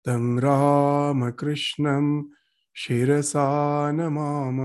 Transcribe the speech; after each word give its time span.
तं 0.06 0.24
रामकृष्णं 0.46 2.06
शिरसा 2.76 3.50
नमाम 4.00 4.58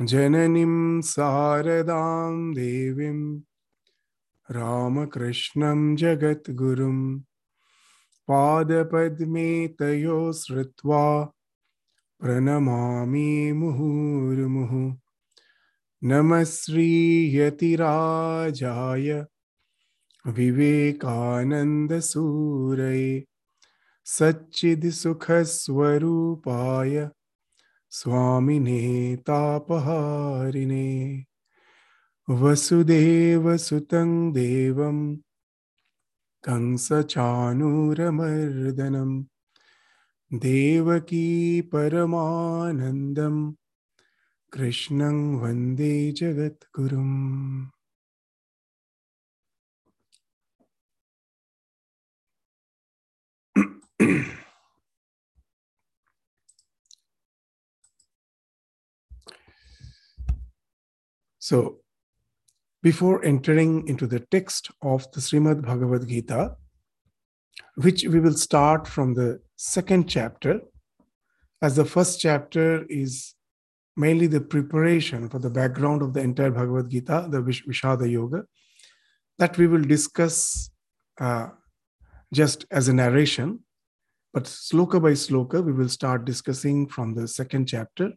जननीं 0.00 1.00
शारदां 1.06 2.52
देवीं 2.54 3.18
रामकृष्णं 4.54 5.94
जगद्गुरुं 5.96 6.96
पादपद्मे 8.28 9.46
तयो 9.80 10.16
श्रुत्वा 10.40 11.04
प्रणमामि 12.20 13.30
मुहुर्मुहुः 13.60 14.92
नमः 16.10 16.44
श्रीयतिराजाय 16.54 17.48
विवेकानन्दसूरये 20.26 21.14
सच्चिद्सुखस्वरूपाय 24.16 24.94
स्वामिने 27.96 29.16
तापहारिणे। 29.16 31.24
वसुदेवसुतं 32.30 34.32
देवं 34.32 35.16
कंसचाणूरमर्दनं। 36.44 39.22
देवकी 40.38 41.60
परमानन्दं 41.60 43.52
कृष्णं 44.52 45.36
वंदे 45.36 46.12
जगद्गुरुम्। 46.12 47.66
So, 61.44 61.80
before 62.82 63.22
entering 63.22 63.86
into 63.86 64.06
the 64.06 64.20
text 64.20 64.70
of 64.80 65.00
the 65.12 65.20
Srimad 65.20 65.60
Bhagavad 65.60 66.08
Gita, 66.08 66.56
which 67.74 68.04
we 68.04 68.18
will 68.18 68.32
start 68.32 68.88
from 68.88 69.12
the 69.12 69.42
second 69.56 70.08
chapter, 70.08 70.62
as 71.60 71.76
the 71.76 71.84
first 71.84 72.18
chapter 72.18 72.86
is 72.88 73.34
mainly 73.94 74.26
the 74.26 74.40
preparation 74.40 75.28
for 75.28 75.38
the 75.38 75.50
background 75.50 76.00
of 76.00 76.14
the 76.14 76.20
entire 76.20 76.50
Bhagavad 76.50 76.88
Gita, 76.88 77.28
the 77.30 77.42
Vish- 77.42 77.66
Vishada 77.66 78.10
Yoga, 78.10 78.46
that 79.36 79.58
we 79.58 79.66
will 79.66 79.84
discuss 79.84 80.70
uh, 81.20 81.48
just 82.32 82.64
as 82.70 82.88
a 82.88 82.94
narration. 82.94 83.60
But 84.32 84.44
sloka 84.44 84.98
by 84.98 85.12
sloka, 85.12 85.62
we 85.62 85.72
will 85.72 85.90
start 85.90 86.24
discussing 86.24 86.88
from 86.88 87.14
the 87.14 87.28
second 87.28 87.66
chapter. 87.66 88.12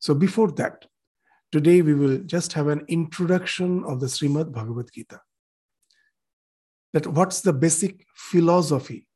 So, 0.00 0.14
before 0.14 0.50
that, 0.62 0.86
Today, 1.54 1.82
we 1.82 1.94
will 1.94 2.18
just 2.26 2.52
have 2.54 2.66
an 2.66 2.84
introduction 2.88 3.84
of 3.84 4.00
the 4.00 4.06
Srimad 4.06 4.50
Bhagavad 4.50 4.88
Gita. 4.92 5.20
That 6.92 7.06
what's 7.06 7.42
the 7.42 7.52
basic 7.52 8.04
philosophy 8.16 9.06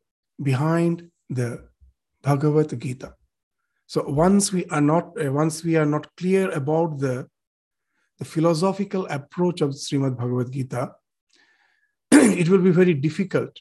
behind 0.40 1.10
the 1.28 1.66
Bhagavad 2.22 2.80
Gita. 2.80 3.14
So 3.88 4.04
once 4.08 4.52
we 4.52 4.66
are 4.66 4.80
not 4.80 5.20
uh, 5.20 5.32
once 5.32 5.64
we 5.64 5.74
are 5.74 5.84
not 5.84 6.06
clear 6.16 6.48
about 6.52 7.00
the, 7.00 7.26
the 8.20 8.24
philosophical 8.24 9.06
approach 9.06 9.60
of 9.60 9.70
Srimad 9.70 10.16
Bhagavad 10.16 10.52
Gita, 10.52 10.92
it 12.12 12.48
will 12.48 12.62
be 12.62 12.70
very 12.70 12.94
difficult 12.94 13.58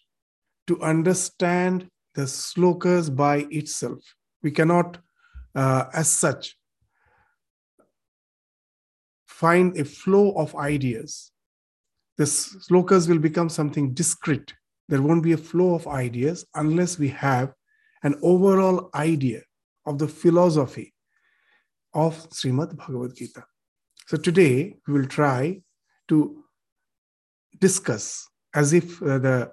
to 0.67 0.79
understand 0.83 1.89
the 2.13 2.27
slokas 2.27 3.09
by 3.09 3.47
itself. 3.49 4.03
We 4.43 4.51
cannot, 4.51 4.99
uh, 5.55 5.85
as 5.93 6.11
such, 6.11 6.55
find 9.39 9.77
a 9.77 9.85
flow 9.85 10.31
of 10.31 10.55
ideas. 10.55 11.31
The 12.17 12.23
slokas 12.23 13.07
will 13.07 13.19
become 13.19 13.49
something 13.49 13.93
discrete. 13.93 14.51
There 14.89 15.03
won't 15.03 15.21
be 15.21 15.33
a 15.33 15.37
flow 15.37 15.75
of 15.75 15.85
ideas 15.85 16.43
unless 16.55 16.97
we 16.97 17.09
have 17.09 17.53
an 18.01 18.15
overall 18.23 18.89
idea 18.95 19.41
of 19.85 19.99
the 19.99 20.07
philosophy 20.07 20.91
of 21.93 22.13
Srimad 22.31 22.75
Bhagavad 22.77 23.15
Gita. 23.15 23.43
So 24.07 24.17
today 24.17 24.75
we 24.87 24.93
will 24.93 25.05
try 25.05 25.61
to 26.07 26.43
discuss 27.59 28.27
as 28.55 28.73
if 28.73 28.99
uh, 29.03 29.19
the 29.19 29.51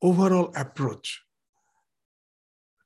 overall 0.00 0.50
approach 0.56 1.20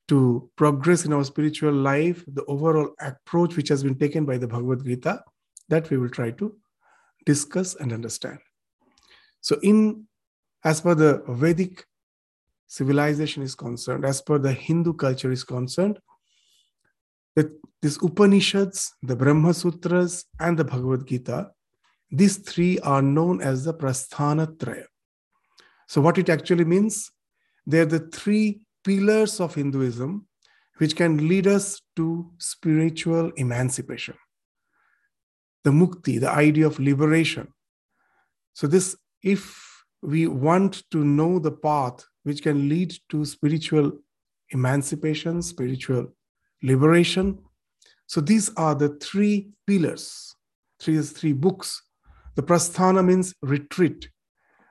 to 0.08 0.50
progress 0.56 1.04
in 1.04 1.12
our 1.12 1.24
spiritual 1.24 1.72
life, 1.72 2.24
the 2.26 2.44
overall 2.46 2.90
approach 3.00 3.56
which 3.56 3.68
has 3.68 3.84
been 3.84 3.96
taken 3.96 4.24
by 4.24 4.36
the 4.36 4.48
Bhagavad 4.48 4.84
Gita, 4.84 5.22
that 5.68 5.90
we 5.90 5.96
will 5.96 6.08
try 6.08 6.30
to 6.32 6.54
discuss 7.24 7.74
and 7.76 7.92
understand. 7.92 8.38
So, 9.40 9.58
in 9.62 10.06
as 10.64 10.80
per 10.80 10.94
the 10.94 11.22
Vedic 11.28 11.84
civilization 12.68 13.42
is 13.42 13.54
concerned, 13.54 14.04
as 14.04 14.22
per 14.22 14.38
the 14.38 14.52
Hindu 14.52 14.94
culture 14.94 15.32
is 15.32 15.44
concerned, 15.44 15.98
that 17.34 17.50
Upanishads, 18.02 18.94
the 19.02 19.16
Brahma 19.16 19.52
Sutras, 19.54 20.24
and 20.38 20.56
the 20.56 20.64
Bhagavad 20.64 21.06
Gita, 21.06 21.50
these 22.10 22.36
three 22.36 22.78
are 22.80 23.02
known 23.02 23.40
as 23.40 23.64
the 23.64 23.74
Prasthana 23.74 24.56
Traya. 24.56 24.84
So, 25.88 26.00
what 26.00 26.18
it 26.18 26.28
actually 26.28 26.64
means, 26.64 27.10
they're 27.66 27.86
the 27.86 28.08
three 28.10 28.60
pillars 28.84 29.40
of 29.40 29.54
Hinduism 29.54 30.26
which 30.78 30.96
can 30.96 31.28
lead 31.28 31.46
us 31.46 31.80
to 31.96 32.30
spiritual 32.38 33.30
emancipation 33.36 34.14
the 35.64 35.70
mukti, 35.70 36.20
the 36.20 36.30
idea 36.30 36.66
of 36.66 36.78
liberation. 36.78 37.48
So, 38.52 38.66
this, 38.66 38.96
if 39.22 39.84
we 40.02 40.26
want 40.26 40.82
to 40.90 41.04
know 41.04 41.38
the 41.38 41.52
path 41.52 42.04
which 42.24 42.42
can 42.42 42.68
lead 42.68 42.94
to 43.10 43.24
spiritual 43.24 43.92
emancipation, 44.50 45.42
spiritual 45.42 46.12
liberation, 46.62 47.38
so 48.06 48.20
these 48.20 48.50
are 48.56 48.74
the 48.74 48.90
three 49.00 49.50
pillars, 49.66 50.34
three 50.80 51.00
three 51.00 51.32
books. 51.32 51.82
The 52.34 52.42
prasthana 52.42 53.04
means 53.04 53.34
retreat, 53.42 54.08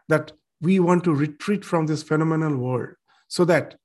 that 0.10 0.32
we 0.62 0.80
want 0.80 1.04
to 1.06 1.14
retreat 1.14 1.66
from 1.66 1.88
this 1.88 2.04
phenomenal 2.04 2.56
world 2.58 2.96
so 3.28 3.46
that 3.46 3.76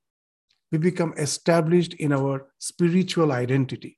we 0.71 0.77
become 0.77 1.13
established 1.17 1.93
in 1.95 2.11
our 2.11 2.47
spiritual 2.59 3.31
identity. 3.31 3.97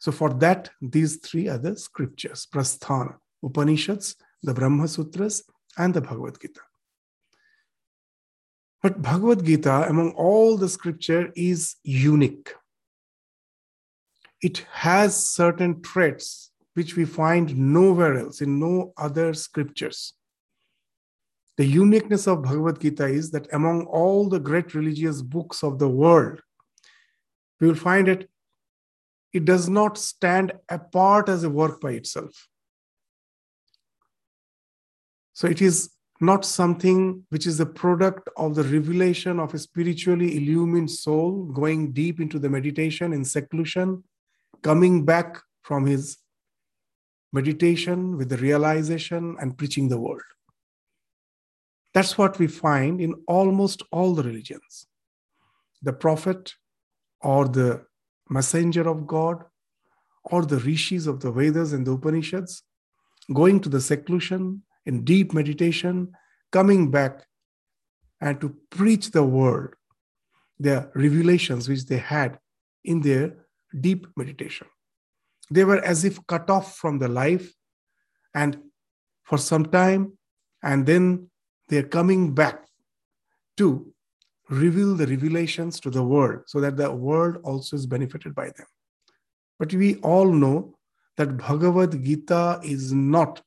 So, 0.00 0.10
for 0.10 0.30
that, 0.34 0.70
these 0.80 1.16
three 1.16 1.46
are 1.48 1.58
the 1.58 1.76
scriptures 1.76 2.48
Prasthana, 2.52 3.16
Upanishads, 3.42 4.16
the 4.42 4.54
Brahma 4.54 4.88
Sutras, 4.88 5.44
and 5.76 5.92
the 5.92 6.00
Bhagavad 6.00 6.40
Gita. 6.40 6.60
But 8.82 9.02
Bhagavad 9.02 9.44
Gita, 9.44 9.86
among 9.88 10.12
all 10.12 10.56
the 10.56 10.70
scripture, 10.70 11.30
is 11.36 11.76
unique. 11.84 12.54
It 14.40 14.64
has 14.72 15.26
certain 15.26 15.82
traits 15.82 16.50
which 16.72 16.96
we 16.96 17.04
find 17.04 17.54
nowhere 17.58 18.16
else, 18.16 18.40
in 18.40 18.58
no 18.58 18.94
other 18.96 19.34
scriptures. 19.34 20.14
The 21.58 21.66
uniqueness 21.66 22.26
of 22.26 22.42
Bhagavad 22.42 22.80
Gita 22.80 23.04
is 23.04 23.32
that 23.32 23.52
among 23.52 23.84
all 23.84 24.30
the 24.30 24.40
great 24.40 24.74
religious 24.74 25.20
books 25.20 25.62
of 25.62 25.78
the 25.78 25.90
world, 25.90 26.40
we 27.60 27.66
will 27.66 27.74
find 27.74 28.08
it 28.08 28.30
it 29.32 29.44
does 29.44 29.68
not 29.68 29.96
stand 29.96 30.52
apart 30.68 31.28
as 31.28 31.44
a 31.44 31.50
work 31.50 31.80
by 31.80 31.92
itself. 31.92 32.48
So 35.32 35.46
it 35.46 35.62
is 35.62 35.90
not 36.20 36.44
something 36.44 37.24
which 37.30 37.46
is 37.46 37.56
the 37.56 37.66
product 37.66 38.28
of 38.36 38.54
the 38.54 38.64
revelation 38.64 39.40
of 39.40 39.54
a 39.54 39.58
spiritually 39.58 40.36
illumined 40.36 40.90
soul 40.90 41.44
going 41.44 41.92
deep 41.92 42.20
into 42.20 42.38
the 42.38 42.50
meditation 42.50 43.12
in 43.12 43.24
seclusion, 43.24 44.04
coming 44.62 45.04
back 45.04 45.38
from 45.62 45.86
his 45.86 46.18
meditation 47.32 48.16
with 48.18 48.28
the 48.28 48.36
realization 48.36 49.36
and 49.40 49.56
preaching 49.56 49.88
the 49.88 49.98
word. 49.98 50.24
That's 51.94 52.18
what 52.18 52.38
we 52.38 52.46
find 52.46 53.00
in 53.00 53.14
almost 53.26 53.82
all 53.90 54.14
the 54.14 54.22
religions. 54.22 54.86
The 55.82 55.92
prophet 55.92 56.54
or 57.20 57.48
the 57.48 57.86
messenger 58.30 58.88
of 58.88 59.06
God 59.06 59.44
or 60.24 60.44
the 60.44 60.58
rishis 60.58 61.06
of 61.06 61.20
the 61.20 61.30
Vedas 61.30 61.72
and 61.72 61.86
the 61.86 61.92
Upanishads, 61.92 62.62
going 63.32 63.60
to 63.60 63.68
the 63.68 63.80
seclusion 63.80 64.62
in 64.86 65.04
deep 65.04 65.34
meditation, 65.34 66.12
coming 66.52 66.90
back 66.90 67.26
and 68.20 68.40
to 68.40 68.56
preach 68.70 69.10
the 69.10 69.22
word, 69.22 69.74
the 70.58 70.90
revelations 70.94 71.68
which 71.68 71.86
they 71.86 71.98
had 71.98 72.38
in 72.84 73.00
their 73.00 73.34
deep 73.80 74.06
meditation. 74.16 74.66
They 75.50 75.64
were 75.64 75.82
as 75.84 76.04
if 76.04 76.24
cut 76.26 76.48
off 76.48 76.76
from 76.76 76.98
the 76.98 77.08
life 77.08 77.52
and 78.34 78.58
for 79.24 79.38
some 79.38 79.66
time, 79.66 80.18
and 80.62 80.86
then 80.86 81.30
they're 81.68 81.82
coming 81.82 82.34
back 82.34 82.64
to 83.56 83.92
reveal 84.50 84.96
the 84.96 85.06
revelations 85.06 85.78
to 85.80 85.90
the 85.90 86.02
world 86.02 86.40
so 86.46 86.60
that 86.60 86.76
the 86.76 86.90
world 86.90 87.38
also 87.44 87.76
is 87.76 87.86
benefited 87.86 88.34
by 88.34 88.46
them. 88.46 88.66
But 89.58 89.72
we 89.72 89.96
all 89.96 90.32
know 90.32 90.76
that 91.16 91.36
Bhagavad 91.36 92.02
Gita 92.04 92.60
is 92.64 92.92
not 92.92 93.42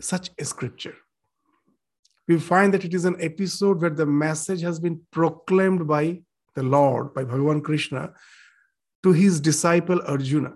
such 0.00 0.30
a 0.38 0.44
scripture. 0.44 0.94
We 2.28 2.38
find 2.38 2.72
that 2.74 2.84
it 2.84 2.94
is 2.94 3.06
an 3.06 3.16
episode 3.20 3.80
where 3.80 3.90
the 3.90 4.06
message 4.06 4.60
has 4.60 4.78
been 4.78 5.00
proclaimed 5.10 5.88
by 5.88 6.22
the 6.54 6.62
Lord, 6.62 7.14
by 7.14 7.24
Bhagavan 7.24 7.64
Krishna, 7.64 8.12
to 9.02 9.12
his 9.12 9.40
disciple 9.40 10.00
Arjuna. 10.06 10.54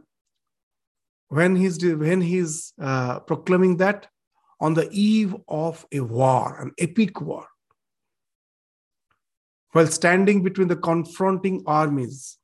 When 1.29 1.57
he's, 1.57 1.83
when 1.83 2.21
he's 2.21 2.75
uh, 2.81 3.21
proclaiming 3.21 3.79
that 3.79 4.07
on 4.61 4.75
the 4.75 4.89
eve 4.93 5.35
of 5.49 5.87
a 5.93 6.01
war, 6.01 6.61
an 6.61 6.73
epic 6.79 7.21
war, 7.21 7.47
while 9.73 9.87
standing 9.87 10.43
between 10.43 10.69
the 10.69 10.77
confronting 10.77 11.63
armies, 11.67 12.39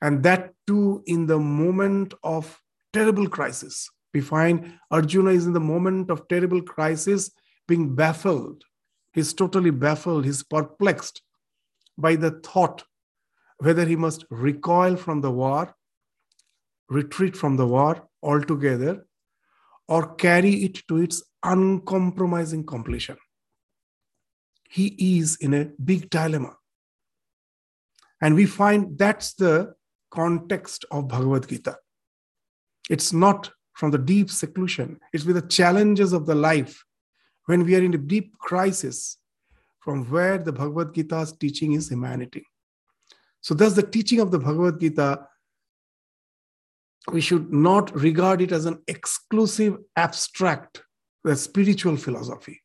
and 0.00 0.22
that 0.22 0.52
too 0.66 1.02
in 1.06 1.26
the 1.26 1.38
moment 1.38 2.14
of 2.22 2.60
terrible 2.92 3.28
crisis. 3.28 3.88
We 4.12 4.20
find 4.20 4.78
Arjuna 4.90 5.30
is 5.30 5.46
in 5.46 5.52
the 5.52 5.60
moment 5.60 6.10
of 6.10 6.28
terrible 6.28 6.62
crisis 6.62 7.30
being 7.66 7.94
baffled. 7.94 8.64
He's 9.12 9.32
totally 9.32 9.70
baffled, 9.70 10.24
he's 10.24 10.42
perplexed 10.42 11.22
by 11.96 12.16
the 12.16 12.30
thought 12.30 12.84
whether 13.58 13.84
he 13.84 13.94
must 13.94 14.24
recoil 14.28 14.96
from 14.96 15.20
the 15.20 15.30
war, 15.30 15.74
retreat 16.88 17.36
from 17.36 17.56
the 17.56 17.66
war 17.66 18.08
altogether, 18.22 19.06
or 19.88 20.14
carry 20.16 20.54
it 20.64 20.82
to 20.88 20.96
its 20.96 21.22
uncompromising 21.44 22.64
completion. 22.64 23.16
He 24.72 25.18
is 25.18 25.36
in 25.36 25.52
a 25.52 25.66
big 25.84 26.08
dilemma. 26.08 26.56
And 28.22 28.34
we 28.34 28.46
find 28.46 28.96
that's 28.96 29.34
the 29.34 29.74
context 30.10 30.86
of 30.90 31.08
Bhagavad 31.08 31.46
Gita. 31.46 31.76
It's 32.88 33.12
not 33.12 33.50
from 33.74 33.90
the 33.90 33.98
deep 33.98 34.30
seclusion, 34.30 34.98
it's 35.12 35.24
with 35.24 35.36
the 35.36 35.48
challenges 35.48 36.14
of 36.14 36.24
the 36.24 36.34
life 36.34 36.82
when 37.46 37.64
we 37.64 37.76
are 37.76 37.82
in 37.82 37.92
a 37.92 37.98
deep 37.98 38.38
crisis 38.38 39.18
from 39.80 40.06
where 40.06 40.38
the 40.38 40.52
Bhagavad 40.52 40.94
Gita's 40.94 41.32
teaching 41.32 41.72
is 41.72 41.92
emanating. 41.92 42.44
So, 43.42 43.52
thus, 43.52 43.74
the 43.74 43.82
teaching 43.82 44.20
of 44.20 44.30
the 44.30 44.38
Bhagavad 44.38 44.80
Gita, 44.80 45.26
we 47.10 47.20
should 47.20 47.52
not 47.52 47.94
regard 47.94 48.40
it 48.40 48.52
as 48.52 48.64
an 48.64 48.80
exclusive, 48.86 49.76
abstract, 49.96 50.82
the 51.24 51.36
spiritual 51.36 51.96
philosophy, 51.96 52.61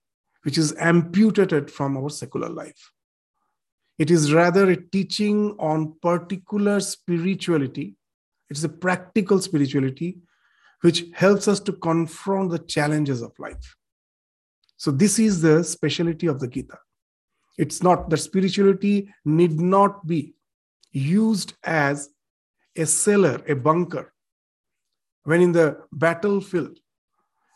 which 0.48 0.58
is 0.58 0.74
amputated 0.80 1.70
from 1.70 1.98
our 1.98 2.10
secular 2.10 2.48
life. 2.48 2.94
It 4.00 4.10
is 4.10 4.32
rather 4.32 4.72
a 4.72 4.78
teaching 4.78 5.54
on 5.60 5.96
particular 6.02 6.80
spirituality. 6.80 7.98
It's 8.50 8.64
a 8.64 8.70
practical 8.70 9.42
spirituality 9.42 10.20
which 10.84 11.04
helps 11.14 11.50
us 11.50 11.60
to 11.60 11.74
confront 11.74 12.52
the 12.52 12.60
challenges 12.60 13.22
of 13.22 13.38
life. 13.38 13.76
So, 14.78 14.90
this 14.90 15.20
is 15.20 15.42
the 15.42 15.66
speciality 15.66 16.28
of 16.28 16.40
the 16.40 16.48
Gita. 16.48 16.80
It's 17.58 17.84
not 17.84 18.10
that 18.10 18.16
spirituality 18.16 19.14
need 19.26 19.60
not 19.60 20.08
be 20.08 20.34
used 20.94 21.56
as 21.66 22.08
a 22.78 22.86
cellar, 22.86 23.42
a 23.50 23.54
bunker. 23.54 24.14
When 25.26 25.42
in 25.42 25.52
the 25.52 25.82
battlefield, 25.92 26.80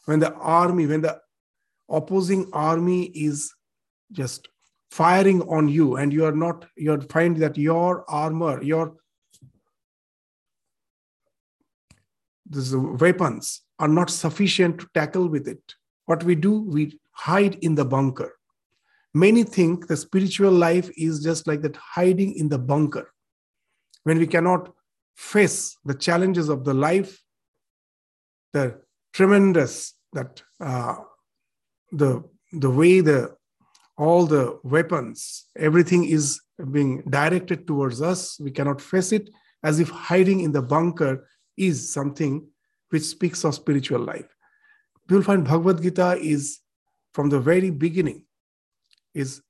when 0.04 0.20
the 0.20 0.34
army, 0.34 0.88
when 0.88 1.00
the 1.00 1.21
opposing 1.92 2.50
army 2.54 3.06
is 3.06 3.54
just 4.12 4.48
firing 4.90 5.42
on 5.44 5.68
you 5.68 5.96
and 5.96 6.12
you 6.12 6.26
are 6.26 6.36
not 6.36 6.66
you 6.76 7.00
find 7.02 7.38
that 7.38 7.58
your 7.58 8.04
armor 8.10 8.62
your 8.62 8.96
weapons 12.74 13.62
are 13.80 13.88
not 13.88 14.10
sufficient 14.10 14.80
to 14.80 14.88
tackle 14.94 15.30
with 15.30 15.48
it. 15.48 15.62
What 16.06 16.24
we 16.24 16.36
do 16.36 16.62
we 16.62 17.00
hide 17.12 17.56
in 17.62 17.76
the 17.76 17.86
bunker. 17.86 18.38
Many 19.14 19.44
think 19.44 19.88
the 19.88 19.98
spiritual 19.98 20.52
life 20.52 20.90
is 20.98 21.24
just 21.24 21.48
like 21.48 21.62
that 21.62 21.78
hiding 21.78 22.34
in 22.36 22.50
the 22.50 22.60
bunker. 22.60 23.12
When 24.04 24.18
we 24.18 24.28
cannot 24.28 24.74
face 25.16 25.78
the 25.86 25.94
challenges 25.94 26.50
of 26.50 26.64
the 26.66 26.74
life 26.74 27.22
the 28.54 28.82
tremendous 29.14 29.94
that 30.14 30.42
uh, 30.60 30.96
the 31.92 32.24
the 32.54 32.70
way 32.70 33.02
the 33.02 33.36
all 33.98 34.26
the 34.26 34.60
weapons, 34.64 35.46
everything 35.56 36.06
is 36.06 36.42
being 36.72 37.04
directed 37.10 37.68
towards 37.68 38.02
us. 38.02 38.40
We 38.40 38.52
cannot 38.52 38.82
face 38.82 39.12
it 39.12 39.30
as 39.64 39.80
if 39.80 39.90
hiding 39.90 40.40
in 40.42 40.52
the 40.52 40.62
bunker 40.62 41.28
is 41.56 41.92
something 41.92 42.48
which 42.90 43.04
speaks 43.04 43.44
of 43.44 43.54
spiritual 43.56 44.00
life. 44.00 44.36
You 45.10 45.18
will 45.18 45.24
find 45.24 45.46
Bhagavad 45.46 45.82
Gita 45.82 46.18
is 46.20 46.60
from 47.14 47.30
the 47.30 47.40
very 47.40 47.70
beginning 47.70 48.26
is 49.14 49.42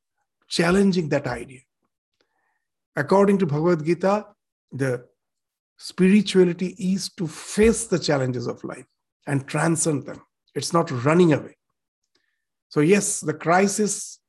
challenging 0.48 1.10
that 1.10 1.28
idea. 1.28 1.62
According 2.96 3.38
to 3.40 3.46
Bhagavad 3.46 3.86
Gita, 3.86 4.26
the 4.72 5.06
spirituality 5.78 6.76
is 6.78 7.10
to 7.14 7.28
face 7.28 7.86
the 7.86 8.00
challenges 8.00 8.48
of 8.48 8.64
life 8.64 8.86
and 9.28 9.48
transcend 9.48 10.06
them. 10.06 10.22
It's 10.56 10.74
not 10.74 10.92
running 11.06 11.34
away. 11.34 11.56
So, 12.72 12.80
yes, 12.80 13.20
the 13.20 13.34
crisis 13.34 14.20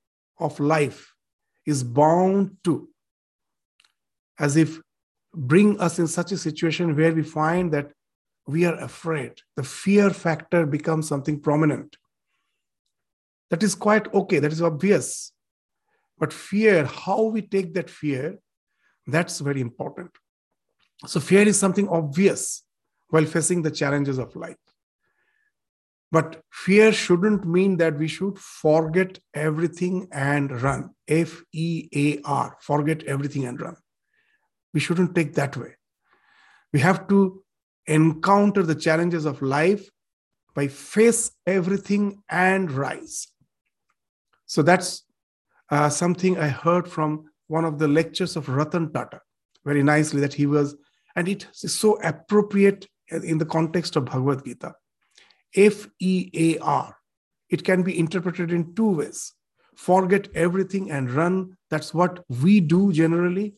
of 0.40 0.58
life 0.58 1.14
is 1.64 1.84
bound 1.84 2.56
to, 2.64 2.88
as 4.36 4.56
if 4.56 4.80
bring 5.32 5.78
us 5.78 6.00
in 6.00 6.08
such 6.08 6.32
a 6.32 6.36
situation 6.36 6.96
where 6.96 7.14
we 7.14 7.22
find 7.22 7.72
that 7.72 7.92
we 8.48 8.64
are 8.64 8.76
afraid. 8.80 9.34
The 9.54 9.62
fear 9.62 10.10
factor 10.10 10.66
becomes 10.66 11.06
something 11.06 11.38
prominent. 11.38 11.96
That 13.50 13.62
is 13.62 13.76
quite 13.76 14.12
okay, 14.12 14.40
that 14.40 14.50
is 14.50 14.60
obvious. 14.60 15.32
But 16.18 16.32
fear, 16.32 16.84
how 16.84 17.22
we 17.22 17.42
take 17.42 17.74
that 17.74 17.88
fear, 17.88 18.38
that's 19.06 19.38
very 19.38 19.60
important. 19.60 20.10
So, 21.06 21.20
fear 21.20 21.46
is 21.46 21.60
something 21.60 21.88
obvious 21.88 22.64
while 23.08 23.24
facing 23.24 23.62
the 23.62 23.70
challenges 23.70 24.18
of 24.18 24.34
life. 24.34 24.56
But 26.12 26.42
fear 26.50 26.92
shouldn't 26.92 27.46
mean 27.46 27.78
that 27.78 27.98
we 27.98 28.06
should 28.06 28.38
forget 28.38 29.18
everything 29.32 30.08
and 30.12 30.60
run. 30.62 30.90
F 31.08 31.42
E 31.52 31.88
A 31.96 32.20
R, 32.22 32.58
forget 32.60 33.02
everything 33.04 33.46
and 33.46 33.58
run. 33.58 33.76
We 34.74 34.80
shouldn't 34.80 35.14
take 35.14 35.34
that 35.34 35.56
way. 35.56 35.74
We 36.72 36.80
have 36.80 37.08
to 37.08 37.42
encounter 37.86 38.62
the 38.62 38.74
challenges 38.74 39.24
of 39.24 39.40
life 39.40 39.88
by 40.54 40.68
face 40.68 41.32
everything 41.46 42.22
and 42.28 42.70
rise. 42.70 43.28
So 44.44 44.60
that's 44.62 45.04
uh, 45.70 45.88
something 45.88 46.38
I 46.38 46.48
heard 46.48 46.86
from 46.86 47.24
one 47.46 47.64
of 47.64 47.78
the 47.78 47.88
lectures 47.88 48.36
of 48.36 48.50
Ratan 48.50 48.92
Tata 48.92 49.20
very 49.64 49.82
nicely 49.82 50.20
that 50.20 50.34
he 50.34 50.44
was, 50.44 50.76
and 51.16 51.26
it 51.26 51.46
is 51.62 51.74
so 51.74 51.98
appropriate 52.02 52.86
in 53.10 53.38
the 53.38 53.46
context 53.46 53.96
of 53.96 54.04
Bhagavad 54.04 54.44
Gita 54.44 54.74
F 55.54 55.88
E 56.00 56.30
A 56.34 56.58
R. 56.58 56.96
It 57.50 57.64
can 57.64 57.82
be 57.82 57.98
interpreted 57.98 58.50
in 58.52 58.74
two 58.74 58.90
ways 58.90 59.34
forget 59.74 60.28
everything 60.34 60.90
and 60.90 61.10
run. 61.10 61.56
That's 61.70 61.94
what 61.94 62.24
we 62.28 62.60
do 62.60 62.92
generally. 62.92 63.54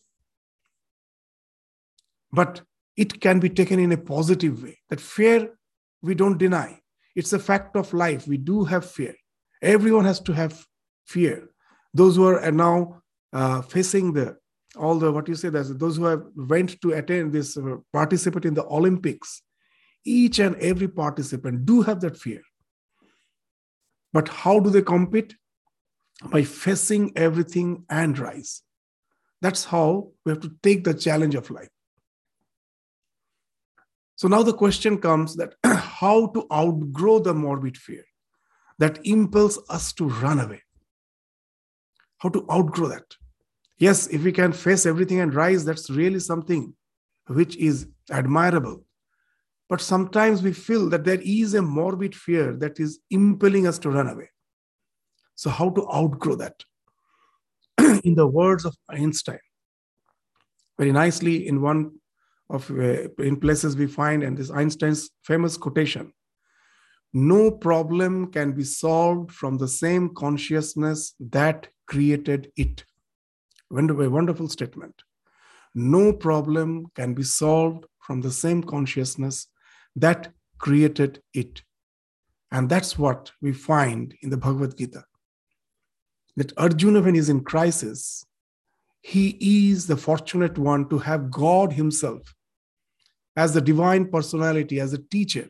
But 2.33 2.63
it 2.97 3.21
can 3.21 3.41
be 3.41 3.49
taken 3.49 3.79
in 3.79 3.93
a 3.93 3.97
positive 3.97 4.63
way. 4.63 4.79
That 4.91 5.01
fear, 5.01 5.51
we 6.03 6.15
don't 6.15 6.39
deny. 6.39 6.81
It's 7.15 7.33
a 7.33 7.39
fact 7.39 7.77
of 7.77 7.93
life. 7.93 8.27
We 8.27 8.37
do 8.37 8.65
have 8.65 8.89
fear. 8.89 9.15
Everyone 9.63 10.05
has 10.05 10.21
to 10.21 10.33
have 10.33 10.65
fear. 11.07 11.49
Those 11.93 12.17
who 12.17 12.27
are 12.27 12.51
now 12.51 13.03
uh, 13.33 13.63
facing 13.63 14.13
the 14.13 14.37
all 14.77 14.99
the 14.99 15.13
what 15.13 15.29
you 15.29 15.37
say 15.37 15.51
that 15.51 15.79
those 15.79 15.97
who 15.97 16.05
have 16.07 16.25
went 16.35 16.81
to 16.81 16.93
attend 16.95 17.33
this 17.33 17.57
uh, 17.57 17.77
participate 17.93 18.45
in 18.45 18.55
the 18.55 18.65
Olympics, 18.65 19.41
each 20.05 20.39
and 20.39 20.57
every 20.57 20.89
participant 20.89 21.67
do 21.67 21.83
have 21.83 22.01
that 22.01 22.17
fear. 22.17 22.43
But 24.13 24.29
how 24.29 24.61
do 24.61 24.71
they 24.71 24.83
compete? 24.83 25.35
By 26.31 26.45
facing 26.45 27.13
everything 27.17 27.85
and 27.91 28.17
rise. 28.19 28.63
That's 29.43 29.65
how 29.65 30.13
we 30.25 30.31
have 30.31 30.41
to 30.43 30.53
take 30.63 30.85
the 30.85 30.95
challenge 30.95 31.35
of 31.35 31.51
life. 31.51 31.69
So 34.17 34.29
now 34.29 34.43
the 34.43 34.53
question 34.53 34.99
comes 34.99 35.37
that 35.37 35.55
how 35.65 36.29
to 36.29 36.47
outgrow 36.53 37.19
the 37.19 37.35
morbid 37.35 37.77
fear 37.77 38.05
that 38.79 39.05
impels 39.05 39.59
us 39.69 39.93
to 39.95 40.09
run 40.09 40.41
away. 40.41 40.63
How 42.19 42.29
to 42.29 42.47
outgrow 42.51 42.89
that. 42.89 43.17
Yes, 43.79 44.07
if 44.07 44.23
we 44.23 44.33
can 44.33 44.53
face 44.53 44.87
everything 44.87 45.21
and 45.21 45.35
rise, 45.35 45.65
that's 45.65 45.91
really 45.91 46.21
something 46.21 46.75
which 47.27 47.57
is 47.57 47.89
admirable. 48.11 48.85
But 49.69 49.81
sometimes 49.81 50.43
we 50.43 50.53
feel 50.53 50.89
that 50.91 51.05
there 51.05 51.21
is 51.23 51.55
a 51.55 51.63
morbid 51.63 52.15
fear 52.15 52.55
that 52.57 52.79
is 52.79 53.01
impelling 53.11 53.67
us 53.67 53.79
to 53.81 53.91
run 53.91 54.09
away. 54.09 54.31
So, 55.37 55.51
how 55.51 55.71
to 55.71 55.89
outgrow 55.91 56.37
that? 56.37 56.63
in 58.05 58.15
the 58.15 58.27
words 58.27 58.65
of 58.65 58.77
Einstein, 58.89 59.39
very 60.79 60.93
nicely 60.93 61.49
in 61.49 61.61
one 61.61 61.93
of 62.51 62.71
uh, 62.71 63.09
in 63.19 63.41
places 63.41 63.75
we 63.77 63.87
find 63.87 64.23
and 64.23 64.37
this 64.37 64.51
Einstein's 64.51 65.11
famous 65.25 65.57
quotation 65.57 66.13
no 67.17 67.49
problem 67.49 68.33
can 68.33 68.51
be 68.53 68.65
solved 68.65 69.31
from 69.31 69.57
the 69.57 69.69
same 69.69 70.13
consciousness 70.15 71.15
that 71.21 71.69
created 71.87 72.51
it. 72.57 72.85
Wonderful 73.71 74.49
statement. 74.49 75.01
No 75.77 76.13
problem 76.13 76.87
can 76.97 77.15
be 77.15 77.23
solved 77.23 77.87
from 78.01 78.21
the 78.21 78.33
same 78.33 78.65
consciousness 78.65 79.47
that 79.97 80.33
created 80.59 81.23
it. 81.33 81.63
And 82.51 82.69
that's 82.69 82.99
what 82.99 83.33
we 83.43 83.53
find 83.53 84.15
in 84.23 84.31
the 84.31 84.37
Bhagavad 84.37 84.77
Gita. 84.77 85.05
That 86.37 86.53
Arjuna, 86.57 87.03
when 87.03 87.15
he's 87.15 87.29
in 87.29 87.45
crisis, 87.45 88.25
he 89.03 89.37
is 89.71 89.87
the 89.87 89.97
fortunate 89.97 90.57
one 90.59 90.89
to 90.89 90.99
have 90.99 91.31
God 91.31 91.73
Himself 91.73 92.35
as 93.37 93.53
the 93.53 93.61
divine 93.61 94.09
personality, 94.11 94.81
as 94.81 94.93
a 94.93 94.99
teacher, 94.99 95.49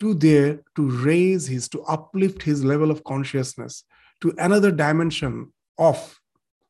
to 0.00 0.14
there 0.14 0.60
to 0.76 0.90
raise 1.02 1.46
his, 1.46 1.68
to 1.68 1.82
uplift 1.82 2.42
his 2.42 2.64
level 2.64 2.90
of 2.90 3.04
consciousness 3.04 3.84
to 4.20 4.34
another 4.38 4.70
dimension 4.70 5.52
of 5.76 6.18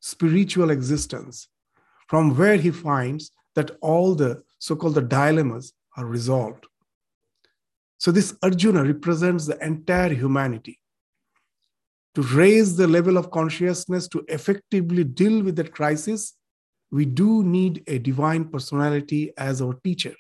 spiritual 0.01 0.71
existence, 0.71 1.49
from 2.09 2.37
where 2.37 2.57
he 2.57 2.71
finds 2.71 3.31
that 3.55 3.71
all 3.81 4.15
the 4.15 4.43
so-called 4.59 4.95
the 4.95 5.03
dilemmas 5.03 5.73
are 5.99 6.07
resolved. 6.07 6.67
So 7.99 8.13
this 8.13 8.35
Arjuna 8.43 8.85
represents 8.85 9.47
the 9.47 9.59
entire 9.65 10.15
humanity. 10.15 10.79
To 12.15 12.23
raise 12.23 12.77
the 12.77 12.87
level 12.87 13.17
of 13.19 13.31
consciousness 13.31 14.09
to 14.09 14.25
effectively 14.29 15.05
deal 15.05 15.43
with 15.43 15.57
that 15.57 15.73
crisis, 15.73 16.35
we 16.91 17.05
do 17.05 17.43
need 17.43 17.83
a 17.87 17.99
divine 17.99 18.47
personality 18.47 19.33
as 19.37 19.61
our 19.61 19.75
teacher. 19.85 20.15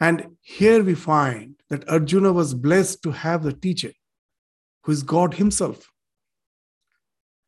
And 0.00 0.36
here 0.40 0.82
we 0.82 0.94
find 0.94 1.56
that 1.68 1.88
Arjuna 1.88 2.32
was 2.32 2.54
blessed 2.54 3.02
to 3.02 3.10
have 3.10 3.42
the 3.42 3.52
teacher 3.52 3.92
who 4.84 4.92
is 4.92 5.02
God 5.02 5.34
Himself. 5.34 5.88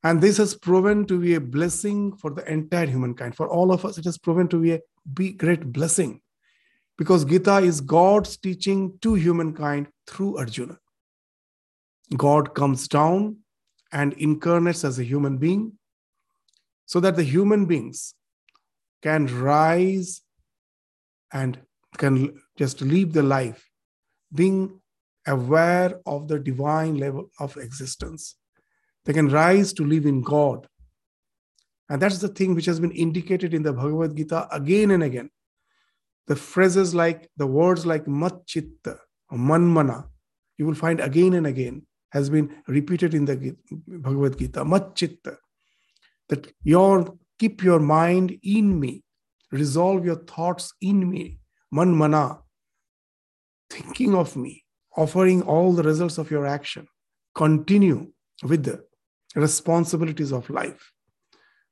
And 0.02 0.20
this 0.20 0.36
has 0.36 0.54
proven 0.54 1.06
to 1.06 1.18
be 1.18 1.34
a 1.34 1.40
blessing 1.40 2.16
for 2.16 2.30
the 2.30 2.48
entire 2.52 2.86
humankind. 2.86 3.34
For 3.34 3.48
all 3.48 3.72
of 3.72 3.84
us, 3.84 3.96
it 3.98 4.04
has 4.04 4.18
proven 4.18 4.48
to 4.48 4.60
be 4.60 4.72
a 4.72 5.32
great 5.32 5.72
blessing 5.72 6.20
because 6.96 7.24
Gita 7.24 7.58
is 7.58 7.80
God's 7.80 8.36
teaching 8.36 8.98
to 9.02 9.14
humankind 9.14 9.88
through 10.06 10.38
Arjuna. 10.38 10.78
God 12.16 12.54
comes 12.54 12.86
down 12.88 13.38
and 13.92 14.12
incarnates 14.14 14.84
as 14.84 14.98
a 14.98 15.04
human 15.04 15.38
being 15.38 15.72
so 16.86 17.00
that 17.00 17.16
the 17.16 17.22
human 17.22 17.66
beings 17.66 18.14
can 19.02 19.26
rise 19.40 20.22
and 21.32 21.58
can 21.96 22.40
just 22.56 22.80
live 22.80 23.12
the 23.12 23.22
life 23.22 23.68
being 24.32 24.80
aware 25.26 26.00
of 26.06 26.28
the 26.28 26.38
divine 26.38 26.98
level 26.98 27.30
of 27.38 27.56
existence. 27.56 28.36
They 29.04 29.12
can 29.12 29.28
rise 29.28 29.72
to 29.74 29.84
live 29.84 30.06
in 30.06 30.22
God. 30.22 30.66
And 31.88 32.00
that's 32.00 32.18
the 32.18 32.28
thing 32.28 32.54
which 32.54 32.66
has 32.66 32.80
been 32.80 32.92
indicated 32.92 33.54
in 33.54 33.62
the 33.62 33.72
Bhagavad 33.72 34.16
Gita 34.16 34.48
again 34.50 34.90
and 34.90 35.02
again. 35.02 35.30
The 36.26 36.36
phrases 36.36 36.94
like 36.94 37.28
the 37.36 37.46
words 37.46 37.84
like 37.84 38.08
mat 38.08 38.46
chitta 38.46 38.98
or 39.30 39.38
manmana, 39.38 40.08
you 40.56 40.66
will 40.66 40.74
find 40.74 41.00
again 41.00 41.34
and 41.34 41.46
again 41.46 41.86
has 42.12 42.30
been 42.30 42.54
repeated 42.68 43.12
in 43.12 43.24
the 43.24 43.56
Bhagavad 43.88 44.38
Gita. 44.38 44.64
Mat 44.64 44.94
chitta, 44.94 45.36
that 46.28 46.52
your 46.62 47.18
keep 47.38 47.62
your 47.62 47.80
mind 47.80 48.38
in 48.42 48.78
me, 48.78 49.02
resolve 49.50 50.04
your 50.04 50.16
thoughts 50.16 50.72
in 50.80 51.08
me, 51.10 51.38
man 51.70 51.94
mana, 51.94 52.38
thinking 53.68 54.14
of 54.14 54.36
me, 54.36 54.64
offering 54.96 55.42
all 55.42 55.72
the 55.72 55.82
results 55.82 56.18
of 56.18 56.30
your 56.30 56.46
action. 56.46 56.86
Continue 57.34 58.12
with 58.42 58.64
the 58.64 58.84
responsibilities 59.34 60.32
of 60.32 60.48
life. 60.48 60.92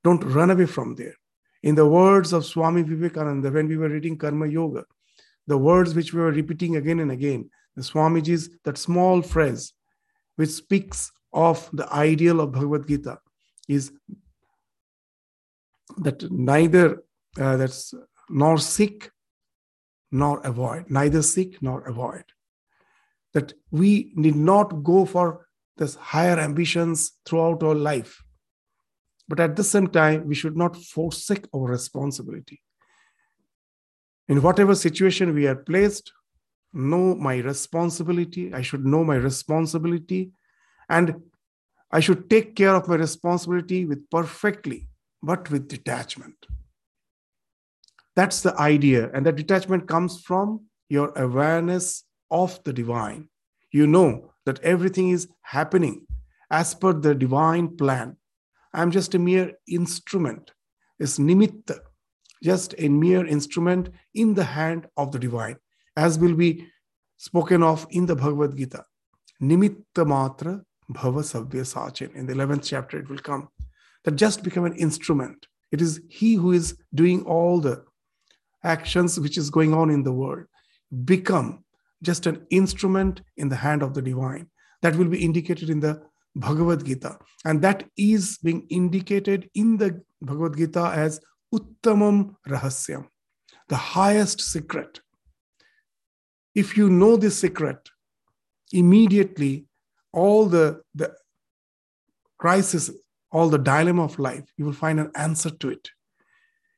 Don't 0.03 0.25
run 0.25 0.51
away 0.51 0.67
from 0.67 0.97
there. 0.97 1.15
In 1.63 1.75
the 1.75 1.87
words 1.87 2.33
of 2.33 2.45
Swami 2.45 2.83
Vivekananda, 2.83 3.51
when 3.51 3.69
we 3.69 3.77
were 3.77 3.89
reading 3.89 4.19
Karma 4.19 4.47
Yoga, 4.47 4.85
the 5.47 5.59
words 5.59 5.95
which 5.95 6.13
we 6.13 6.21
were 6.21 6.33
repeating 6.33 6.77
again 6.77 7.01
and 7.01 7.13
again, 7.13 7.51
the 7.77 7.83
Swamiji's, 7.83 8.51
that 8.65 8.79
small 8.79 9.23
phrase 9.23 9.73
which 10.37 10.51
speaks 10.51 11.11
of 11.33 11.69
the 11.73 11.91
ideal 11.93 12.41
of 12.41 12.53
Bhagavad 12.53 12.87
Gita 12.87 13.19
is 13.69 13.93
that 15.99 16.31
neither 16.31 17.03
uh, 17.39 17.57
that's 17.57 17.95
nor 18.29 18.59
seek 18.59 19.11
nor 20.11 20.41
avoid, 20.41 20.91
neither 20.91 21.23
seek 21.23 21.63
nor 21.63 21.83
avoid. 21.83 22.25
That 23.33 23.55
we 23.71 24.13
need 24.15 24.37
not 24.37 24.83
go 24.83 25.07
for 25.07 25.47
this 25.77 25.95
higher 25.95 26.39
ambitions 26.39 27.13
throughout 27.25 27.63
our 27.63 27.75
life. 27.75 28.23
But 29.33 29.41
at 29.41 29.57
the 29.57 29.65
same 29.65 29.87
time, 29.87 30.27
we 30.27 30.35
should 30.35 30.59
not 30.59 30.77
forsake 30.77 31.47
our 31.55 31.65
responsibility. 31.65 32.61
In 34.29 34.43
whatever 34.43 34.75
situation 34.75 35.33
we 35.33 35.47
are 35.47 35.57
placed, 35.57 36.13
know 36.75 37.15
my 37.15 37.39
responsibility. 37.39 38.53
I 38.53 38.61
should 38.61 38.85
know 38.85 39.03
my 39.05 39.15
responsibility. 39.15 40.33
And 40.91 41.15
I 41.91 42.01
should 42.01 42.29
take 42.29 42.55
care 42.57 42.75
of 42.75 42.89
my 42.89 42.97
responsibility 42.97 43.87
with 43.87 44.11
perfectly, 44.11 44.91
but 45.23 45.51
with 45.51 45.67
detachment. 45.67 46.37
That's 48.15 48.43
the 48.43 48.55
idea. 48.61 49.11
And 49.15 49.25
the 49.25 49.33
detachment 49.33 49.89
comes 49.89 50.21
from 50.21 50.67
your 50.91 51.11
awareness 51.17 52.05
of 52.31 52.63
the 52.65 52.75
divine. 52.75 53.31
You 53.71 53.87
know 53.87 54.35
that 54.45 54.61
everything 54.63 55.09
is 55.09 55.27
happening 55.41 56.07
as 56.51 56.75
per 56.75 56.93
the 56.93 57.15
divine 57.15 57.79
plan. 57.79 58.19
I'm 58.75 58.91
just 58.91 59.15
a 59.15 59.19
mere 59.19 59.53
instrument. 59.69 60.53
It's 60.99 61.19
nimitta, 61.19 61.79
just 62.43 62.75
a 62.79 62.89
mere 62.89 63.27
instrument 63.27 63.91
in 64.15 64.35
the 64.35 64.45
hand 64.45 64.87
of 64.97 65.13
the 65.13 65.19
divine, 65.19 65.57
as 65.97 66.19
will 66.19 66.35
be 66.35 66.67
spoken 67.17 67.63
of 67.63 67.87
in 67.91 68.07
the 68.07 68.17
Bhagavad 68.17 68.57
Gita. 68.57 68.85
Nimitta 69.41 70.05
matra 70.05 70.63
bhava 70.91 71.23
savya 71.23 71.63
sachin. 71.63 72.15
In 72.15 72.27
the 72.27 72.35
11th 72.35 72.65
chapter, 72.65 72.99
it 72.99 73.09
will 73.09 73.19
come. 73.19 73.49
That 74.05 74.17
just 74.17 74.43
become 74.43 74.65
an 74.65 74.75
instrument. 74.75 75.47
It 75.71 75.81
is 75.81 76.01
he 76.09 76.35
who 76.35 76.53
is 76.53 76.77
doing 76.95 77.23
all 77.25 77.61
the 77.61 77.85
actions 78.65 79.19
which 79.19 79.39
is 79.39 79.51
going 79.51 79.75
on 79.75 79.91
in 79.91 80.03
the 80.03 80.13
world 80.13 80.45
become 81.05 81.65
just 82.03 82.27
an 82.27 82.47
instrument 82.51 83.23
in 83.37 83.49
the 83.49 83.57
hand 83.57 83.83
of 83.83 83.95
the 83.95 84.03
divine 84.03 84.49
that 84.83 84.97
will 84.97 85.09
be 85.09 85.25
indicated 85.25 85.71
in 85.71 85.81
the 85.81 86.03
bhagavad 86.35 86.85
gita. 86.85 87.19
And 87.45 87.63
that 87.63 87.85
is 87.97 88.39
being 88.43 88.67
indicated 88.71 89.51
in 89.55 89.77
the 89.77 90.03
bhagavad 90.21 90.57
gita 90.57 90.93
as 90.95 91.21
uttamam 91.55 92.35
rahasyam 92.49 93.07
the 93.69 93.77
highest 93.77 94.41
secret. 94.41 95.01
If 96.55 96.77
you 96.77 96.91
know 96.91 97.17
this 97.17 97.39
secret 97.39 97.89
immediately 98.73 99.67
all 100.13 100.47
the, 100.47 100.83
the 100.95 101.15
crisis 102.39 102.91
all 103.31 103.49
the 103.49 103.59
dilemma 103.59 104.05
of 104.05 104.19
life 104.19 104.45
you 104.57 104.65
will 104.67 104.73
find 104.73 105.01
an 105.01 105.11
answer 105.15 105.51
to 105.51 105.71
it. 105.71 105.89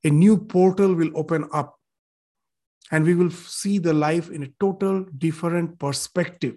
A 0.05 0.11
new 0.11 0.37
portal 0.37 0.95
will 0.95 1.11
open 1.17 1.49
up 1.53 1.77
and 2.93 3.05
we 3.05 3.15
will 3.15 3.31
see 3.31 3.79
the 3.79 3.95
life 3.95 4.31
in 4.31 4.43
a 4.45 4.53
total 4.61 5.05
different 5.19 5.79
perspective 5.79 6.57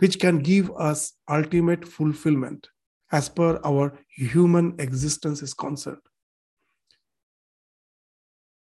which 0.00 0.18
can 0.18 0.38
give 0.38 0.70
us 0.76 1.12
ultimate 1.28 1.86
fulfillment 1.86 2.68
as 3.12 3.28
per 3.28 3.60
our 3.64 3.98
human 4.08 4.74
existence 4.78 5.42
is 5.42 5.52
concerned. 5.52 6.06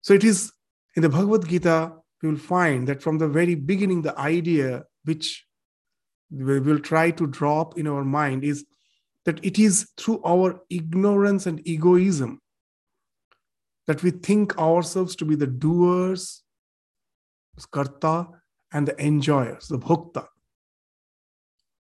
So 0.02 0.14
it 0.14 0.25
is 0.25 0.52
in 0.97 1.02
the 1.02 1.09
bhagavad 1.09 1.49
gita 1.49 1.92
we 2.23 2.30
will 2.30 2.38
find 2.38 2.88
that 2.88 3.02
from 3.02 3.18
the 3.18 3.28
very 3.28 3.54
beginning 3.54 4.02
the 4.02 4.18
idea 4.18 4.85
which 5.04 5.47
we 6.30 6.59
will 6.59 6.80
try 6.80 7.11
to 7.12 7.26
drop 7.26 7.78
in 7.78 7.87
our 7.87 8.04
mind 8.04 8.42
is 8.42 8.64
that 9.25 9.38
it 9.45 9.59
is 9.59 9.90
through 9.97 10.21
our 10.26 10.61
ignorance 10.71 11.47
and 11.47 11.61
egoism 11.66 12.40
that 13.87 14.02
we 14.02 14.11
think 14.11 14.59
ourselves 14.59 15.14
to 15.16 15.25
be 15.25 15.37
the 15.37 15.47
doers 15.47 16.42
karta 17.71 18.26
and 18.73 18.87
the 18.87 19.00
enjoyers, 19.02 19.68
the 19.68 19.78
bhokta 19.78 20.26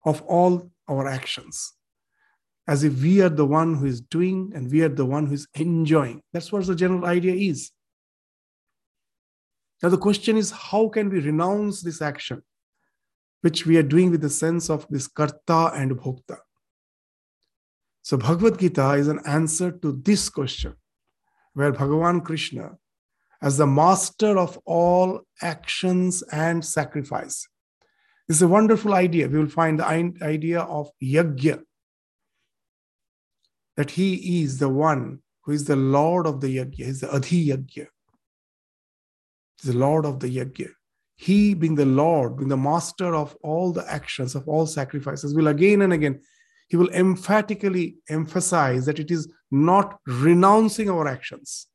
of 0.06 0.22
all 0.22 0.70
our 0.88 1.06
actions. 1.06 1.72
As 2.68 2.84
if 2.84 3.02
we 3.02 3.20
are 3.20 3.28
the 3.28 3.44
one 3.44 3.74
who 3.74 3.86
is 3.86 4.00
doing 4.00 4.52
and 4.54 4.70
we 4.70 4.82
are 4.82 4.88
the 4.88 5.04
one 5.04 5.26
who 5.26 5.34
is 5.34 5.46
enjoying. 5.54 6.22
That's 6.32 6.50
what 6.50 6.64
the 6.66 6.74
general 6.74 7.04
idea 7.04 7.34
is. 7.34 7.70
Now, 9.82 9.90
the 9.90 9.98
question 9.98 10.36
is 10.36 10.50
how 10.50 10.88
can 10.88 11.10
we 11.10 11.20
renounce 11.20 11.82
this 11.82 12.00
action, 12.00 12.42
which 13.42 13.66
we 13.66 13.76
are 13.76 13.82
doing 13.82 14.10
with 14.10 14.22
the 14.22 14.30
sense 14.30 14.70
of 14.70 14.86
this 14.88 15.06
karta 15.06 15.72
and 15.74 15.92
bhokta? 15.92 16.38
So, 18.02 18.16
Bhagavad 18.16 18.58
Gita 18.58 18.92
is 18.92 19.08
an 19.08 19.20
answer 19.26 19.70
to 19.70 19.92
this 19.92 20.28
question, 20.30 20.74
where 21.52 21.72
Bhagavan 21.72 22.24
Krishna, 22.24 22.78
as 23.42 23.58
the 23.58 23.66
master 23.66 24.38
of 24.38 24.58
all 24.64 25.20
actions 25.42 26.22
and 26.32 26.64
sacrifice, 26.64 27.46
this 28.28 28.38
is 28.38 28.42
a 28.42 28.48
wonderful 28.48 28.94
idea. 28.94 29.28
We 29.28 29.38
will 29.38 29.48
find 29.48 29.78
the 29.78 29.86
idea 29.86 30.60
of 30.60 30.90
yajna, 31.02 31.62
that 33.76 33.90
he 33.92 34.42
is 34.42 34.58
the 34.58 34.68
one 34.68 35.20
who 35.44 35.52
is 35.52 35.64
the 35.64 35.76
Lord 35.76 36.26
of 36.26 36.40
the 36.40 36.56
yajna, 36.56 36.80
is 36.80 37.00
the 37.00 37.08
Adhi 37.08 37.48
yajna 37.48 37.86
the 39.64 39.76
Lord 39.76 40.04
of 40.04 40.20
the 40.20 40.28
Yajna. 40.28 40.70
He, 41.16 41.54
being 41.54 41.74
the 41.74 41.86
Lord, 41.86 42.36
being 42.36 42.48
the 42.48 42.56
master 42.56 43.14
of 43.14 43.36
all 43.42 43.72
the 43.72 43.90
actions, 43.90 44.34
of 44.34 44.46
all 44.48 44.66
sacrifices, 44.66 45.34
will 45.34 45.48
again 45.48 45.82
and 45.82 45.92
again, 45.92 46.20
he 46.68 46.76
will 46.76 46.90
emphatically 46.90 47.96
emphasize 48.08 48.86
that 48.86 48.98
it 48.98 49.10
is 49.10 49.32
not 49.50 49.98
renouncing 50.06 50.90
our 50.90 51.06
actions, 51.06 51.68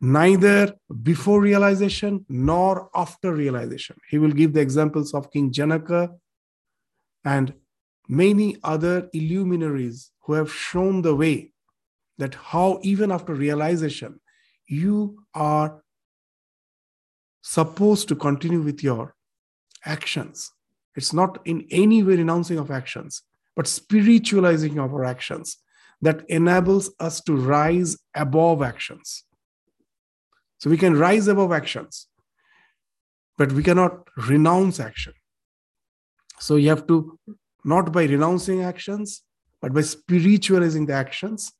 neither 0.00 0.74
before 1.02 1.40
realization 1.40 2.24
nor 2.28 2.88
after 2.94 3.34
realization. 3.34 3.96
He 4.08 4.18
will 4.18 4.30
give 4.30 4.52
the 4.52 4.60
examples 4.60 5.12
of 5.14 5.32
King 5.32 5.50
Janaka 5.52 6.10
and 7.24 7.52
many 8.08 8.56
other 8.62 9.08
illuminaries 9.12 10.10
who 10.22 10.34
have 10.34 10.52
shown 10.52 11.02
the 11.02 11.14
way 11.14 11.52
that 12.18 12.34
how, 12.34 12.78
even 12.82 13.10
after 13.10 13.34
realization, 13.34 14.20
you 14.66 15.24
are 15.34 15.82
supposed 17.42 18.08
to 18.08 18.16
continue 18.16 18.60
with 18.60 18.82
your 18.82 19.14
actions. 19.84 20.52
It's 20.94 21.12
not 21.12 21.40
in 21.44 21.66
any 21.70 22.02
way 22.02 22.16
renouncing 22.16 22.58
of 22.58 22.70
actions, 22.70 23.22
but 23.56 23.66
spiritualizing 23.66 24.78
of 24.78 24.92
our 24.92 25.04
actions 25.04 25.58
that 26.02 26.24
enables 26.28 26.90
us 27.00 27.20
to 27.22 27.34
rise 27.34 27.96
above 28.14 28.62
actions. 28.62 29.24
So 30.58 30.68
we 30.70 30.76
can 30.76 30.96
rise 30.96 31.28
above 31.28 31.52
actions, 31.52 32.08
but 33.36 33.52
we 33.52 33.62
cannot 33.62 34.08
renounce 34.28 34.80
action. 34.80 35.14
So 36.40 36.56
you 36.56 36.68
have 36.68 36.86
to, 36.88 37.18
not 37.64 37.92
by 37.92 38.04
renouncing 38.04 38.62
actions, 38.62 39.22
but 39.60 39.72
by 39.72 39.82
spiritualizing 39.82 40.86
the 40.86 40.94
actions 40.94 41.52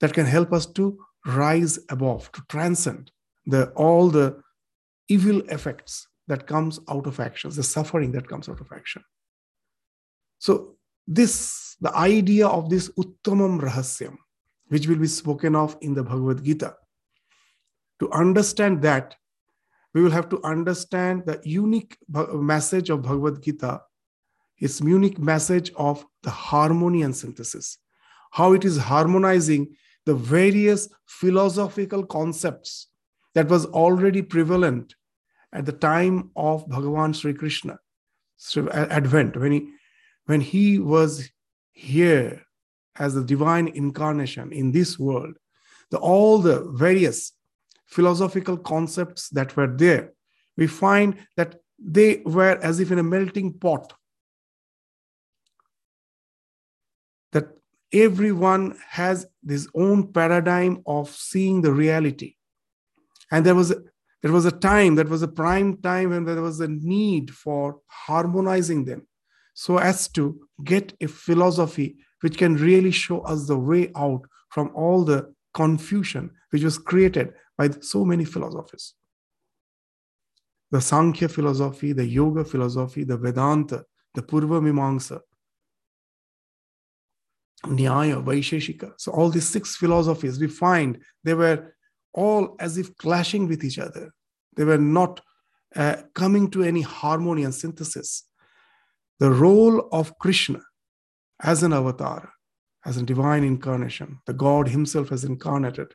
that 0.00 0.12
can 0.12 0.26
help 0.26 0.52
us 0.52 0.66
to 0.66 0.98
rise 1.26 1.78
above, 1.90 2.30
to 2.32 2.42
transcend 2.48 3.10
the, 3.46 3.70
all 3.70 4.08
the 4.08 4.40
evil 5.08 5.40
effects 5.48 6.06
that 6.28 6.46
comes 6.46 6.80
out 6.88 7.06
of 7.06 7.20
actions, 7.20 7.56
the 7.56 7.62
suffering 7.62 8.12
that 8.12 8.28
comes 8.28 8.48
out 8.48 8.60
of 8.60 8.66
action. 8.72 9.02
So 10.38 10.76
this, 11.06 11.76
the 11.80 11.94
idea 11.96 12.46
of 12.46 12.68
this 12.68 12.88
Uttamam 12.90 13.60
Rahasyam, 13.60 14.16
which 14.68 14.86
will 14.86 14.96
be 14.96 15.06
spoken 15.06 15.54
of 15.54 15.76
in 15.80 15.94
the 15.94 16.02
Bhagavad 16.02 16.44
Gita, 16.44 16.74
to 18.00 18.10
understand 18.12 18.82
that, 18.82 19.14
we 19.94 20.02
will 20.02 20.10
have 20.10 20.28
to 20.28 20.42
understand 20.42 21.24
the 21.24 21.40
unique 21.42 21.96
message 22.08 22.90
of 22.90 23.02
Bhagavad 23.02 23.42
Gita, 23.42 23.80
its 24.58 24.80
unique 24.80 25.18
message 25.18 25.72
of 25.76 26.04
the 26.22 26.30
harmony 26.30 27.02
and 27.02 27.16
synthesis, 27.16 27.78
how 28.32 28.52
it 28.52 28.64
is 28.64 28.76
harmonizing 28.76 29.74
the 30.04 30.14
various 30.14 30.88
philosophical 31.06 32.04
concepts 32.04 32.88
that 33.34 33.48
was 33.48 33.66
already 33.66 34.22
prevalent 34.22 34.94
at 35.52 35.66
the 35.66 35.72
time 35.72 36.30
of 36.36 36.66
Bhagavan 36.68 37.14
Sri 37.14 37.34
Krishna 37.34 37.78
advent 38.72 39.36
when 39.36 39.52
he 39.52 39.70
when 40.26 40.40
he 40.40 40.78
was 40.78 41.30
here 41.72 42.42
as 42.98 43.14
the 43.14 43.24
divine 43.24 43.68
incarnation 43.68 44.52
in 44.52 44.72
this 44.72 44.98
world. 44.98 45.36
The, 45.90 45.98
all 45.98 46.38
the 46.38 46.64
various 46.72 47.32
philosophical 47.86 48.56
concepts 48.56 49.28
that 49.30 49.56
were 49.56 49.66
there. 49.66 50.12
We 50.56 50.66
find 50.66 51.26
that 51.36 51.56
they 51.78 52.22
were 52.24 52.58
as 52.62 52.80
if 52.80 52.90
in 52.90 52.98
a 52.98 53.02
melting 53.02 53.54
pot. 53.54 53.92
That 57.32 57.48
everyone 57.92 58.76
has 58.88 59.26
this 59.42 59.68
own 59.74 60.12
paradigm 60.12 60.82
of 60.86 61.10
seeing 61.10 61.62
the 61.62 61.72
reality. 61.72 62.36
And 63.30 63.44
there 63.44 63.54
was 63.54 63.74
there 64.22 64.32
was 64.32 64.46
a 64.46 64.50
time, 64.50 64.96
that 64.96 65.08
was 65.08 65.22
a 65.22 65.28
prime 65.28 65.76
time 65.82 66.10
when 66.10 66.24
there 66.24 66.42
was 66.42 66.58
a 66.58 66.66
need 66.66 67.30
for 67.30 67.78
harmonizing 67.86 68.84
them. 68.84 69.06
So 69.54 69.78
as 69.78 70.08
to 70.08 70.40
get 70.64 70.94
a 71.00 71.06
philosophy 71.06 71.96
which 72.22 72.36
can 72.36 72.56
really 72.56 72.90
show 72.90 73.20
us 73.20 73.46
the 73.46 73.58
way 73.58 73.92
out 73.94 74.22
from 74.48 74.72
all 74.74 75.04
the 75.04 75.32
confusion 75.54 76.30
which 76.50 76.64
was 76.64 76.76
created 76.76 77.34
by 77.56 77.70
so 77.80 78.04
many 78.04 78.24
philosophies. 78.24 78.94
The 80.70 80.80
Sankhya 80.80 81.28
philosophy, 81.28 81.92
the 81.92 82.04
Yoga 82.04 82.44
philosophy, 82.44 83.04
the 83.04 83.16
Vedanta, 83.16 83.84
the 84.14 84.22
Purva 84.22 84.60
Mimamsa, 84.60 85.20
Nyaya, 87.64 88.22
Vaisheshika. 88.22 88.92
So 88.98 89.12
all 89.12 89.30
these 89.30 89.48
six 89.48 89.76
philosophies, 89.76 90.38
we 90.40 90.48
find 90.48 90.98
they 91.24 91.34
were 91.34 91.74
all 92.12 92.56
as 92.58 92.78
if 92.78 92.96
clashing 92.96 93.46
with 93.48 93.64
each 93.64 93.78
other. 93.78 94.12
They 94.56 94.64
were 94.64 94.78
not 94.78 95.20
uh, 95.74 95.96
coming 96.14 96.50
to 96.50 96.62
any 96.62 96.82
harmony 96.82 97.44
and 97.44 97.54
synthesis. 97.54 98.24
The 99.18 99.30
role 99.30 99.88
of 99.92 100.18
Krishna 100.18 100.60
as 101.40 101.62
an 101.62 101.72
avatar, 101.72 102.32
as 102.84 102.96
a 102.96 103.02
divine 103.02 103.44
incarnation, 103.44 104.20
the 104.26 104.32
God 104.32 104.68
Himself 104.68 105.10
has 105.10 105.24
incarnated 105.24 105.94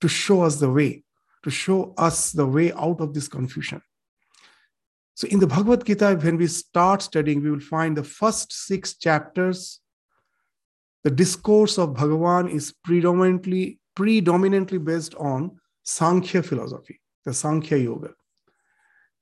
to 0.00 0.08
show 0.08 0.42
us 0.42 0.56
the 0.56 0.70
way, 0.70 1.04
to 1.42 1.50
show 1.50 1.94
us 1.96 2.32
the 2.32 2.46
way 2.46 2.72
out 2.72 3.00
of 3.00 3.14
this 3.14 3.28
confusion. 3.28 3.80
So, 5.14 5.26
in 5.28 5.40
the 5.40 5.46
Bhagavad 5.46 5.86
Gita, 5.86 6.18
when 6.20 6.36
we 6.36 6.46
start 6.46 7.02
studying, 7.02 7.42
we 7.42 7.50
will 7.50 7.60
find 7.60 7.96
the 7.96 8.04
first 8.04 8.52
six 8.52 8.94
chapters 8.96 9.80
the 11.06 11.10
discourse 11.12 11.78
of 11.78 11.90
Bhagavan 11.90 12.50
is 12.50 12.74
predominantly 12.82 13.78
predominantly 13.94 14.78
based 14.78 15.14
on 15.14 15.52
Sankhya 15.84 16.42
philosophy, 16.42 17.00
the 17.24 17.32
Sankhya 17.32 17.78
Yoga. 17.78 18.10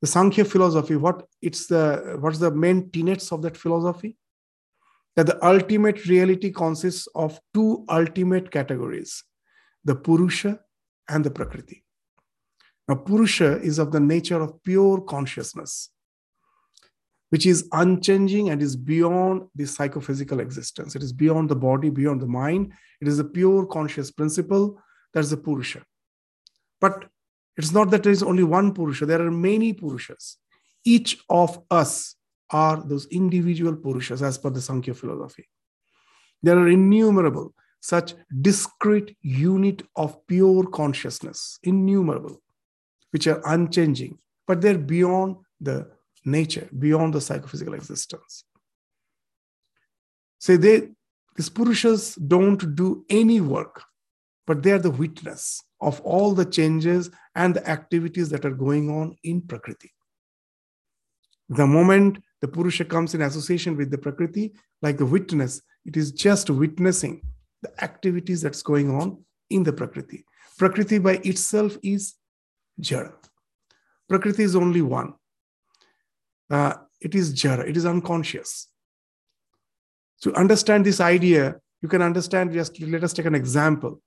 The 0.00 0.06
Sankhya 0.06 0.46
philosophy, 0.46 0.96
what 0.96 1.26
it's 1.42 1.66
the 1.66 2.16
what's 2.20 2.38
the 2.38 2.50
main 2.50 2.90
tenets 2.90 3.32
of 3.32 3.42
that 3.42 3.58
philosophy? 3.58 4.16
That 5.16 5.26
the 5.26 5.46
ultimate 5.46 6.06
reality 6.06 6.50
consists 6.50 7.06
of 7.14 7.38
two 7.52 7.84
ultimate 7.90 8.50
categories, 8.50 9.22
the 9.84 9.94
Purusha 9.94 10.60
and 11.08 11.24
the 11.24 11.30
Prakriti. 11.30 11.84
Now, 12.88 12.96
Purusha 12.96 13.60
is 13.60 13.78
of 13.78 13.92
the 13.92 14.00
nature 14.00 14.40
of 14.40 14.62
pure 14.62 15.00
consciousness 15.00 15.90
which 17.34 17.46
is 17.46 17.68
unchanging 17.72 18.50
and 18.50 18.62
is 18.62 18.76
beyond 18.76 19.42
the 19.56 19.66
psychophysical 19.66 20.38
existence. 20.38 20.94
It 20.94 21.02
is 21.02 21.12
beyond 21.12 21.48
the 21.48 21.56
body, 21.56 21.90
beyond 21.90 22.20
the 22.20 22.28
mind. 22.28 22.72
It 23.00 23.08
is 23.08 23.18
a 23.18 23.24
pure 23.24 23.66
conscious 23.66 24.12
principle. 24.12 24.80
That's 25.12 25.30
the 25.30 25.36
Purusha. 25.36 25.82
But 26.80 27.06
it's 27.56 27.72
not 27.72 27.90
that 27.90 28.04
there 28.04 28.12
is 28.12 28.22
only 28.22 28.44
one 28.44 28.72
Purusha, 28.72 29.04
there 29.04 29.20
are 29.20 29.32
many 29.32 29.74
Purushas. 29.74 30.36
Each 30.84 31.18
of 31.28 31.60
us 31.72 32.14
are 32.50 32.80
those 32.86 33.06
individual 33.06 33.74
Purushas 33.74 34.22
as 34.22 34.38
per 34.38 34.50
the 34.50 34.60
Sankhya 34.60 34.94
philosophy. 34.94 35.48
There 36.40 36.56
are 36.56 36.68
innumerable 36.68 37.52
such 37.84 38.14
discrete 38.40 39.14
unit 39.20 39.82
of 39.94 40.26
pure 40.26 40.64
consciousness, 40.70 41.58
innumerable, 41.64 42.40
which 43.10 43.26
are 43.26 43.42
unchanging, 43.44 44.16
but 44.46 44.62
they're 44.62 44.78
beyond 44.78 45.36
the 45.60 45.86
nature, 46.24 46.66
beyond 46.78 47.12
the 47.12 47.20
psychophysical 47.20 47.74
existence. 47.74 48.44
Say 50.38 50.56
they, 50.56 50.88
these 51.36 51.50
Purushas 51.50 52.16
don't 52.26 52.74
do 52.74 53.04
any 53.10 53.42
work, 53.42 53.82
but 54.46 54.62
they 54.62 54.72
are 54.72 54.78
the 54.78 54.90
witness 54.90 55.62
of 55.82 56.00
all 56.00 56.32
the 56.32 56.46
changes 56.46 57.10
and 57.34 57.54
the 57.54 57.68
activities 57.68 58.30
that 58.30 58.46
are 58.46 58.58
going 58.66 58.88
on 58.88 59.14
in 59.24 59.42
Prakriti. 59.42 59.92
The 61.50 61.66
moment 61.66 62.16
the 62.40 62.48
Purusha 62.48 62.86
comes 62.86 63.14
in 63.14 63.20
association 63.20 63.76
with 63.76 63.90
the 63.90 63.98
Prakriti, 63.98 64.54
like 64.80 64.96
the 64.96 65.04
witness, 65.04 65.60
it 65.84 65.98
is 65.98 66.12
just 66.12 66.48
witnessing 66.48 67.20
the 67.64 67.72
activities 67.82 68.40
that's 68.42 68.62
going 68.62 68.88
on 68.90 69.24
in 69.50 69.62
the 69.62 69.72
Prakriti. 69.72 70.24
Prakriti 70.58 70.98
by 70.98 71.14
itself 71.24 71.76
is 71.82 72.14
Jara. 72.78 73.14
Prakriti 74.08 74.42
is 74.42 74.54
only 74.54 74.82
one. 74.82 75.14
Uh, 76.50 76.74
it 77.00 77.14
is 77.14 77.32
jara, 77.32 77.68
it 77.68 77.76
is 77.76 77.86
unconscious. 77.86 78.68
To 80.22 80.34
understand 80.34 80.84
this 80.84 81.00
idea, 81.00 81.56
you 81.82 81.88
can 81.88 82.02
understand 82.02 82.52
just 82.52 82.80
let 82.80 83.04
us 83.04 83.12
take 83.12 83.26
an 83.26 83.34
example. 83.34 84.00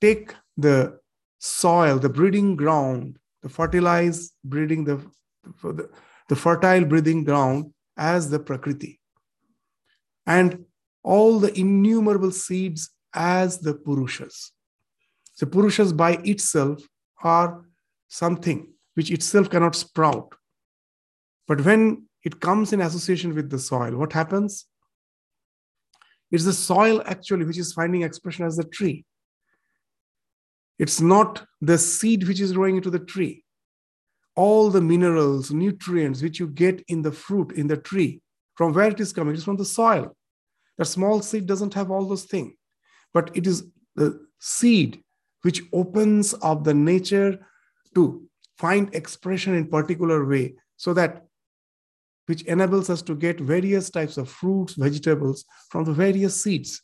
Take 0.00 0.34
the 0.56 0.98
soil, 1.38 1.98
the 1.98 2.08
breeding 2.08 2.56
ground, 2.56 3.18
the 3.42 3.48
fertilized 3.48 4.32
breeding, 4.44 4.84
the, 4.84 4.96
the, 5.62 5.88
the 6.28 6.36
fertile 6.36 6.84
breeding 6.84 7.24
ground 7.24 7.72
as 7.96 8.30
the 8.30 8.38
Prakriti. 8.38 9.00
And 10.26 10.64
all 11.02 11.38
the 11.38 11.58
innumerable 11.58 12.30
seeds 12.30 12.90
as 13.14 13.58
the 13.58 13.74
Purushas. 13.74 14.50
The 15.38 15.46
Purushas 15.46 15.96
by 15.96 16.12
itself 16.24 16.82
are 17.22 17.64
something 18.08 18.72
which 18.94 19.10
itself 19.10 19.50
cannot 19.50 19.74
sprout. 19.74 20.34
But 21.48 21.64
when 21.64 22.06
it 22.22 22.40
comes 22.40 22.72
in 22.72 22.80
association 22.80 23.34
with 23.34 23.50
the 23.50 23.58
soil, 23.58 23.96
what 23.96 24.12
happens? 24.12 24.66
It's 26.30 26.44
the 26.44 26.52
soil 26.52 27.02
actually 27.04 27.44
which 27.44 27.58
is 27.58 27.72
finding 27.72 28.02
expression 28.02 28.46
as 28.46 28.56
the 28.56 28.64
tree. 28.64 29.04
It's 30.78 31.00
not 31.00 31.46
the 31.60 31.78
seed 31.78 32.26
which 32.26 32.40
is 32.40 32.52
growing 32.52 32.76
into 32.76 32.90
the 32.90 32.98
tree. 32.98 33.44
All 34.34 34.70
the 34.70 34.80
minerals, 34.80 35.52
nutrients 35.52 36.22
which 36.22 36.40
you 36.40 36.48
get 36.48 36.82
in 36.88 37.02
the 37.02 37.12
fruit, 37.12 37.52
in 37.52 37.68
the 37.68 37.76
tree, 37.76 38.20
from 38.56 38.72
where 38.72 38.88
it 38.88 38.98
is 38.98 39.12
coming, 39.12 39.34
it's 39.34 39.44
from 39.44 39.56
the 39.56 39.64
soil. 39.64 40.16
The 40.76 40.84
small 40.84 41.20
seed 41.20 41.46
doesn't 41.46 41.74
have 41.74 41.90
all 41.90 42.08
those 42.08 42.24
things, 42.24 42.54
but 43.14 43.30
it 43.34 43.46
is 43.46 43.64
the 43.94 44.20
seed 44.40 45.02
which 45.42 45.62
opens 45.72 46.34
up 46.42 46.64
the 46.64 46.74
nature 46.74 47.46
to 47.94 48.28
find 48.58 48.94
expression 48.94 49.54
in 49.54 49.68
particular 49.68 50.26
way 50.26 50.54
so 50.76 50.92
that 50.92 51.24
which 52.26 52.42
enables 52.42 52.88
us 52.88 53.02
to 53.02 53.14
get 53.14 53.38
various 53.38 53.90
types 53.90 54.16
of 54.16 54.28
fruits, 54.28 54.74
vegetables 54.74 55.44
from 55.70 55.84
the 55.84 55.92
various 55.92 56.42
seeds. 56.42 56.82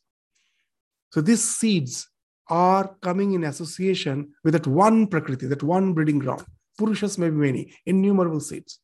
So 1.13 1.21
these 1.21 1.43
seeds 1.43 2.09
are 2.49 2.95
coming 3.01 3.33
in 3.33 3.45
association 3.45 4.33
with 4.45 4.53
that 4.53 4.67
one 4.67 5.07
prakriti, 5.07 5.47
that 5.47 5.63
one 5.63 5.95
breeding 5.95 6.19
ground. 6.19 6.45
Purushas 6.79 7.17
may 7.19 7.31
be 7.31 7.37
many, 7.37 7.75
innumerable 7.87 8.41
seeds. 8.41 8.81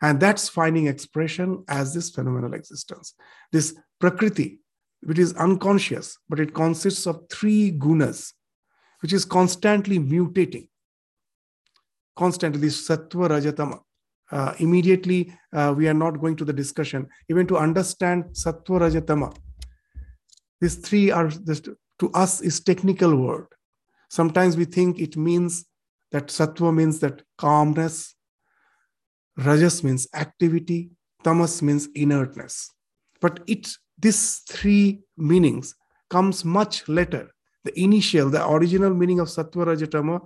And 0.00 0.20
that's 0.20 0.48
finding 0.48 0.86
expression 0.86 1.64
as 1.68 1.94
this 1.94 2.10
phenomenal 2.10 2.54
existence. 2.54 3.14
This 3.52 3.76
prakriti, 4.00 4.60
which 5.02 5.18
is 5.18 5.32
unconscious, 5.34 6.18
but 6.28 6.40
it 6.40 6.54
consists 6.54 7.06
of 7.06 7.22
three 7.30 7.72
gunas, 7.72 8.32
which 9.00 9.12
is 9.12 9.24
constantly 9.24 9.98
mutating. 9.98 10.68
Constantly, 12.16 12.68
sattva 12.68 13.28
rajatama. 13.28 13.80
Uh, 14.30 14.54
immediately, 14.58 15.32
uh, 15.54 15.72
we 15.76 15.88
are 15.88 15.94
not 15.94 16.20
going 16.20 16.36
to 16.36 16.44
the 16.44 16.52
discussion. 16.52 17.06
Even 17.30 17.46
to 17.46 17.56
understand 17.56 18.24
sattva 18.32 18.80
rajatama, 18.80 19.34
these 20.60 20.76
three 20.76 21.10
are 21.10 21.28
this, 21.28 21.62
to 22.00 22.10
us 22.12 22.40
is 22.40 22.60
technical 22.60 23.14
word. 23.16 23.46
Sometimes 24.10 24.56
we 24.56 24.64
think 24.64 24.98
it 24.98 25.16
means 25.16 25.64
that 26.10 26.28
sattva 26.28 26.74
means 26.74 26.98
that 27.00 27.22
calmness, 27.36 28.14
rajas 29.36 29.84
means 29.84 30.08
activity, 30.14 30.90
tamas 31.22 31.62
means 31.62 31.88
inertness. 31.94 32.70
But 33.20 33.40
it 33.46 33.68
these 33.98 34.42
three 34.48 35.00
meanings 35.16 35.74
comes 36.10 36.44
much 36.44 36.88
later. 36.88 37.30
The 37.64 37.78
initial, 37.80 38.30
the 38.30 38.48
original 38.48 38.94
meaning 38.94 39.20
of 39.20 39.28
sattva 39.28 39.66
rajatama, 39.66 40.20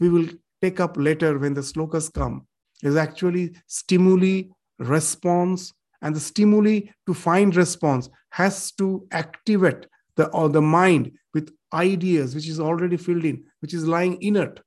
we 0.00 0.08
will 0.08 0.28
take 0.62 0.80
up 0.80 0.96
later 0.96 1.38
when 1.38 1.54
the 1.54 1.60
slokas 1.60 2.12
come, 2.12 2.46
is 2.82 2.96
actually 2.96 3.54
stimuli, 3.66 4.44
response, 4.78 5.72
and 6.02 6.16
the 6.16 6.20
stimuli 6.20 6.80
to 7.06 7.14
find 7.14 7.54
response 7.54 8.08
has 8.30 8.72
to 8.72 9.06
activate 9.12 9.86
the, 10.16 10.28
or 10.30 10.48
the 10.48 10.62
mind 10.62 11.12
with 11.32 11.52
ideas 11.72 12.34
which 12.34 12.48
is 12.48 12.60
already 12.60 12.96
filled 12.96 13.24
in, 13.24 13.44
which 13.60 13.74
is 13.74 13.86
lying 13.86 14.20
inert. 14.22 14.60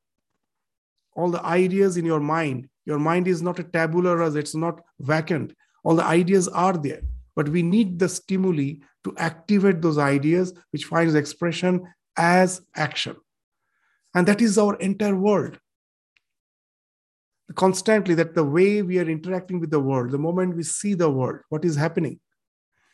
All 1.16 1.30
the 1.30 1.44
ideas 1.44 1.98
in 1.98 2.06
your 2.06 2.20
mind, 2.20 2.70
your 2.86 3.00
mind 3.00 3.28
is 3.28 3.42
not 3.42 3.60
a 3.60 3.64
tabula 3.64 4.16
rasa, 4.16 4.40
it's 4.40 4.56
not 4.56 4.82
vacant. 5.00 5.54
All 5.84 5.96
the 5.96 6.04
ideas 6.04 6.48
are 6.48 6.78
there, 6.78 7.02
but 7.38 7.48
we 7.50 7.62
need 7.62 8.00
the 8.00 8.10
stimuli 8.10 8.74
to 9.04 9.14
activate 9.18 9.80
those 9.80 10.00
ideas, 10.00 10.54
which 10.72 10.86
finds 10.86 11.14
expression 11.14 11.88
as 12.18 12.64
action. 12.76 13.16
And 14.16 14.28
that 14.28 14.42
is 14.42 14.58
our 14.58 14.76
entire 14.78 15.16
world. 15.16 15.60
Constantly, 17.54 18.16
that 18.16 18.34
the 18.34 18.44
way 18.44 18.82
we 18.82 18.98
are 18.98 19.08
interacting 19.08 19.60
with 19.60 19.70
the 19.70 19.80
world, 19.80 20.10
the 20.10 20.18
moment 20.18 20.56
we 20.56 20.64
see 20.64 20.96
the 20.96 21.12
world, 21.12 21.42
what 21.50 21.64
is 21.64 21.76
happening? 21.76 22.20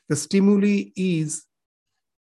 The 0.10 0.17
stimuli 0.17 0.91
is 0.97 1.45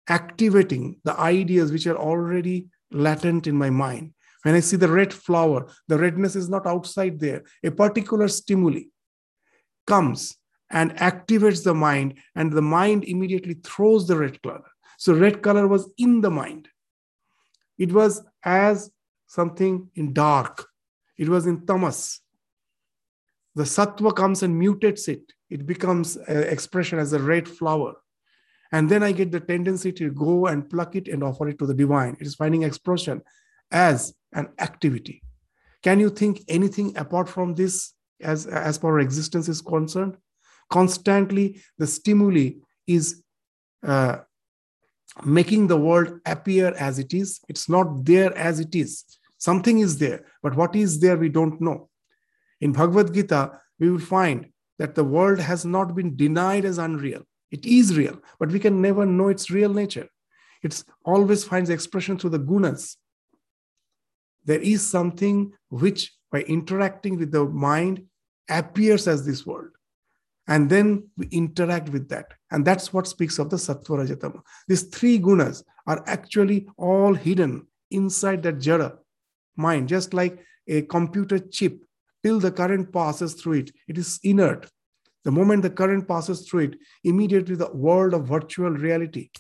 activating 0.07 1.01
the 1.05 1.19
ideas 1.19 1.73
which 1.73 1.87
are 1.87 1.97
already 1.97 2.69
latent 2.93 3.47
in 3.47 3.57
my 3.57 3.71
mind. 3.71 4.13
When 4.43 4.55
I 4.55 4.61
see 4.61 4.77
the 4.77 4.93
red 4.93 5.15
flower, 5.15 5.69
the 5.89 5.97
redness 5.97 6.37
is 6.37 6.51
not 6.51 6.67
outside 6.67 7.19
there. 7.19 7.45
A 7.65 7.71
particular 7.71 8.29
stimuli 8.29 8.83
comes 9.87 10.37
and 10.71 10.97
activates 10.97 11.63
the 11.65 11.75
mind, 11.75 12.15
and 12.35 12.53
the 12.53 12.63
mind 12.63 13.05
immediately 13.05 13.55
throws 13.55 14.07
the 14.07 14.17
red 14.17 14.41
color. 14.43 14.65
So, 14.99 15.15
red 15.15 15.43
color 15.43 15.69
was 15.69 15.91
in 15.99 16.21
the 16.21 16.31
mind. 16.31 16.69
It 17.79 17.93
was 17.93 18.23
as 18.43 18.91
something 19.27 19.91
in 19.95 20.13
dark, 20.13 20.67
it 21.19 21.29
was 21.29 21.47
in 21.47 21.67
tamas. 21.67 22.21
The 23.55 23.65
sattva 23.65 24.15
comes 24.15 24.43
and 24.43 24.61
mutates 24.61 25.09
it. 25.09 25.33
It 25.49 25.65
becomes 25.67 26.17
expression 26.17 26.99
as 26.99 27.13
a 27.13 27.21
red 27.21 27.49
flower. 27.49 27.95
And 28.73 28.91
then 28.91 29.05
I 29.05 29.13
get 29.13 29.31
the 29.31 29.39
tendency 29.39 29.93
to 29.93 30.11
go 30.11 30.47
and 30.47 30.69
pluck 30.69 30.97
it 30.97 31.07
and 31.07 31.23
offer 31.23 31.49
it 31.49 31.61
to 31.61 31.67
the 31.67 31.75
divine. 31.75 32.17
It 32.19 32.27
is 32.27 32.35
finding 32.35 32.65
expression 32.65 33.23
as 33.71 34.13
an 34.33 34.49
activity. 34.59 35.23
Can 35.85 36.01
you 36.01 36.11
think 36.11 36.43
anything 36.49 36.97
apart 36.97 37.29
from 37.29 37.55
this 37.55 37.93
as, 38.21 38.47
as 38.47 38.79
far 38.79 38.99
as 38.99 39.05
existence 39.05 39.49
is 39.49 39.61
concerned? 39.61 40.17
Constantly, 40.71 41.61
the 41.79 41.87
stimuli 41.87 42.51
is 42.87 43.23
uh, 43.87 44.19
making 45.25 45.67
the 45.67 45.77
world 45.77 46.21
appear 46.27 46.75
as 46.79 46.99
it 46.99 47.15
is. 47.15 47.41
It's 47.49 47.69
not 47.69 48.05
there 48.05 48.37
as 48.37 48.61
it 48.61 48.75
is. 48.75 49.05
Something 49.39 49.81
is 49.81 49.99
there, 49.99 50.25
but 50.43 50.57
what 50.57 50.75
is 50.75 51.01
there, 51.01 51.17
we 51.17 51.29
don't 51.29 51.61
know. 51.61 51.89
In 52.61 52.73
Bhagavad 52.73 53.13
Gita, 53.13 53.61
we 53.79 53.91
will 53.91 53.99
find 53.99 54.47
that 54.79 54.95
the 54.95 55.05
world 55.05 55.39
has 55.39 55.65
not 55.65 55.95
been 55.95 56.17
denied 56.17 56.65
as 56.65 56.79
unreal. 56.79 57.23
It 57.51 57.65
is 57.67 57.97
real, 57.97 58.19
but 58.39 58.51
we 58.51 58.59
can 58.59 58.81
never 58.81 59.07
know 59.07 59.29
its 59.29 59.51
real 59.51 59.73
nature. 59.73 60.09
It 60.63 60.83
always 61.05 61.45
finds 61.45 61.71
expression 61.71 62.19
through 62.19 62.31
the 62.31 62.39
gunas. 62.39 62.97
There 64.45 64.61
is 64.61 64.83
something 64.83 65.53
which, 65.69 66.13
by 66.33 66.41
interacting 66.43 67.19
with 67.19 67.31
the 67.31 67.45
mind, 67.45 68.07
appears 68.49 69.07
as 69.07 69.25
this 69.25 69.47
world. 69.47 69.71
And 70.47 70.69
then 70.69 71.09
we 71.17 71.27
interact 71.29 71.89
with 71.89 72.09
that. 72.11 72.27
And 72.51 72.65
that's 72.65 72.93
what 72.93 73.07
speaks 73.07 73.39
of 73.39 73.51
the 73.51 73.57
sattva 73.57 74.07
rajatama. 74.07 74.41
These 74.69 74.85
three 74.85 75.19
gunas 75.19 75.63
are 75.87 76.03
actually 76.07 76.69
all 76.77 77.15
hidden 77.15 77.67
inside 77.91 78.43
that 78.43 78.59
jada 78.59 78.99
mind, 79.57 79.89
just 79.89 80.13
like 80.13 80.39
a 80.69 80.83
computer 80.83 81.39
chip. 81.39 81.81
Till 82.23 82.41
the 82.41 82.51
current 82.51 82.91
passes 82.91 83.35
through 83.35 83.53
it, 83.53 83.71
it 83.87 83.99
is 83.99 84.19
inert. 84.23 84.67
The 85.25 85.31
moment 85.31 85.63
the 85.63 85.71
current 85.71 86.09
passes 86.09 86.49
through 86.49 86.61
it, 86.61 86.77
immediately 87.03 87.55
the 87.55 87.71
world 87.71 88.15
of 88.15 88.27
virtual 88.27 88.71
reality 88.71 89.31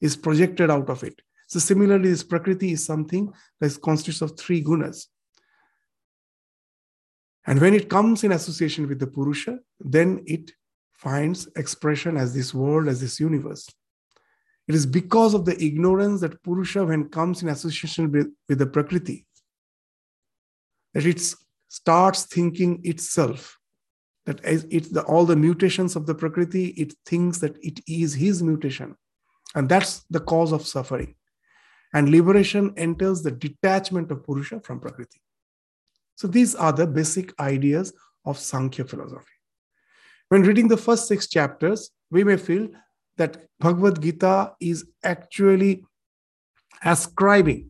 is 0.00 0.16
projected 0.16 0.70
out 0.70 0.88
of 0.88 1.02
it. 1.02 1.20
So, 1.48 1.58
similarly, 1.58 2.10
this 2.10 2.22
Prakriti 2.22 2.72
is 2.72 2.84
something 2.84 3.32
that 3.60 3.80
consists 3.82 4.20
of 4.20 4.38
three 4.38 4.62
gunas. 4.62 5.06
And 7.48 7.62
when 7.62 7.72
it 7.72 7.88
comes 7.88 8.24
in 8.24 8.32
association 8.32 8.86
with 8.86 8.98
the 8.98 9.06
Purusha, 9.06 9.58
then 9.80 10.22
it 10.26 10.52
finds 10.92 11.48
expression 11.56 12.18
as 12.18 12.34
this 12.34 12.52
world, 12.52 12.88
as 12.88 13.00
this 13.00 13.18
universe. 13.18 13.66
It 14.68 14.74
is 14.74 14.84
because 14.84 15.32
of 15.32 15.46
the 15.46 15.56
ignorance 15.64 16.20
that 16.20 16.42
Purusha, 16.42 16.84
when 16.84 17.08
comes 17.08 17.42
in 17.42 17.48
association 17.48 18.12
with, 18.12 18.28
with 18.50 18.58
the 18.58 18.66
Prakriti, 18.66 19.24
that 20.92 21.06
it 21.06 21.22
starts 21.68 22.26
thinking 22.26 22.82
itself 22.84 23.58
that 24.26 24.40
it's 24.44 24.90
the, 24.90 25.02
all 25.04 25.24
the 25.24 25.36
mutations 25.36 25.96
of 25.96 26.04
the 26.04 26.14
prakriti 26.14 26.66
it 26.76 26.92
thinks 27.06 27.38
that 27.38 27.56
it 27.62 27.80
is 27.88 28.12
his 28.12 28.42
mutation. 28.42 28.94
And 29.54 29.70
that's 29.70 30.04
the 30.10 30.20
cause 30.20 30.52
of 30.52 30.66
suffering. 30.66 31.14
And 31.94 32.10
liberation 32.10 32.74
enters 32.76 33.22
the 33.22 33.30
detachment 33.30 34.10
of 34.10 34.22
purusha 34.22 34.60
from 34.60 34.80
prakriti 34.80 35.22
so 36.18 36.30
these 36.36 36.54
are 36.66 36.72
the 36.80 36.86
basic 36.98 37.32
ideas 37.52 37.92
of 38.24 38.42
sankhya 38.48 38.84
philosophy 38.92 39.36
when 40.28 40.48
reading 40.50 40.68
the 40.72 40.82
first 40.86 41.08
six 41.12 41.28
chapters 41.36 41.90
we 42.16 42.24
may 42.30 42.36
feel 42.48 42.68
that 43.22 43.38
bhagavad 43.66 44.02
gita 44.08 44.34
is 44.72 44.84
actually 45.14 45.72
ascribing 46.96 47.62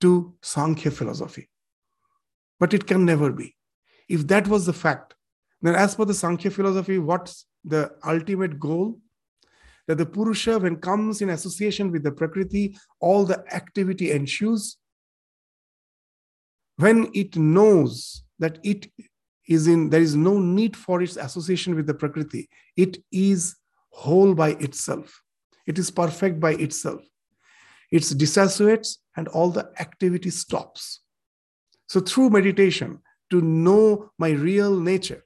to 0.00 0.12
sankhya 0.54 0.98
philosophy 1.00 1.48
but 2.62 2.72
it 2.72 2.86
can 2.86 3.04
never 3.04 3.32
be. 3.32 3.56
If 4.08 4.28
that 4.28 4.46
was 4.46 4.66
the 4.66 4.72
fact, 4.72 5.16
then 5.62 5.74
as 5.74 5.96
per 5.96 6.04
the 6.04 6.14
Sankhya 6.14 6.52
philosophy, 6.52 6.96
what's 7.00 7.46
the 7.64 7.90
ultimate 8.06 8.60
goal? 8.60 9.00
That 9.88 9.98
the 9.98 10.06
Purusha, 10.06 10.60
when 10.60 10.76
comes 10.76 11.22
in 11.22 11.30
association 11.30 11.90
with 11.90 12.04
the 12.04 12.12
Prakriti, 12.12 12.76
all 13.00 13.24
the 13.24 13.44
activity 13.52 14.12
ensues. 14.12 14.76
When 16.76 17.10
it 17.14 17.36
knows 17.36 18.24
that 18.38 18.58
it 18.64 18.90
is 19.48 19.66
in, 19.66 19.90
there 19.90 20.00
is 20.00 20.16
no 20.16 20.38
need 20.38 20.76
for 20.76 21.02
its 21.02 21.16
association 21.16 21.74
with 21.74 21.86
the 21.86 21.94
Prakriti, 21.94 22.48
it 22.76 22.98
is 23.10 23.56
whole 23.90 24.34
by 24.34 24.50
itself. 24.50 25.22
It 25.66 25.78
is 25.78 25.90
perfect 25.90 26.40
by 26.40 26.52
itself. 26.52 27.02
It 27.90 28.02
dissociates 28.16 28.98
and 29.16 29.28
all 29.28 29.50
the 29.50 29.70
activity 29.78 30.30
stops. 30.30 31.00
So, 31.88 32.00
through 32.00 32.30
meditation, 32.30 33.00
to 33.30 33.40
know 33.40 34.10
my 34.18 34.30
real 34.30 34.78
nature, 34.78 35.24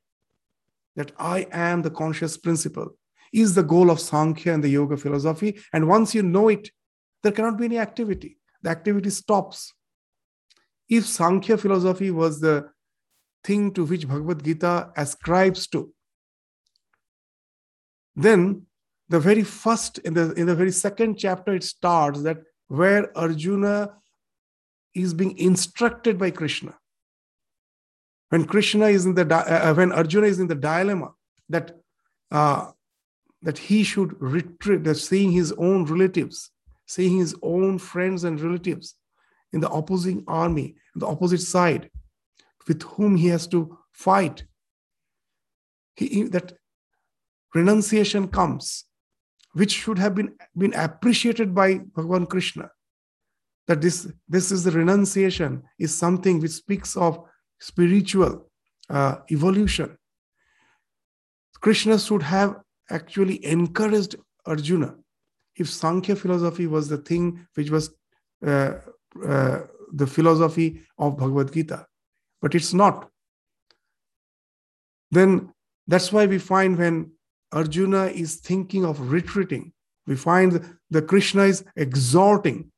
that 0.96 1.12
I 1.18 1.46
am 1.52 1.82
the 1.82 1.90
conscious 1.90 2.36
principle, 2.36 2.96
is 3.32 3.54
the 3.54 3.62
goal 3.62 3.90
of 3.90 4.00
Sankhya 4.00 4.54
and 4.54 4.64
the 4.64 4.68
yoga 4.68 4.96
philosophy. 4.96 5.60
And 5.72 5.88
once 5.88 6.14
you 6.14 6.22
know 6.22 6.48
it, 6.48 6.70
there 7.22 7.32
cannot 7.32 7.58
be 7.58 7.66
any 7.66 7.78
activity. 7.78 8.38
The 8.62 8.70
activity 8.70 9.10
stops. 9.10 9.72
If 10.88 11.06
Sankhya 11.06 11.58
philosophy 11.58 12.10
was 12.10 12.40
the 12.40 12.70
thing 13.42 13.72
to 13.74 13.84
which 13.84 14.08
Bhagavad 14.08 14.44
Gita 14.44 14.90
ascribes 14.96 15.66
to, 15.68 15.92
then 18.14 18.62
the 19.08 19.20
very 19.20 19.42
first 19.42 19.98
in 19.98 20.14
the 20.14 20.32
in 20.32 20.46
the 20.46 20.54
very 20.54 20.72
second 20.72 21.16
chapter 21.18 21.54
it 21.54 21.64
starts 21.64 22.22
that 22.22 22.38
where 22.68 23.16
arjuna 23.16 23.94
is 24.94 25.14
being 25.14 25.36
instructed 25.38 26.18
by 26.18 26.30
krishna. 26.30 26.74
When 28.30 28.44
krishna 28.44 28.86
is 28.86 29.06
in 29.06 29.14
the 29.14 29.26
uh, 29.34 29.74
when 29.74 29.92
arjuna 29.92 30.26
is 30.26 30.40
in 30.40 30.48
the 30.48 30.54
dilemma 30.54 31.12
that 31.48 31.78
uh, 32.30 32.70
that 33.42 33.58
he 33.58 33.84
should 33.84 34.20
retreat 34.20 34.82
that 34.84 34.96
seeing 34.96 35.30
his 35.30 35.52
own 35.52 35.84
relatives 35.84 36.50
seeing 36.86 37.18
his 37.18 37.34
own 37.42 37.78
friends 37.78 38.24
and 38.24 38.40
relatives 38.40 38.94
in 39.56 39.60
the 39.64 39.70
opposing 39.80 40.22
army 40.42 40.66
the 41.02 41.10
opposite 41.14 41.44
side 41.54 41.90
with 42.68 42.82
whom 42.94 43.16
he 43.16 43.28
has 43.34 43.46
to 43.54 43.60
fight 43.92 44.44
he, 45.96 46.24
that 46.34 46.52
renunciation 47.54 48.28
comes 48.28 48.84
which 49.56 49.72
should 49.72 49.98
have 49.98 50.14
been, 50.14 50.34
been 50.54 50.74
appreciated 50.74 51.54
by 51.54 51.78
Bhagavan 51.78 52.28
Krishna. 52.28 52.70
That 53.66 53.80
this, 53.80 54.06
this 54.28 54.52
is 54.52 54.64
the 54.64 54.70
renunciation, 54.70 55.62
is 55.78 55.94
something 55.94 56.40
which 56.40 56.50
speaks 56.50 56.94
of 56.94 57.24
spiritual 57.58 58.50
uh, 58.90 59.16
evolution. 59.30 59.96
Krishna 61.62 61.98
should 61.98 62.22
have 62.22 62.56
actually 62.90 63.42
encouraged 63.46 64.16
Arjuna 64.44 64.94
if 65.56 65.70
Sankhya 65.70 66.16
philosophy 66.16 66.66
was 66.66 66.90
the 66.90 66.98
thing 66.98 67.46
which 67.54 67.70
was 67.70 67.94
uh, 68.46 68.74
the 69.92 70.06
philosophy 70.06 70.82
of 70.98 71.16
Bhagavad 71.16 71.52
Gita, 71.52 71.86
but 72.42 72.54
it's 72.54 72.74
not. 72.74 73.08
Then 75.10 75.52
that's 75.86 76.12
why 76.12 76.26
we 76.26 76.38
find 76.38 76.76
when 76.76 77.12
Arjuna 77.52 78.06
is 78.06 78.36
thinking 78.36 78.84
of 78.84 79.12
retreating. 79.12 79.72
We 80.06 80.16
find 80.16 80.76
the 80.90 81.02
Krishna 81.02 81.44
is 81.44 81.64
exhorting 81.76 82.72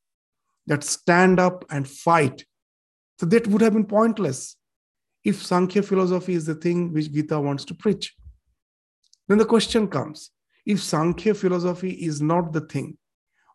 that 0.67 0.85
stand 0.85 1.41
up 1.41 1.65
and 1.71 1.89
fight. 1.89 2.45
So 3.19 3.27
that 3.27 3.47
would 3.47 3.63
have 3.63 3.73
been 3.73 3.87
pointless 3.87 4.57
if 5.25 5.45
Sankhya 5.45 5.83
philosophy 5.83 6.35
is 6.35 6.47
the 6.47 6.55
thing 6.55 6.93
which 6.93 7.13
Gita 7.13 7.41
wants 7.41 7.65
to 7.67 7.75
preach. 7.75 8.15
Then 9.27 9.39
the 9.39 9.45
question 9.45 9.89
comes 9.89 10.31
if 10.65 10.83
Sankhya 10.83 11.35
philosophy 11.35 11.91
is 11.91 12.21
not 12.21 12.53
the 12.53 12.61
thing, 12.61 12.97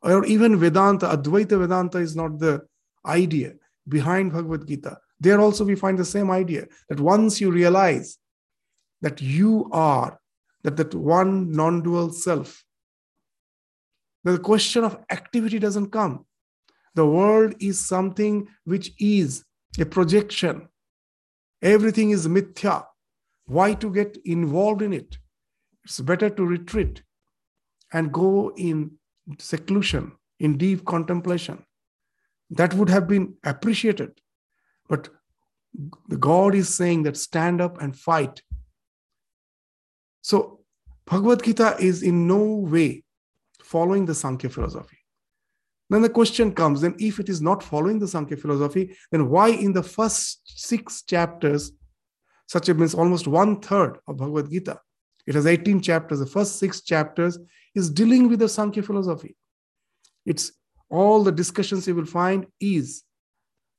or 0.01 0.25
even 0.25 0.57
Vedanta, 0.57 1.07
Advaita 1.07 1.59
Vedanta 1.59 1.99
is 1.99 2.15
not 2.15 2.39
the 2.39 2.61
idea 3.05 3.53
behind 3.87 4.31
Bhagavad 4.31 4.67
Gita, 4.67 4.97
there 5.19 5.39
also 5.39 5.63
we 5.63 5.75
find 5.75 5.97
the 5.97 6.05
same 6.05 6.31
idea 6.31 6.67
that 6.89 6.99
once 6.99 7.39
you 7.39 7.51
realize 7.51 8.17
that 9.01 9.21
you 9.21 9.69
are 9.71 10.19
that 10.63 10.77
that 10.77 10.95
one 10.95 11.51
non-dual 11.51 12.11
self 12.11 12.63
the 14.23 14.39
question 14.39 14.83
of 14.83 14.97
activity 15.11 15.59
doesn't 15.59 15.91
come. 15.91 16.25
The 16.95 17.05
world 17.05 17.55
is 17.59 17.85
something 17.85 18.47
which 18.63 18.91
is 18.99 19.43
a 19.79 19.85
projection. 19.85 20.69
Everything 21.61 22.11
is 22.11 22.27
mithya. 22.27 22.85
Why 23.45 23.73
to 23.73 23.91
get 23.91 24.17
involved 24.23 24.81
in 24.81 24.93
it? 24.93 25.17
It's 25.83 25.99
better 25.99 26.29
to 26.29 26.45
retreat 26.45 27.03
and 27.91 28.13
go 28.13 28.53
in 28.55 28.91
seclusion 29.39 30.13
in 30.39 30.57
deep 30.57 30.85
contemplation 30.85 31.63
that 32.49 32.73
would 32.73 32.89
have 32.89 33.07
been 33.07 33.33
appreciated 33.43 34.11
but 34.87 35.09
god 36.19 36.53
is 36.53 36.75
saying 36.75 37.03
that 37.03 37.17
stand 37.17 37.61
up 37.61 37.81
and 37.81 37.97
fight 37.97 38.41
so 40.21 40.63
Bhagavad 41.05 41.43
Gita 41.43 41.75
is 41.79 42.01
in 42.01 42.27
no 42.27 42.43
way 42.43 43.03
following 43.61 44.05
the 44.05 44.15
Sankhya 44.15 44.49
philosophy. 44.49 44.97
Then 45.89 46.01
the 46.01 46.09
question 46.09 46.53
comes 46.53 46.81
then, 46.81 46.95
if 46.97 47.19
it 47.19 47.29
is 47.29 47.41
not 47.41 47.61
following 47.61 47.99
the 47.99 48.07
Sankhya 48.07 48.37
philosophy, 48.37 48.95
then 49.11 49.29
why 49.29 49.49
in 49.49 49.73
the 49.73 49.83
first 49.83 50.41
six 50.45 51.03
chapters, 51.03 51.71
such 52.47 52.69
a 52.69 52.73
means 52.73 52.95
almost 52.95 53.27
one 53.27 53.59
third 53.59 53.99
of 54.07 54.17
Bhagavad 54.17 54.49
Gita, 54.49 54.79
it 55.27 55.35
has 55.35 55.45
18 55.45 55.81
chapters, 55.81 56.19
the 56.19 56.25
first 56.25 56.57
six 56.57 56.81
chapters 56.81 57.37
is 57.75 57.89
dealing 57.89 58.29
with 58.29 58.39
the 58.39 58.49
Sankhya 58.49 58.83
philosophy. 58.83 59.35
It's 60.25 60.53
all 60.99 61.23
the 61.23 61.31
discussions 61.41 61.87
you 61.87 61.95
will 61.95 62.13
find 62.21 62.45
is 62.59 63.03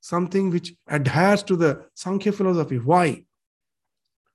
something 0.00 0.50
which 0.50 0.74
adheres 0.88 1.42
to 1.44 1.56
the 1.56 1.70
Sankhya 1.94 2.32
philosophy. 2.32 2.78
Why? 2.78 3.24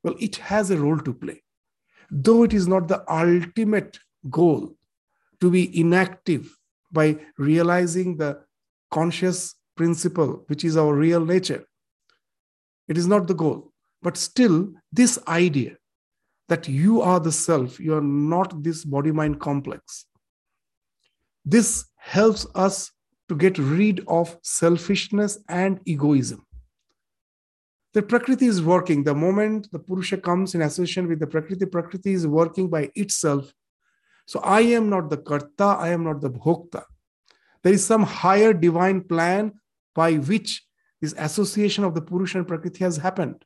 Well, 0.04 0.16
it 0.20 0.38
has 0.38 0.72
a 0.72 0.78
role 0.78 1.00
to 1.00 1.14
play 1.14 1.44
though 2.12 2.44
it 2.44 2.54
is 2.54 2.68
not 2.68 2.88
the 2.88 3.04
ultimate 3.12 4.00
goal 4.30 4.76
to 5.42 5.50
be 5.50 5.80
inactive 5.80 6.56
by 6.92 7.18
realizing 7.38 8.18
the 8.18 8.42
conscious 8.92 9.56
principle, 9.78 10.44
which 10.48 10.66
is 10.66 10.76
our 10.76 10.94
real 10.94 11.24
nature. 11.24 11.64
It 12.88 12.98
is 12.98 13.08
not 13.08 13.28
the 13.28 13.36
goal. 13.36 13.72
But 14.02 14.18
still, 14.18 14.74
this 14.92 15.20
idea 15.28 15.78
that 16.48 16.68
you 16.68 17.02
are 17.02 17.20
the 17.20 17.32
self, 17.32 17.80
you 17.80 17.94
are 17.96 18.02
not 18.02 18.64
this 18.64 18.84
body 18.84 19.12
mind 19.12 19.40
complex, 19.40 20.06
this 21.46 21.86
helps 22.00 22.48
us 22.56 22.92
to 23.28 23.36
get 23.36 23.58
rid 23.58 24.04
of 24.08 24.38
selfishness 24.42 25.38
and 25.48 25.80
egoism. 25.86 26.46
The 27.94 28.02
prakriti 28.02 28.48
is 28.48 28.62
working. 28.62 29.04
The 29.04 29.16
moment 29.16 29.72
the 29.72 29.80
purusha 29.80 30.18
comes 30.18 30.56
in 30.56 30.62
association 30.62 31.08
with 31.08 31.20
the 31.20 31.28
prakriti 31.28 31.66
prakriti 31.66 32.14
is 32.14 32.26
working 32.26 32.70
by 32.70 32.90
itself. 32.96 33.54
So 34.26 34.40
i 34.42 34.62
am 34.62 34.90
not 34.90 35.10
the 35.10 35.18
karta 35.18 35.70
i 35.88 35.90
am 35.90 36.04
not 36.04 36.22
the 36.22 36.30
bhokta. 36.30 36.84
There 37.64 37.74
is 37.74 37.86
some 37.86 38.04
higher 38.04 38.54
divine 38.54 39.02
plan 39.02 39.54
by 39.96 40.14
which 40.16 40.64
this 41.02 41.16
association 41.18 41.84
of 41.84 41.94
the 41.96 42.02
purusha 42.02 42.38
and 42.38 42.48
prakriti 42.48 42.84
has 42.84 42.98
happened. 42.98 43.44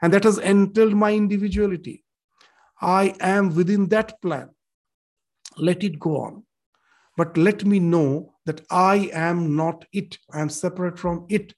And 0.00 0.12
that 0.12 0.24
has 0.24 0.38
entered 0.38 0.94
my 0.94 1.12
individuality. 1.12 2.04
I 2.80 3.14
am 3.20 3.54
within 3.54 3.88
that 3.88 4.20
plan. 4.22 4.50
Let 5.56 5.82
it 5.82 5.98
go 5.98 6.18
on 6.18 6.44
but 7.18 7.36
let 7.36 7.64
me 7.64 7.80
know 7.80 8.32
that 8.46 8.60
i 8.70 9.10
am 9.12 9.56
not 9.56 9.84
it. 9.92 10.16
I 10.32 10.40
am 10.40 10.48
separate 10.48 10.98
from 10.98 11.26
it. 11.28 11.52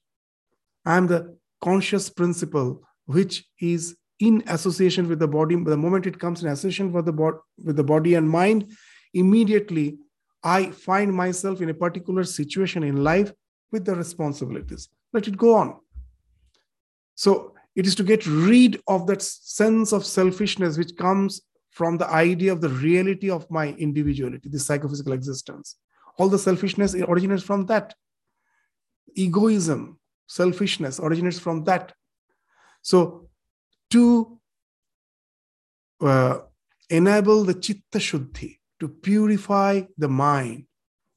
I 0.87 0.96
am 0.96 1.07
the 1.07 1.37
conscious 1.62 2.09
principle 2.09 2.83
which 3.05 3.44
is 3.61 3.96
in 4.18 4.42
association 4.46 5.09
with 5.09 5.18
the 5.18 5.29
body. 5.29 5.55
The 5.57 5.77
moment 5.77 6.07
it 6.07 6.18
comes 6.18 6.42
in 6.42 6.49
association 6.49 6.92
with 6.92 7.05
the, 7.05 7.12
bo- 7.12 7.42
with 7.62 7.77
the 7.77 7.85
body 7.85 8.14
and 8.14 8.29
mind 8.29 8.73
immediately 9.12 9.99
i 10.42 10.70
find 10.70 11.12
myself 11.12 11.61
in 11.61 11.68
a 11.68 11.75
particular 11.75 12.25
situation 12.25 12.83
in 12.85 13.05
life 13.05 13.33
with 13.73 13.85
the 13.85 13.94
responsibilities. 13.94 14.88
Let 15.12 15.29
it 15.29 15.37
go 15.37 15.55
on. 15.57 15.77
So 17.16 17.55
it 17.77 17.87
is 17.87 17.94
to 17.96 18.05
get 18.05 18.27
rid 18.27 18.81
of 18.87 19.07
that 19.09 19.20
sense 19.20 19.92
of 19.92 20.07
selfishness 20.07 20.79
which 20.79 20.96
comes 20.96 21.42
from 21.70 21.98
the 21.98 22.09
idea 22.09 22.52
of 22.52 22.61
the 22.61 22.68
reality 22.68 23.30
of 23.30 23.50
my 23.50 23.68
individuality 23.87 24.48
the 24.48 24.59
psychophysical 24.59 25.12
existence 25.12 25.76
all 26.18 26.28
the 26.28 26.38
selfishness 26.38 26.94
originates 26.94 27.42
from 27.42 27.66
that 27.66 27.94
egoism 29.14 30.00
selfishness 30.30 31.00
originates 31.00 31.40
from 31.40 31.64
that. 31.64 31.92
So, 32.83 33.28
to 33.90 34.38
uh, 36.00 36.38
enable 36.88 37.44
the 37.44 37.54
chitta 37.54 37.98
shuddhi, 37.98 38.59
to 38.78 38.88
purify 38.88 39.83
the 39.98 40.09
mind, 40.09 40.66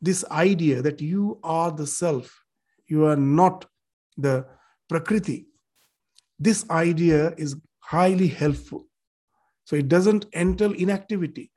this 0.01 0.25
idea 0.31 0.81
that 0.81 0.99
you 0.99 1.39
are 1.43 1.71
the 1.71 1.85
self, 1.85 2.43
you 2.87 3.05
are 3.05 3.15
not 3.15 3.65
the 4.17 4.45
prakriti, 4.89 5.45
this 6.39 6.67
idea 6.71 7.33
is 7.37 7.55
highly 7.79 8.27
helpful. 8.27 8.87
So 9.65 9.75
it 9.75 9.87
doesn't 9.87 10.25
entail 10.33 10.73
inactivity. 10.73 11.51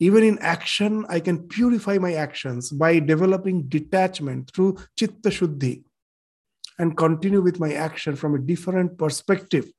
Even 0.00 0.24
in 0.24 0.38
action, 0.40 1.06
I 1.08 1.20
can 1.20 1.46
purify 1.48 1.98
my 1.98 2.14
actions 2.14 2.70
by 2.70 2.98
developing 2.98 3.68
detachment 3.68 4.50
through 4.52 4.78
chitta 4.96 5.30
shuddhi 5.30 5.84
and 6.78 6.96
continue 6.96 7.40
with 7.40 7.60
my 7.60 7.72
action 7.74 8.16
from 8.16 8.34
a 8.34 8.38
different 8.38 8.98
perspective. 8.98 9.70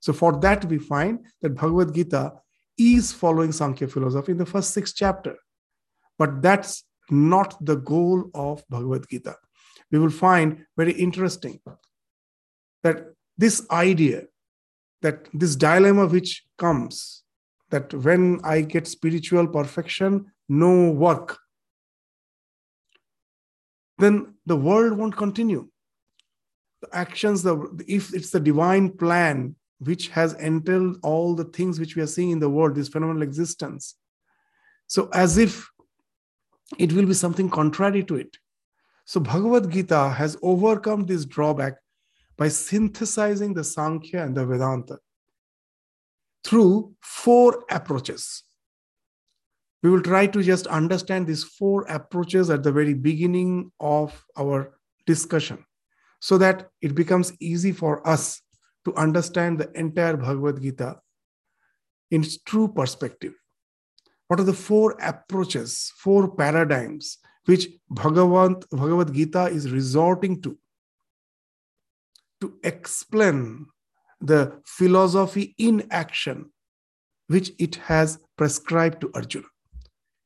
So 0.00 0.12
for 0.12 0.38
that, 0.40 0.64
we 0.66 0.78
find 0.78 1.24
that 1.40 1.54
Bhagavad 1.54 1.94
Gita 1.94 2.34
is 2.78 3.12
following 3.12 3.52
Sankhya 3.52 3.88
philosophy 3.88 4.32
in 4.32 4.38
the 4.38 4.46
first 4.46 4.74
six 4.74 4.92
chapter. 4.92 5.36
But 6.18 6.42
that's 6.42 6.84
not 7.10 7.56
the 7.64 7.76
goal 7.76 8.30
of 8.34 8.62
Bhagavad 8.68 9.08
Gita. 9.08 9.36
We 9.90 9.98
will 9.98 10.10
find 10.10 10.66
very 10.76 10.92
interesting 10.92 11.60
that 12.82 13.06
this 13.38 13.66
idea, 13.70 14.24
that 15.06 15.28
this 15.32 15.54
dilemma 15.54 16.04
which 16.06 16.44
comes, 16.58 17.22
that 17.70 17.94
when 17.94 18.40
I 18.42 18.62
get 18.62 18.88
spiritual 18.88 19.46
perfection, 19.46 20.32
no 20.48 20.90
work, 20.90 21.38
then 23.98 24.34
the 24.46 24.56
world 24.56 24.98
won't 24.98 25.16
continue. 25.16 25.68
The 26.82 26.88
actions, 26.92 27.44
the, 27.44 27.54
if 27.86 28.12
it's 28.14 28.30
the 28.30 28.40
divine 28.40 28.90
plan 28.90 29.54
which 29.78 30.08
has 30.08 30.32
entailed 30.34 30.98
all 31.04 31.36
the 31.36 31.44
things 31.44 31.78
which 31.78 31.94
we 31.94 32.02
are 32.02 32.08
seeing 32.08 32.30
in 32.30 32.40
the 32.40 32.50
world, 32.50 32.74
this 32.74 32.88
phenomenal 32.88 33.22
existence. 33.22 33.94
So, 34.88 35.08
as 35.12 35.38
if 35.38 35.70
it 36.78 36.92
will 36.92 37.06
be 37.06 37.14
something 37.14 37.48
contrary 37.48 38.02
to 38.04 38.16
it. 38.16 38.38
So, 39.04 39.20
Bhagavad 39.20 39.70
Gita 39.70 40.08
has 40.10 40.36
overcome 40.42 41.06
this 41.06 41.24
drawback 41.24 41.74
by 42.36 42.48
synthesizing 42.48 43.54
the 43.54 43.64
Sankhya 43.64 44.22
and 44.22 44.36
the 44.36 44.44
Vedanta 44.44 44.98
through 46.44 46.94
four 47.00 47.64
approaches. 47.70 48.44
We 49.82 49.90
will 49.90 50.02
try 50.02 50.26
to 50.26 50.42
just 50.42 50.66
understand 50.66 51.26
these 51.26 51.44
four 51.44 51.82
approaches 51.82 52.50
at 52.50 52.62
the 52.62 52.72
very 52.72 52.94
beginning 52.94 53.70
of 53.80 54.24
our 54.38 54.78
discussion 55.06 55.64
so 56.20 56.38
that 56.38 56.68
it 56.82 56.94
becomes 56.94 57.32
easy 57.40 57.72
for 57.72 58.06
us 58.06 58.42
to 58.84 58.94
understand 58.94 59.58
the 59.58 59.70
entire 59.78 60.16
Bhagavad 60.16 60.62
Gita 60.62 61.00
in 62.10 62.22
its 62.22 62.38
true 62.38 62.68
perspective. 62.68 63.34
What 64.28 64.40
are 64.40 64.44
the 64.44 64.52
four 64.52 64.96
approaches, 65.00 65.92
four 65.96 66.34
paradigms 66.34 67.18
which 67.44 67.68
Bhagavad, 67.88 68.64
Bhagavad 68.70 69.14
Gita 69.14 69.44
is 69.44 69.70
resorting 69.70 70.42
to 70.42 70.58
to 72.40 72.58
explain 72.62 73.66
the 74.20 74.60
philosophy 74.64 75.54
in 75.58 75.86
action 75.90 76.50
which 77.28 77.52
it 77.58 77.76
has 77.76 78.18
prescribed 78.36 79.00
to 79.00 79.10
Arjuna 79.14 79.46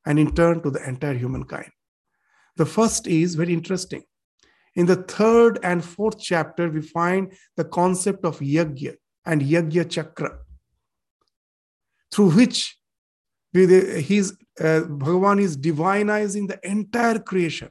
and 0.06 0.18
in 0.18 0.34
turn 0.34 0.62
to 0.62 0.70
the 0.70 0.86
entire 0.86 1.14
humankind. 1.14 1.70
The 2.56 2.66
first 2.66 3.06
is 3.06 3.34
very 3.34 3.52
interesting. 3.52 4.02
In 4.74 4.86
the 4.86 4.96
third 4.96 5.58
and 5.62 5.84
fourth 5.84 6.18
chapter, 6.18 6.68
we 6.68 6.82
find 6.82 7.32
the 7.56 7.64
concept 7.64 8.24
of 8.24 8.38
yajna 8.38 8.94
and 9.24 9.42
yajna 9.42 9.90
chakra, 9.90 10.38
through 12.12 12.30
which 12.30 12.76
his, 13.52 14.36
uh, 14.60 14.82
Bhagavan 14.86 15.40
is 15.40 15.56
divinizing 15.56 16.48
the 16.48 16.60
entire 16.62 17.18
creation. 17.18 17.70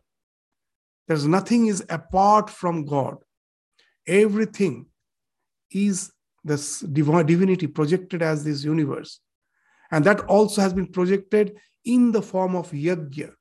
There's 1.07 1.25
nothing 1.25 1.67
is 1.67 1.83
apart 1.89 2.49
from 2.49 2.85
God. 2.85 3.17
Everything 4.09 4.87
is 5.71 6.11
this 6.43 6.79
divinity 6.79 7.67
projected 7.67 8.21
as 8.21 8.43
this 8.43 8.63
universe. 8.63 9.19
And 9.91 10.03
that 10.05 10.21
also 10.21 10.61
has 10.61 10.73
been 10.73 10.87
projected 10.87 11.57
in 11.85 12.11
the 12.11 12.21
form 12.21 12.55
of 12.55 12.71
yajna. 12.71 13.31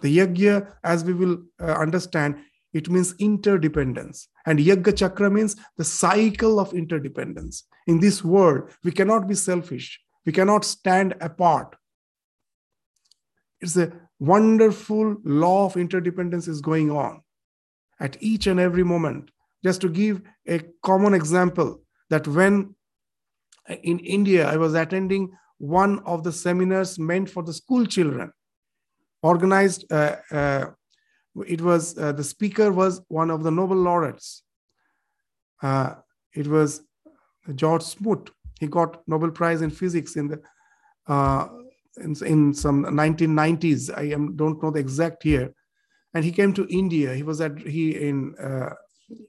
The 0.00 0.18
yajna, 0.18 0.72
as 0.84 1.04
we 1.04 1.12
will 1.12 1.42
uh, 1.60 1.72
understand, 1.72 2.36
it 2.72 2.88
means 2.88 3.14
interdependence. 3.18 4.28
And 4.46 4.58
Yajna 4.58 4.96
Chakra 4.96 5.30
means 5.30 5.56
the 5.76 5.84
cycle 5.84 6.60
of 6.60 6.74
interdependence. 6.74 7.64
In 7.86 7.98
this 7.98 8.22
world, 8.22 8.70
we 8.84 8.92
cannot 8.92 9.26
be 9.26 9.34
selfish, 9.34 9.98
we 10.26 10.32
cannot 10.32 10.64
stand 10.64 11.14
apart. 11.20 11.74
It's 13.60 13.76
a 13.76 13.92
wonderful 14.20 15.16
law 15.24 15.66
of 15.66 15.76
interdependence 15.76 16.46
is 16.46 16.60
going 16.60 16.90
on 16.90 17.22
at 17.98 18.16
each 18.20 18.46
and 18.46 18.60
every 18.60 18.84
moment. 18.84 19.30
Just 19.64 19.80
to 19.80 19.88
give 19.88 20.22
a 20.46 20.60
common 20.82 21.14
example, 21.14 21.82
that 22.10 22.26
when 22.26 22.74
in 23.68 23.98
India 23.98 24.48
I 24.48 24.56
was 24.56 24.74
attending 24.74 25.30
one 25.58 25.98
of 26.00 26.22
the 26.24 26.32
seminars 26.32 26.98
meant 26.98 27.28
for 27.28 27.42
the 27.42 27.52
school 27.52 27.84
children, 27.84 28.32
organized 29.22 29.90
uh, 29.90 30.16
uh, 30.30 30.66
it 31.46 31.60
was 31.60 31.96
uh, 31.98 32.12
the 32.12 32.24
speaker 32.24 32.72
was 32.72 33.00
one 33.08 33.30
of 33.30 33.42
the 33.42 33.50
Nobel 33.50 33.76
laureates. 33.76 34.42
Uh, 35.62 35.94
it 36.34 36.46
was 36.46 36.82
George 37.54 37.82
Smoot. 37.82 38.30
He 38.60 38.66
got 38.66 39.06
Nobel 39.06 39.30
Prize 39.30 39.62
in 39.62 39.70
physics 39.70 40.16
in 40.16 40.28
the 40.28 40.40
uh, 41.06 41.48
in, 41.98 42.14
in, 42.24 42.54
some 42.54 42.84
1990s. 42.84 43.96
I 43.96 44.12
am, 44.12 44.36
don't 44.36 44.62
know 44.62 44.70
the 44.70 44.78
exact 44.78 45.24
year. 45.24 45.52
And 46.14 46.24
he 46.24 46.32
came 46.32 46.52
to 46.54 46.66
India. 46.68 47.14
He 47.14 47.22
was 47.22 47.40
at 47.40 47.58
he 47.58 47.96
in 47.96 48.34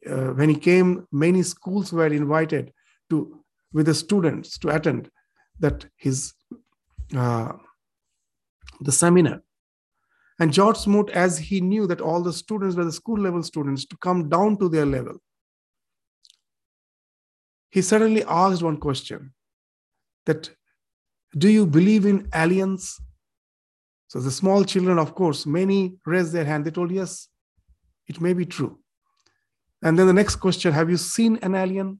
uh, 0.09 0.33
when 0.33 0.49
he 0.49 0.55
came. 0.55 1.07
Many 1.11 1.43
schools 1.43 1.91
were 1.93 2.07
invited 2.07 2.71
to 3.09 3.43
with 3.71 3.85
the 3.85 3.93
students 3.93 4.57
to 4.59 4.69
attend 4.69 5.09
that 5.59 5.85
his 5.97 6.33
uh, 7.15 7.53
the 8.81 8.91
seminar 8.91 9.41
and 10.39 10.53
George 10.53 10.77
Smoot, 10.77 11.09
as 11.09 11.37
he 11.37 11.59
knew 11.59 11.85
that 11.87 11.99
all 11.99 12.23
the 12.23 12.31
students 12.31 12.77
were 12.77 12.85
the 12.85 12.93
school 12.93 13.19
level 13.19 13.43
students, 13.43 13.85
to 13.85 13.97
come 13.97 14.29
down 14.29 14.57
to 14.59 14.69
their 14.69 14.85
level, 14.85 15.17
he 17.69 17.81
suddenly 17.81 18.23
asked 18.23 18.63
one 18.63 18.77
question 18.77 19.33
that 20.25 20.49
do 21.37 21.49
you 21.49 21.67
believe 21.67 22.05
in 22.05 22.27
aliens? 22.33 22.99
So 24.07 24.19
the 24.19 24.31
small 24.31 24.63
children, 24.63 24.97
of 24.97 25.13
course, 25.13 25.45
many 25.45 25.97
raised 26.05 26.33
their 26.33 26.45
hand. 26.45 26.65
They 26.65 26.71
told, 26.71 26.91
yes, 26.91 27.27
it 28.07 28.19
may 28.19 28.33
be 28.33 28.45
true. 28.45 28.79
And 29.81 29.97
then 29.97 30.07
the 30.07 30.13
next 30.13 30.37
question, 30.37 30.73
have 30.73 30.89
you 30.89 30.97
seen 30.97 31.37
an 31.41 31.55
alien? 31.55 31.99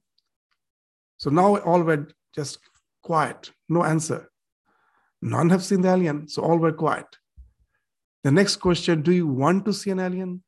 So 1.16 1.30
now 1.30 1.56
all 1.58 1.82
were 1.82 2.08
just 2.34 2.58
quiet, 3.02 3.50
no 3.68 3.84
answer. 3.84 4.30
None 5.22 5.50
have 5.50 5.62
seen 5.62 5.82
the 5.82 5.90
alien, 5.90 6.28
so 6.28 6.42
all 6.42 6.58
were 6.58 6.72
quiet. 6.72 7.06
The 8.24 8.30
next 8.30 8.56
question 8.56 9.02
Do 9.02 9.12
you 9.12 9.26
want 9.26 9.64
to 9.64 9.72
see 9.72 9.90
an 9.90 10.00
alien? 10.00 10.42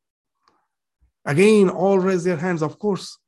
Again, 1.25 1.71
all 1.71 1.99
raise 1.99 2.25
their 2.25 2.37
hands, 2.37 2.62
of 2.62 2.79
course. 2.79 3.18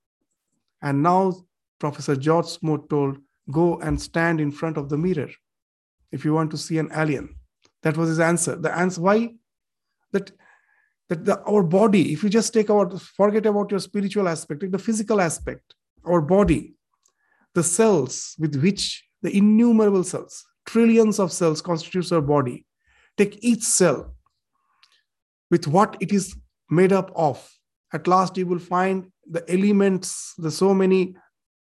And 0.82 1.02
now 1.02 1.34
Professor 1.78 2.16
George 2.16 2.46
Smoot 2.46 2.88
told, 2.88 3.18
Go 3.50 3.78
and 3.80 4.00
stand 4.00 4.40
in 4.40 4.50
front 4.50 4.78
of 4.78 4.88
the 4.88 4.96
mirror 4.96 5.28
if 6.10 6.24
you 6.24 6.32
want 6.32 6.50
to 6.52 6.58
see 6.58 6.78
an 6.78 6.90
alien. 6.94 7.36
That 7.82 7.96
was 7.96 8.08
his 8.08 8.20
answer. 8.20 8.56
The 8.56 8.74
answer 8.74 9.02
why? 9.02 9.34
That 10.12 10.30
that 11.08 11.24
the, 11.24 11.42
our 11.42 11.62
body, 11.62 12.12
if 12.12 12.22
you 12.22 12.30
just 12.30 12.52
take 12.52 12.70
our 12.70 12.88
forget 12.98 13.46
about 13.46 13.70
your 13.70 13.80
spiritual 13.80 14.28
aspect, 14.28 14.60
take 14.60 14.72
the 14.72 14.78
physical 14.78 15.20
aspect, 15.20 15.74
our 16.04 16.20
body, 16.20 16.74
the 17.54 17.62
cells 17.62 18.34
with 18.38 18.60
which 18.62 19.04
the 19.22 19.36
innumerable 19.36 20.04
cells, 20.04 20.44
trillions 20.66 21.18
of 21.18 21.32
cells 21.32 21.60
constitutes 21.60 22.12
our 22.12 22.20
body. 22.20 22.66
Take 23.16 23.38
each 23.42 23.62
cell 23.62 24.14
with 25.50 25.66
what 25.68 25.96
it 26.00 26.12
is 26.12 26.36
made 26.70 26.92
up 26.92 27.12
of. 27.14 27.50
At 27.92 28.08
last, 28.08 28.36
you 28.36 28.46
will 28.46 28.58
find 28.58 29.10
the 29.30 29.44
elements, 29.50 30.34
the 30.36 30.50
so 30.50 30.74
many 30.74 31.16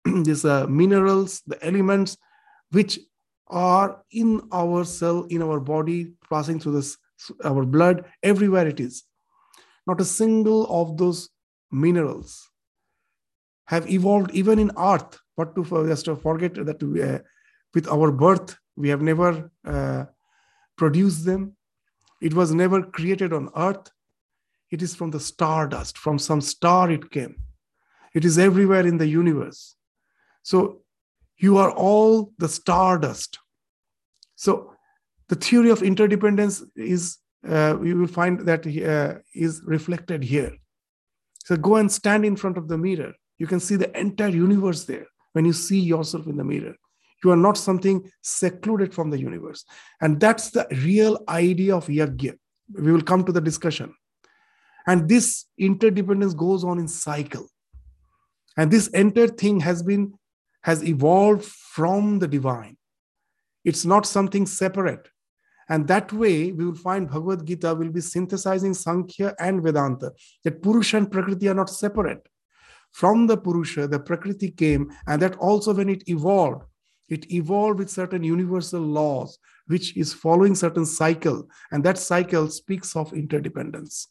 these 0.23 0.45
uh, 0.45 0.67
minerals, 0.67 1.41
the 1.47 1.63
elements 1.65 2.17
which 2.71 2.99
are 3.47 4.01
in 4.11 4.41
our 4.51 4.83
cell, 4.83 5.23
in 5.29 5.41
our 5.41 5.59
body, 5.59 6.13
passing 6.29 6.59
through 6.59 6.73
this 6.73 6.97
our 7.43 7.65
blood, 7.65 8.05
everywhere 8.21 8.67
it 8.67 8.79
is. 8.79 9.03
Not 9.87 10.01
a 10.01 10.05
single 10.05 10.67
of 10.81 10.97
those 10.97 11.29
minerals 11.71 12.49
have 13.65 13.89
evolved 13.89 14.31
even 14.31 14.59
in 14.59 14.71
earth. 14.77 15.19
But 15.35 15.55
to 15.55 15.63
just 15.87 16.05
to 16.05 16.15
forget 16.15 16.55
that 16.55 16.81
we, 16.81 17.01
uh, 17.01 17.19
with 17.73 17.87
our 17.87 18.11
birth, 18.11 18.57
we 18.75 18.89
have 18.89 19.01
never 19.01 19.51
uh, 19.65 20.05
produced 20.77 21.25
them. 21.25 21.55
It 22.21 22.33
was 22.33 22.53
never 22.53 22.81
created 22.81 23.33
on 23.33 23.49
earth. 23.55 23.91
It 24.71 24.81
is 24.81 24.95
from 24.95 25.11
the 25.11 25.19
stardust, 25.19 25.97
from 25.97 26.19
some 26.19 26.41
star 26.41 26.89
it 26.91 27.11
came. 27.11 27.41
It 28.13 28.25
is 28.25 28.39
everywhere 28.39 28.85
in 28.85 28.97
the 28.97 29.07
universe. 29.07 29.75
So 30.41 30.81
you 31.37 31.57
are 31.57 31.71
all 31.71 32.33
the 32.39 32.49
stardust. 32.49 33.37
So 34.35 34.73
the 35.29 35.35
theory 35.35 35.69
of 35.69 35.83
interdependence 35.83 36.63
is, 36.75 37.17
uh, 37.47 37.77
you 37.81 37.97
will 37.97 38.07
find 38.07 38.39
that 38.41 38.65
uh, 38.65 39.19
is 39.33 39.61
reflected 39.65 40.23
here. 40.23 40.51
So 41.45 41.55
go 41.57 41.75
and 41.75 41.91
stand 41.91 42.25
in 42.25 42.35
front 42.35 42.57
of 42.57 42.67
the 42.67 42.77
mirror. 42.77 43.13
You 43.37 43.47
can 43.47 43.59
see 43.59 43.75
the 43.75 43.97
entire 43.97 44.29
universe 44.29 44.85
there. 44.85 45.07
when 45.37 45.45
you 45.45 45.53
see 45.53 45.79
yourself 45.79 46.25
in 46.25 46.35
the 46.35 46.43
mirror. 46.43 46.75
You 47.23 47.29
are 47.29 47.37
not 47.37 47.59
something 47.59 48.09
secluded 48.23 48.91
from 48.91 49.11
the 49.11 49.19
universe. 49.19 49.65
And 50.01 50.19
that's 50.19 50.49
the 50.49 50.65
real 50.83 51.23
idea 51.29 51.75
of 51.75 51.85
yajna. 51.85 52.33
We 52.73 52.91
will 52.91 53.03
come 53.03 53.23
to 53.23 53.31
the 53.31 53.39
discussion. 53.39 53.93
And 54.87 55.07
this 55.07 55.45
interdependence 55.59 56.33
goes 56.33 56.63
on 56.63 56.79
in 56.79 56.87
cycle. 56.87 57.47
And 58.57 58.71
this 58.71 58.87
entire 58.87 59.27
thing 59.27 59.59
has 59.59 59.83
been 59.83 60.13
has 60.63 60.83
evolved 60.83 61.45
from 61.45 62.17
the 62.17 62.27
divine. 62.27 62.77
It's 63.63 63.85
not 63.85 64.07
something 64.07 64.47
separate. 64.47 65.07
And 65.69 65.87
that 65.87 66.13
way, 66.13 66.51
we 66.51 66.65
will 66.65 66.75
find 66.75 67.09
Bhagavad 67.09 67.45
Gita 67.45 67.75
will 67.75 67.89
be 67.89 68.01
synthesizing 68.01 68.73
Sankhya 68.73 69.35
and 69.39 69.61
Vedanta, 69.61 70.13
that 70.43 70.61
Purusha 70.61 70.97
and 70.97 71.11
Prakriti 71.11 71.49
are 71.49 71.53
not 71.53 71.69
separate. 71.69 72.25
From 72.91 73.27
the 73.27 73.37
Purusha, 73.37 73.87
the 73.87 73.99
Prakriti 73.99 74.49
came, 74.51 74.91
and 75.07 75.21
that 75.21 75.35
also 75.35 75.73
when 75.73 75.89
it 75.89 76.07
evolved, 76.07 76.63
it 77.09 77.31
evolved 77.31 77.79
with 77.79 77.89
certain 77.89 78.23
universal 78.23 78.81
laws, 78.81 79.37
which 79.67 79.95
is 79.97 80.13
following 80.13 80.55
certain 80.55 80.85
cycle, 80.85 81.47
and 81.71 81.83
that 81.83 81.97
cycle 81.97 82.49
speaks 82.49 82.95
of 82.95 83.13
interdependence. 83.13 84.07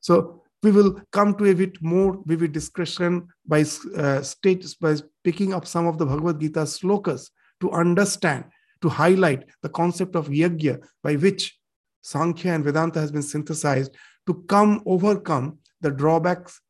So 0.00 0.42
we 0.62 0.72
will 0.72 1.00
come 1.12 1.34
to 1.36 1.44
a 1.46 1.54
bit 1.54 1.80
more 1.80 2.20
vivid 2.26 2.52
discussion 2.52 3.28
by 3.46 3.64
uh, 3.96 4.22
states 4.22 4.74
by 4.74 4.96
picking 5.22 5.54
up 5.54 5.66
some 5.66 5.86
of 5.86 5.98
the 5.98 6.06
Bhagavad 6.06 6.40
Gita 6.40 6.60
slokas 6.60 7.30
to 7.60 7.70
understand, 7.70 8.44
to 8.86 8.90
highlight 8.90 9.44
the 9.62 9.68
concept 9.68 10.14
of 10.14 10.28
yajna 10.28 10.80
by 11.02 11.16
which 11.16 11.58
Sankhya 12.02 12.52
and 12.54 12.62
Vedanta 12.62 13.00
has 13.00 13.10
been 13.10 13.22
synthesized 13.22 13.92
to 14.28 14.44
come 14.48 14.80
overcome 14.86 15.58
the 15.80 15.90
drawbacks 15.90 16.60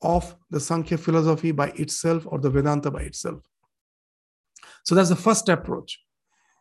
of 0.00 0.36
the 0.50 0.60
Sankhya 0.60 0.98
philosophy 0.98 1.50
by 1.50 1.70
itself 1.70 2.26
or 2.26 2.38
the 2.38 2.50
Vedanta 2.50 2.92
by 2.92 3.00
itself. 3.00 3.42
So 4.84 4.94
that's 4.94 5.08
the 5.08 5.16
first 5.16 5.48
approach. 5.48 6.00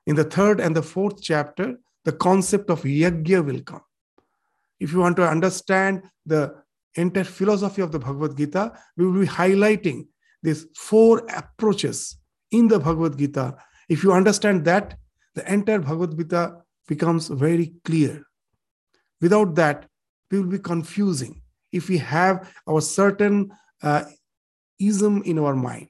In 0.07 0.15
the 0.15 0.23
third 0.23 0.59
and 0.59 0.75
the 0.75 0.81
fourth 0.81 1.21
chapter, 1.21 1.75
the 2.05 2.13
concept 2.13 2.71
of 2.71 2.81
yajna 2.81 3.45
will 3.45 3.61
come. 3.61 3.83
If 4.79 4.93
you 4.93 4.99
want 4.99 5.17
to 5.17 5.29
understand 5.29 6.01
the 6.25 6.55
entire 6.95 7.23
philosophy 7.23 7.83
of 7.83 7.91
the 7.91 7.99
Bhagavad 7.99 8.35
Gita, 8.35 8.73
we 8.97 9.05
will 9.05 9.21
be 9.21 9.27
highlighting 9.27 10.07
these 10.41 10.65
four 10.75 11.19
approaches 11.29 12.17
in 12.49 12.67
the 12.67 12.79
Bhagavad 12.79 13.15
Gita. 13.19 13.55
If 13.89 14.03
you 14.03 14.11
understand 14.11 14.65
that, 14.65 14.97
the 15.35 15.51
entire 15.51 15.79
Bhagavad 15.79 16.17
Gita 16.17 16.57
becomes 16.87 17.27
very 17.27 17.73
clear. 17.83 18.23
Without 19.21 19.55
that, 19.55 19.87
we 20.29 20.39
will 20.39 20.49
be 20.49 20.59
confusing 20.59 21.41
if 21.71 21.89
we 21.89 21.97
have 21.97 22.51
our 22.67 22.81
certain 22.81 23.51
uh, 23.81 24.03
ism 24.79 25.21
in 25.23 25.39
our 25.39 25.55
mind. 25.55 25.89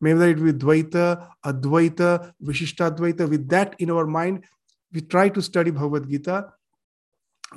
Maybe 0.00 0.20
it 0.30 0.38
will 0.38 0.52
be 0.52 0.58
Dvaita, 0.58 1.28
Advaita, 1.44 2.32
Vishishtadvaita. 2.42 3.28
With 3.28 3.48
that 3.48 3.74
in 3.78 3.90
our 3.90 4.06
mind, 4.06 4.44
we 4.92 5.00
try 5.00 5.28
to 5.30 5.40
study 5.40 5.70
Bhagavad 5.70 6.08
Gita. 6.08 6.52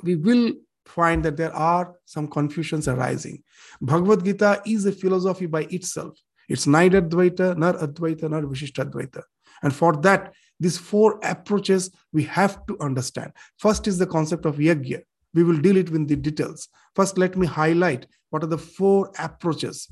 We 0.02 0.16
will 0.16 0.52
find 0.86 1.22
that 1.24 1.36
there 1.36 1.54
are 1.54 1.94
some 2.04 2.26
confusions 2.26 2.88
arising. 2.88 3.42
Bhagavad 3.80 4.24
Gita 4.24 4.62
is 4.66 4.86
a 4.86 4.92
philosophy 4.92 5.46
by 5.46 5.62
itself. 5.64 6.18
It's 6.48 6.66
neither 6.66 7.02
Dvaita, 7.02 7.56
nor 7.56 7.74
Advaita, 7.74 8.30
nor 8.30 8.42
Vishishtadvaita. 8.42 9.22
And 9.62 9.74
for 9.74 9.96
that, 9.96 10.32
these 10.60 10.78
four 10.78 11.20
approaches 11.22 11.90
we 12.12 12.24
have 12.24 12.66
to 12.66 12.76
understand. 12.80 13.32
First 13.58 13.86
is 13.86 13.98
the 13.98 14.06
concept 14.06 14.44
of 14.44 14.56
yajna. 14.56 15.02
We 15.34 15.44
will 15.44 15.58
deal 15.58 15.76
it 15.76 15.90
with 15.90 16.08
the 16.08 16.16
details. 16.16 16.68
First, 16.94 17.18
let 17.18 17.36
me 17.36 17.46
highlight 17.46 18.06
what 18.30 18.42
are 18.42 18.48
the 18.48 18.58
four 18.58 19.12
approaches. 19.18 19.88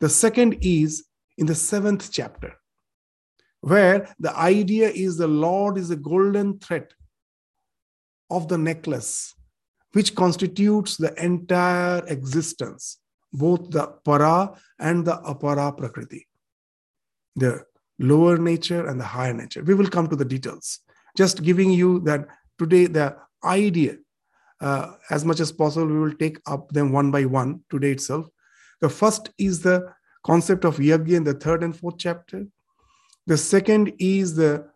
The 0.00 0.08
second 0.08 0.58
is 0.62 1.04
in 1.36 1.46
the 1.46 1.54
seventh 1.54 2.10
chapter, 2.12 2.54
where 3.60 4.14
the 4.18 4.36
idea 4.36 4.88
is 4.88 5.16
the 5.16 5.28
Lord 5.28 5.76
is 5.78 5.90
a 5.90 5.96
golden 5.96 6.58
thread 6.58 6.88
of 8.30 8.48
the 8.48 8.58
necklace, 8.58 9.34
which 9.92 10.14
constitutes 10.14 10.96
the 10.96 11.12
entire 11.22 12.04
existence, 12.06 12.98
both 13.32 13.70
the 13.70 13.86
para 14.04 14.54
and 14.78 15.04
the 15.04 15.16
apara 15.16 15.76
prakriti, 15.76 16.28
the 17.36 17.64
lower 17.98 18.38
nature 18.38 18.86
and 18.86 19.00
the 19.00 19.04
higher 19.04 19.34
nature. 19.34 19.62
We 19.62 19.74
will 19.74 19.88
come 19.88 20.08
to 20.08 20.16
the 20.16 20.24
details. 20.24 20.80
Just 21.16 21.42
giving 21.42 21.70
you 21.70 22.00
that 22.00 22.26
today 22.58 22.86
the 22.86 23.16
idea, 23.44 23.96
uh, 24.60 24.92
as 25.10 25.24
much 25.24 25.40
as 25.40 25.52
possible, 25.52 25.86
we 25.86 25.98
will 25.98 26.14
take 26.14 26.38
up 26.46 26.68
them 26.70 26.92
one 26.92 27.10
by 27.10 27.24
one 27.24 27.60
today 27.70 27.92
itself. 27.92 28.26
The 28.80 28.88
first 28.88 29.30
is 29.38 29.62
the 29.62 29.92
concept 30.24 30.64
of 30.64 30.76
yajna 30.76 31.12
in 31.12 31.24
the 31.24 31.34
third 31.34 31.62
and 31.62 31.76
fourth 31.76 31.98
chapter. 31.98 32.46
The 33.26 33.36
second 33.36 33.92
is 33.98 34.34
the, 34.36 34.68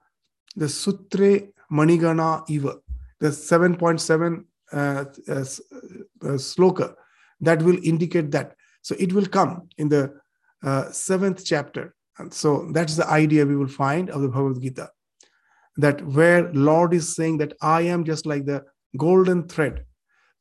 the 0.57 0.67
Sutre 0.67 1.53
Manigana 1.71 2.45
Eva, 2.49 2.77
the 3.21 3.29
7.7 3.29 4.45
uh, 4.73 4.77
uh, 4.77 5.05
uh, 5.33 5.45
sloka 6.39 6.95
that 7.41 7.61
will 7.63 7.79
indicate 7.83 8.31
that. 8.31 8.57
So 8.83 8.95
it 8.99 9.13
will 9.13 9.27
come 9.27 9.69
in 9.79 9.89
the 9.89 10.15
uh, 10.63 10.91
seventh 10.91 11.45
chapter. 11.45 11.95
And 12.19 12.33
so 12.33 12.71
that's 12.73 12.97
the 12.97 13.09
idea 13.09 13.47
we 13.47 13.57
will 13.57 13.69
find 13.69 14.11
of 14.11 14.23
the 14.23 14.29
Bhagavad 14.29 14.63
Gita. 14.63 14.91
That 15.77 16.05
where 16.07 16.53
Lord 16.53 16.93
is 16.93 17.15
saying 17.15 17.39
that 17.39 17.55
I 17.63 17.83
am 17.83 18.05
just 18.05 18.27
like 18.27 18.45
the 18.45 18.65
golden 18.99 19.49
thread 19.49 19.85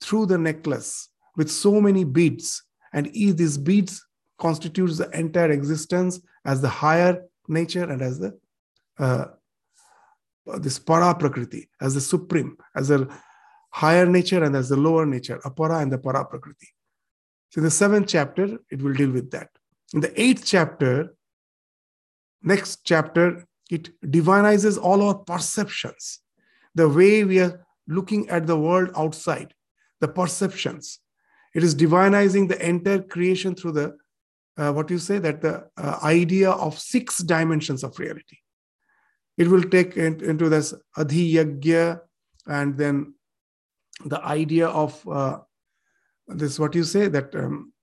through 0.02 0.26
the 0.26 0.38
necklace 0.38 1.10
with 1.38 1.50
so 1.50 1.80
many 1.80 2.04
beads, 2.04 2.64
and 2.94 3.10
each 3.16 3.38
these 3.38 3.58
beads 3.58 4.06
constitutes 4.38 4.98
the 4.98 5.10
entire 5.18 5.52
existence 5.52 6.20
as 6.44 6.62
the 6.62 6.68
higher 6.68 7.24
nature 7.48 7.84
and 7.84 8.02
as 8.02 8.20
the 8.20 8.38
uh, 9.00 9.26
this 10.58 10.80
para 10.80 11.14
prakriti 11.16 11.70
as 11.80 11.94
the 11.94 12.02
supreme 12.02 12.58
as 12.76 12.88
the 12.88 13.08
higher 13.70 14.06
nature 14.06 14.44
and 14.44 14.56
as 14.56 14.70
the 14.70 14.76
lower 14.76 15.06
nature 15.06 15.40
apara 15.46 15.82
and 15.82 15.92
the 15.92 15.98
para 15.98 16.26
prakriti 16.26 16.70
so 17.50 17.60
in 17.60 17.64
the 17.64 17.72
seventh 17.72 18.08
chapter 18.08 18.58
it 18.70 18.82
will 18.82 18.94
deal 18.94 19.12
with 19.12 19.30
that 19.32 19.50
in 19.94 20.00
the 20.02 20.22
eighth 20.22 20.44
chapter 20.46 21.16
next 22.44 22.84
chapter 22.84 23.46
it 23.70 23.90
divinizes 24.02 24.82
all 24.82 25.02
our 25.02 25.16
perceptions 25.16 26.20
the 26.76 26.88
way 26.88 27.24
we 27.24 27.40
are 27.40 27.66
looking 27.88 28.30
at 28.30 28.48
the 28.48 28.58
world 28.58 28.90
outside 28.96 29.54
the 30.00 30.08
perceptions 30.08 31.00
it 31.54 31.64
is 31.64 31.76
divinizing 31.76 32.48
the 32.48 32.68
entire 32.68 33.02
creation 33.02 33.56
through 33.56 33.74
the 33.74 33.96
uh, 34.58 34.72
what 34.72 34.90
you 34.90 35.00
say 35.00 35.18
that 35.18 35.42
the 35.42 35.68
uh, 35.78 36.00
idea 36.04 36.52
of 36.52 36.78
six 36.78 37.20
dimensions 37.20 37.84
of 37.84 37.98
reality. 37.98 38.38
It 39.38 39.48
will 39.48 39.64
take 39.64 39.98
in, 39.98 40.24
into 40.24 40.50
this 40.50 40.74
adhiyagya 40.98 42.02
and 42.46 42.78
then 42.78 43.16
the 44.06 44.24
idea 44.24 44.68
of 44.68 45.08
uh, 45.08 45.40
this, 46.28 46.60
what 46.60 46.76
you 46.76 46.84
say 46.84 47.08
that 47.08 47.34
um, 47.36 47.74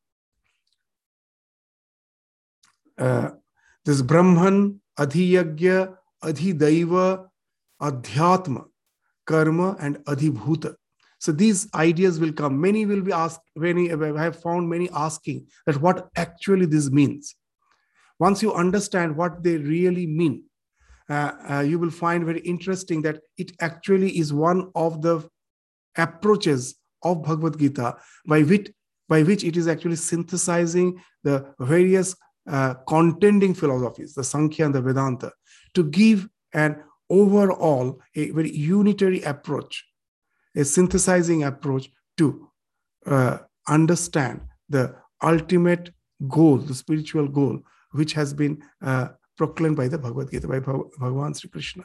uh, 2.99 3.31
this 3.89 4.03
Brahman, 4.03 4.78
adhiyagya, 4.99 5.97
adhidaiva, 6.22 7.26
adhyatma, 7.80 8.66
karma, 9.26 9.76
and 9.80 9.97
adhibhuta. 10.05 10.74
So 11.20 11.32
these 11.32 11.66
ideas 11.74 12.20
will 12.20 12.34
come. 12.34 12.61
Many 12.61 12.84
will 12.84 13.01
be 13.01 13.12
asked, 13.12 13.41
many 13.57 13.91
I 13.91 14.22
have 14.22 14.43
found 14.43 14.68
many 14.68 14.91
asking 14.95 15.47
that 15.64 15.80
what 15.80 16.11
actually 16.16 16.66
this 16.66 16.91
means. 16.91 17.34
Once 18.20 18.43
you 18.43 18.53
understand 18.53 19.16
what 19.16 19.43
they 19.43 19.57
really 19.57 20.07
mean, 20.07 20.45
uh, 21.09 21.32
uh, 21.51 21.61
you 21.61 21.78
will 21.78 21.91
find 21.91 22.26
very 22.26 22.41
interesting 22.41 23.01
that 23.03 23.20
it 23.39 23.53
actually 23.62 24.18
is 24.18 24.34
one 24.34 24.70
of 24.74 25.01
the 25.01 25.26
approaches 25.97 26.74
of 27.03 27.22
Bhagavad 27.22 27.59
Gita 27.59 27.97
by 28.26 28.43
which, 28.43 28.70
by 29.09 29.22
which 29.22 29.45
it 29.45 29.57
is 29.57 29.66
actually 29.66 29.97
synthesizing 29.97 31.01
the 31.24 31.55
various 31.59 32.14
uh, 32.49 32.74
contending 32.86 33.55
philosophies, 33.55 34.14
the 34.14 34.24
Sankhya 34.24 34.66
and 34.66 34.74
the 34.74 34.82
Vedanta, 34.82 35.32
to 35.74 35.84
give 35.84 36.28
an 36.53 36.82
overall 37.11 38.01
a 38.16 38.30
very 38.30 38.51
unitary 38.51 39.22
approach 39.22 39.84
a 40.59 40.64
synthesizing 40.64 41.44
approach 41.44 41.90
to 42.16 42.51
uh, 43.07 43.38
understand 43.68 44.40
the 44.68 44.94
ultimate 45.22 45.90
goal, 46.26 46.59
the 46.59 46.74
spiritual 46.74 47.28
goal, 47.28 47.61
which 47.92 48.12
has 48.12 48.34
been 48.34 48.61
uh, 48.82 49.09
proclaimed 49.36 49.76
by 49.76 49.88
the 49.88 49.99
Bhagavad 49.99 50.30
Gita, 50.30 50.49
by 50.49 50.59
Bhagavan 50.59 51.38
Sri 51.38 51.49
Krishna. 51.49 51.84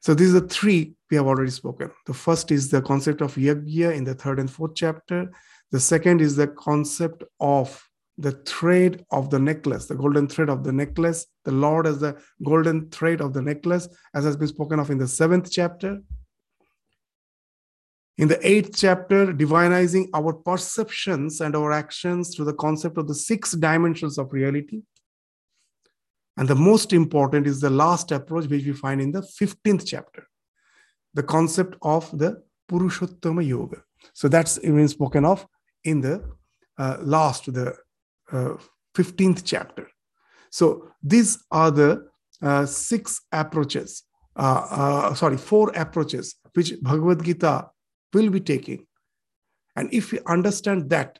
So 0.00 0.14
these 0.14 0.34
are 0.34 0.46
three 0.46 0.94
we 1.10 1.16
have 1.16 1.26
already 1.26 1.50
spoken. 1.50 1.90
The 2.06 2.14
first 2.14 2.50
is 2.50 2.70
the 2.70 2.82
concept 2.82 3.20
of 3.20 3.34
yajna 3.34 3.94
in 3.94 4.04
the 4.04 4.14
third 4.14 4.38
and 4.38 4.50
fourth 4.50 4.74
chapter. 4.74 5.30
The 5.72 5.80
second 5.80 6.20
is 6.20 6.36
the 6.36 6.48
concept 6.48 7.24
of 7.38 7.82
the 8.18 8.32
thread 8.32 9.04
of 9.10 9.30
the 9.30 9.38
necklace, 9.38 9.86
the 9.86 9.94
golden 9.94 10.28
thread 10.28 10.50
of 10.50 10.62
the 10.62 10.72
necklace, 10.72 11.26
the 11.44 11.52
Lord 11.52 11.86
as 11.86 12.00
the 12.00 12.20
golden 12.44 12.90
thread 12.90 13.20
of 13.20 13.32
the 13.32 13.42
necklace, 13.42 13.88
as 14.14 14.24
has 14.24 14.36
been 14.36 14.48
spoken 14.48 14.78
of 14.78 14.90
in 14.90 14.98
the 14.98 15.08
seventh 15.08 15.50
chapter. 15.50 16.00
In 18.18 18.28
the 18.28 18.46
eighth 18.46 18.76
chapter, 18.76 19.28
divinizing 19.28 20.08
our 20.12 20.34
perceptions 20.34 21.40
and 21.40 21.56
our 21.56 21.72
actions 21.72 22.34
through 22.34 22.44
the 22.44 22.54
concept 22.54 22.98
of 22.98 23.08
the 23.08 23.14
six 23.14 23.52
dimensions 23.52 24.18
of 24.18 24.32
reality. 24.32 24.82
And 26.36 26.46
the 26.46 26.54
most 26.54 26.92
important 26.92 27.46
is 27.46 27.60
the 27.60 27.70
last 27.70 28.12
approach, 28.12 28.46
which 28.46 28.64
we 28.64 28.72
find 28.72 29.00
in 29.00 29.12
the 29.12 29.22
15th 29.22 29.84
chapter 29.86 30.26
the 31.14 31.22
concept 31.22 31.76
of 31.82 32.10
the 32.16 32.42
Purushottama 32.70 33.46
Yoga. 33.46 33.82
So 34.12 34.28
that's 34.28 34.58
even 34.62 34.86
spoken 34.88 35.24
of 35.24 35.46
in 35.84 36.00
the 36.00 36.24
uh, 36.78 36.98
last, 37.00 37.52
the 37.52 37.76
uh, 38.32 38.54
15th 38.96 39.42
chapter. 39.44 39.88
So 40.50 40.88
these 41.02 41.38
are 41.50 41.70
the 41.70 42.08
uh, 42.42 42.66
six 42.66 43.20
approaches, 43.32 44.02
uh, 44.36 44.66
uh, 44.70 45.14
sorry, 45.14 45.36
four 45.36 45.70
approaches 45.76 46.36
which 46.54 46.74
Bhagavad 46.82 47.24
Gita 47.24 47.70
will 48.12 48.30
be 48.30 48.40
taking. 48.40 48.86
And 49.76 49.92
if 49.92 50.12
we 50.12 50.18
understand 50.26 50.90
that, 50.90 51.18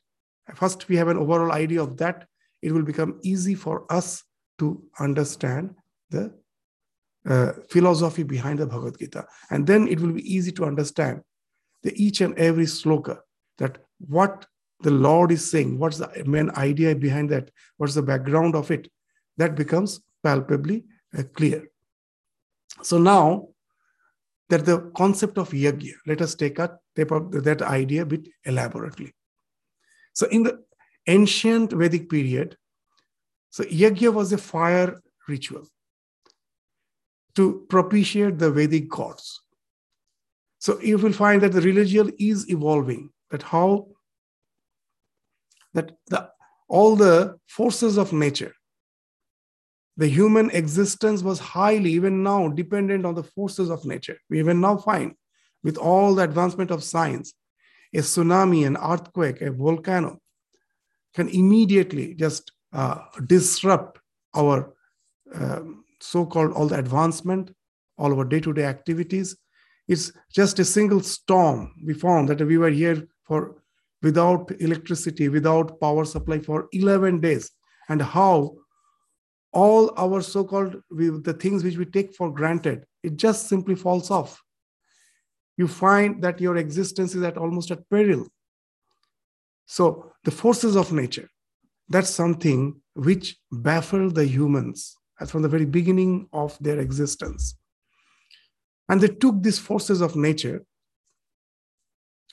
first 0.54 0.88
we 0.88 0.96
have 0.96 1.08
an 1.08 1.16
overall 1.16 1.52
idea 1.52 1.82
of 1.82 1.96
that, 1.98 2.26
it 2.62 2.72
will 2.72 2.82
become 2.82 3.20
easy 3.22 3.54
for 3.54 3.90
us 3.90 4.24
to 4.58 4.82
understand 4.98 5.74
the 6.11 6.32
uh, 7.28 7.52
philosophy 7.68 8.22
behind 8.22 8.58
the 8.58 8.66
Bhagavad 8.66 8.98
Gita. 8.98 9.26
And 9.50 9.66
then 9.66 9.86
it 9.88 10.00
will 10.00 10.12
be 10.12 10.34
easy 10.34 10.52
to 10.52 10.64
understand 10.64 11.22
the 11.82 11.92
each 12.02 12.20
and 12.20 12.36
every 12.38 12.64
sloka 12.64 13.18
that 13.58 13.78
what 13.98 14.46
the 14.82 14.90
Lord 14.90 15.30
is 15.30 15.50
saying, 15.50 15.78
what's 15.78 15.98
the 15.98 16.10
main 16.26 16.50
idea 16.56 16.94
behind 16.94 17.30
that, 17.30 17.50
what's 17.76 17.94
the 17.94 18.02
background 18.02 18.54
of 18.54 18.70
it, 18.70 18.90
that 19.36 19.54
becomes 19.54 20.00
palpably 20.22 20.84
uh, 21.16 21.22
clear. 21.34 21.68
So 22.82 22.98
now 22.98 23.48
that 24.48 24.64
the 24.64 24.90
concept 24.96 25.38
of 25.38 25.50
yajna, 25.50 25.92
let 26.06 26.20
us 26.22 26.34
take, 26.34 26.58
a, 26.58 26.78
take 26.96 27.12
up 27.12 27.30
that 27.30 27.62
idea 27.62 28.02
a 28.02 28.06
bit 28.06 28.28
elaborately. 28.44 29.12
So 30.12 30.26
in 30.28 30.42
the 30.42 30.62
ancient 31.06 31.72
Vedic 31.72 32.08
period, 32.08 32.56
so 33.50 33.64
yajna 33.64 34.12
was 34.12 34.32
a 34.32 34.38
fire 34.38 35.00
ritual 35.28 35.66
to 37.36 37.66
propitiate 37.68 38.38
the 38.38 38.50
Vedic 38.50 38.88
gods. 38.88 39.42
So 40.58 40.80
you 40.80 40.98
will 40.98 41.12
find 41.12 41.40
that 41.42 41.52
the 41.52 41.60
religion 41.60 42.12
is 42.18 42.50
evolving, 42.50 43.10
that 43.30 43.42
how 43.42 43.88
that 45.74 45.92
the, 46.08 46.28
all 46.68 46.96
the 46.96 47.38
forces 47.46 47.98
of 47.98 48.12
nature, 48.12 48.52
the 49.96 50.08
human 50.08 50.50
existence 50.50 51.22
was 51.22 51.38
highly, 51.38 51.90
even 51.92 52.22
now, 52.22 52.48
dependent 52.48 53.04
on 53.04 53.14
the 53.14 53.22
forces 53.22 53.70
of 53.70 53.84
nature. 53.84 54.18
We 54.30 54.38
even 54.38 54.60
now 54.60 54.78
find, 54.78 55.14
with 55.62 55.76
all 55.76 56.14
the 56.14 56.22
advancement 56.22 56.70
of 56.70 56.82
science, 56.82 57.34
a 57.92 57.98
tsunami, 57.98 58.66
an 58.66 58.76
earthquake, 58.76 59.42
a 59.42 59.50
volcano 59.50 60.18
can 61.14 61.28
immediately 61.28 62.14
just 62.14 62.52
uh, 62.72 62.98
disrupt 63.26 63.98
our 64.34 64.74
um, 65.34 65.84
so-called 66.00 66.52
all 66.52 66.68
the 66.68 66.78
advancement, 66.78 67.54
all 67.98 68.16
our 68.16 68.24
day-to-day 68.24 68.64
activities. 68.64 69.36
It's 69.88 70.12
just 70.32 70.58
a 70.60 70.64
single 70.64 71.00
storm. 71.00 71.74
We 71.84 71.94
found 71.94 72.28
that 72.28 72.40
we 72.40 72.58
were 72.58 72.70
here 72.70 73.08
for 73.24 73.56
without 74.03 74.51
electricity, 74.61 75.28
without 75.28 75.80
power 75.80 76.05
supply 76.05 76.38
for 76.38 76.68
11 76.72 77.20
days, 77.20 77.51
and 77.88 78.01
how 78.01 78.57
all 79.53 79.92
our 79.96 80.20
so-called 80.22 80.76
the 80.90 81.36
things 81.40 81.64
which 81.64 81.76
we 81.76 81.84
take 81.84 82.14
for 82.14 82.30
granted, 82.30 82.84
it 83.03 83.16
just 83.16 83.48
simply 83.48 83.74
falls 83.74 84.11
off. 84.11 84.40
You 85.57 85.66
find 85.68 86.22
that 86.22 86.40
your 86.40 86.57
existence 86.57 87.14
is 87.14 87.22
at 87.22 87.36
almost 87.36 87.70
at 87.70 87.88
peril. 87.90 88.28
So 89.66 90.12
the 90.24 90.30
forces 90.30 90.76
of 90.76 90.92
nature, 90.92 91.28
that's 91.88 92.11
something 92.11 92.80
which 92.94 93.36
baffle 93.51 94.11
the 94.11 94.24
humans 94.24 94.96
from 95.26 95.42
the 95.42 95.48
very 95.48 95.66
beginning 95.66 96.28
of 96.32 96.57
their 96.61 96.78
existence. 96.78 97.57
And 98.88 99.01
they 99.01 99.09
took 99.09 99.42
these 99.42 99.59
forces 99.59 100.01
of 100.01 100.16
nature 100.16 100.64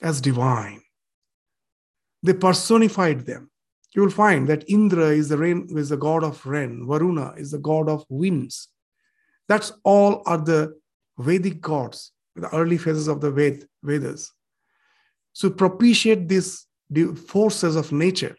as 0.02 0.20
divine. 0.20 0.80
They 2.22 2.32
personified 2.32 3.26
them. 3.26 3.50
You 3.94 4.02
will 4.02 4.10
find 4.10 4.48
that 4.48 4.68
Indra 4.68 5.06
is 5.06 5.28
the 5.28 5.38
rain 5.38 5.68
is 5.70 5.88
the 5.88 5.96
god 5.96 6.22
of 6.22 6.44
rain, 6.44 6.86
Varuna 6.86 7.34
is 7.36 7.50
the 7.50 7.58
god 7.58 7.88
of 7.88 8.04
winds. 8.08 8.68
That's 9.48 9.72
all 9.82 10.22
are 10.26 10.38
the 10.38 10.78
Vedic 11.18 11.60
gods, 11.60 12.12
the 12.36 12.54
early 12.54 12.78
phases 12.78 13.08
of 13.08 13.20
the 13.20 13.30
Ved, 13.30 13.66
Vedas. 13.82 14.32
So 15.32 15.50
propitiate 15.50 16.28
these 16.28 16.66
forces 17.26 17.76
of 17.76 17.92
nature. 17.92 18.36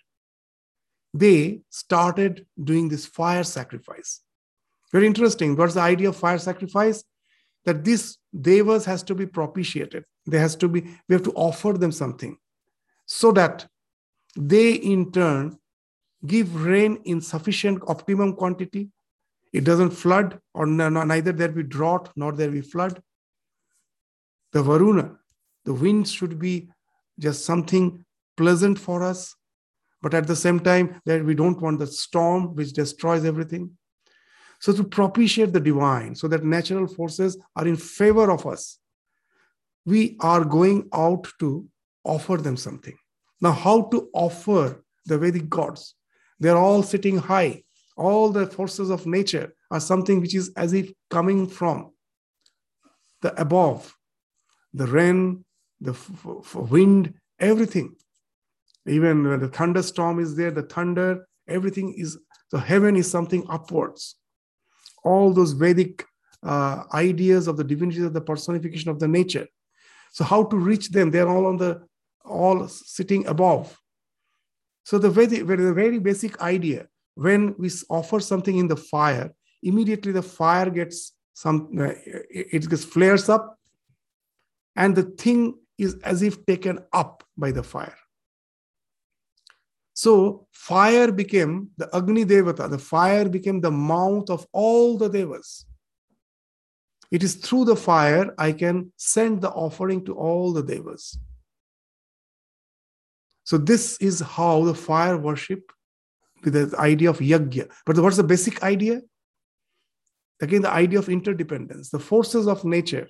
They 1.14 1.62
started 1.70 2.46
doing 2.64 2.90
this 2.90 3.06
fire 3.06 3.44
sacrifice. 3.44 4.22
Very 4.92 5.08
interesting. 5.08 5.56
What's 5.56 5.74
the 5.74 5.82
idea 5.82 6.10
of 6.10 6.16
fire 6.16 6.38
sacrifice? 6.38 7.04
That 7.66 7.84
this 7.84 8.18
devas 8.40 8.86
has 8.86 9.04
to 9.04 9.16
be 9.16 9.26
propitiated. 9.26 10.06
There 10.26 10.40
has 10.40 10.56
to 10.58 10.68
be, 10.68 10.82
we 11.08 11.14
have 11.14 11.24
to 11.24 11.34
offer 11.34 11.74
them 11.74 11.92
something 11.92 12.38
so 13.06 13.32
that 13.32 13.68
they 14.40 14.74
in 14.74 15.12
turn 15.12 15.60
give 16.26 16.64
rain 16.64 17.00
in 17.04 17.20
sufficient 17.20 17.84
optimum 17.88 18.34
quantity. 18.34 18.90
It 19.52 19.66
doesn't 19.66 19.92
flood, 19.92 20.40
or 20.54 20.66
neither 20.66 21.32
there 21.32 21.50
be 21.50 21.64
drought 21.64 22.10
nor 22.16 22.32
there 22.32 22.52
be 22.52 22.62
flood. 22.62 23.02
The 24.54 24.64
Varuna, 24.64 25.18
the 25.66 25.74
winds 25.74 26.12
should 26.12 26.40
be 26.40 26.70
just 27.20 27.46
something 27.46 28.06
pleasant 28.38 28.80
for 28.80 29.04
us, 29.04 29.36
but 30.02 30.14
at 30.14 30.28
the 30.28 30.36
same 30.36 30.60
time, 30.60 31.02
that 31.06 31.26
we 31.26 31.36
don't 31.36 31.62
want 31.62 31.80
the 31.80 31.88
storm 31.88 32.56
which 32.56 32.72
destroys 32.72 33.26
everything. 33.26 33.72
So, 34.62 34.72
to 34.74 34.84
propitiate 34.84 35.52
the 35.52 35.60
divine, 35.60 36.16
so 36.16 36.28
that 36.30 36.44
natural 36.44 36.88
forces 36.88 37.38
are 37.56 37.68
in 37.68 37.76
favor 37.76 38.32
of 38.32 38.46
us, 38.46 38.80
we 39.86 40.18
are 40.22 40.46
going 40.46 40.90
out 40.94 41.28
to 41.40 41.68
offer 42.04 42.38
them 42.38 42.56
something. 42.58 42.98
Now, 43.42 43.52
how 43.52 43.84
to 43.84 44.10
offer 44.14 44.84
the 45.06 45.18
Vedic 45.18 45.50
gods? 45.50 45.96
They're 46.40 46.58
all 46.58 46.84
sitting 46.84 47.18
high. 47.18 47.64
All 47.96 48.30
the 48.30 48.48
forces 48.48 48.90
of 48.90 49.06
nature 49.06 49.54
are 49.72 49.80
something 49.80 50.22
which 50.22 50.36
is 50.36 50.52
as 50.56 50.74
if 50.74 50.92
coming 51.10 51.48
from 51.48 51.92
the 53.22 53.40
above, 53.40 53.94
the 54.74 54.88
rain, 54.88 55.44
the 55.82 55.92
f- 55.92 56.26
f- 56.26 56.56
wind, 56.56 57.14
everything. 57.40 57.96
Even 58.88 59.28
when 59.28 59.40
the 59.42 59.50
thunderstorm 59.50 60.20
is 60.20 60.36
there, 60.36 60.52
the 60.52 60.64
thunder, 60.64 61.28
everything 61.48 61.94
is, 61.98 62.18
so 62.48 62.58
heaven 62.58 62.96
is 62.96 63.12
something 63.12 63.46
upwards 63.50 64.16
all 65.04 65.34
those 65.34 65.54
Vedic 65.54 66.06
uh, 66.44 66.84
ideas 66.94 67.48
of 67.48 67.58
the 67.58 67.64
divinity 67.64 68.04
of 68.04 68.14
the 68.14 68.22
personification 68.22 68.90
of 68.90 69.00
the 69.00 69.08
nature. 69.08 69.48
So 70.12 70.24
how 70.24 70.44
to 70.46 70.58
reach 70.58 70.90
them? 70.90 71.12
They're 71.12 71.30
all 71.30 71.46
on 71.46 71.58
the 71.58 71.82
all 72.26 72.68
sitting 72.68 73.26
above. 73.28 73.78
So 74.84 74.98
the 74.98 75.10
very, 75.10 75.42
very, 75.42 75.72
very 75.74 76.00
basic 76.00 76.42
idea 76.42 76.88
when 77.16 77.54
we 77.58 77.70
offer 77.90 78.20
something 78.20 78.58
in 78.58 78.68
the 78.68 78.78
fire, 78.78 79.34
immediately 79.62 80.12
the 80.12 80.22
fire 80.22 80.70
gets 80.70 81.14
some 81.34 81.70
uh, 81.80 81.94
it 82.30 82.70
gets 82.70 82.84
flares 82.84 83.30
up, 83.30 83.58
and 84.76 84.96
the 84.96 85.04
thing 85.04 85.56
is 85.78 85.96
as 86.04 86.22
if 86.22 86.46
taken 86.46 86.80
up 86.92 87.24
by 87.38 87.52
the 87.52 87.64
fire. 87.64 87.98
So 89.94 90.48
fire 90.54 91.12
became 91.12 91.70
the 91.78 91.90
Agni 91.94 92.26
Devata, 92.26 92.70
the 92.70 92.80
fire 92.80 93.28
became 93.28 93.60
the 93.60 93.72
mouth 93.72 94.30
of 94.30 94.48
all 94.54 94.98
the 94.98 95.10
Devas. 95.10 95.66
It 97.12 97.24
is 97.24 97.36
through 97.36 97.66
the 97.66 97.76
fire 97.76 98.34
I 98.38 98.52
can 98.54 98.94
send 98.96 99.42
the 99.42 99.50
offering 99.50 100.06
to 100.06 100.14
all 100.14 100.54
the 100.54 100.64
Devas. 100.64 101.18
So 103.50 103.58
this 103.58 103.98
is 103.98 104.20
how 104.20 104.64
the 104.64 104.76
fire 104.76 105.18
worship 105.18 105.72
with 106.44 106.54
the 106.54 106.78
idea 106.78 107.10
of 107.10 107.18
yajna. 107.18 107.72
But 107.84 107.98
what's 107.98 108.18
the 108.18 108.24
basic 108.24 108.62
idea? 108.62 109.02
Again, 110.40 110.62
the 110.62 110.72
idea 110.72 111.00
of 111.00 111.10
interdependence, 111.10 111.90
the 111.90 111.98
forces 111.98 112.48
of 112.48 112.64
nature, 112.64 113.08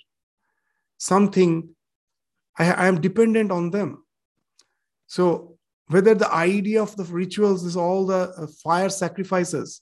something 0.98 1.76
I, 2.58 2.72
I 2.72 2.88
am 2.88 3.02
dependent 3.02 3.52
on 3.52 3.72
them. 3.72 4.06
So 5.08 5.58
whether 5.88 6.16
the 6.16 6.34
idea 6.34 6.82
of 6.82 6.96
the 6.96 7.04
rituals 7.04 7.66
is 7.66 7.76
all 7.76 8.06
the 8.06 8.34
uh, 8.38 8.48
fire 8.64 8.88
sacrifices 8.88 9.82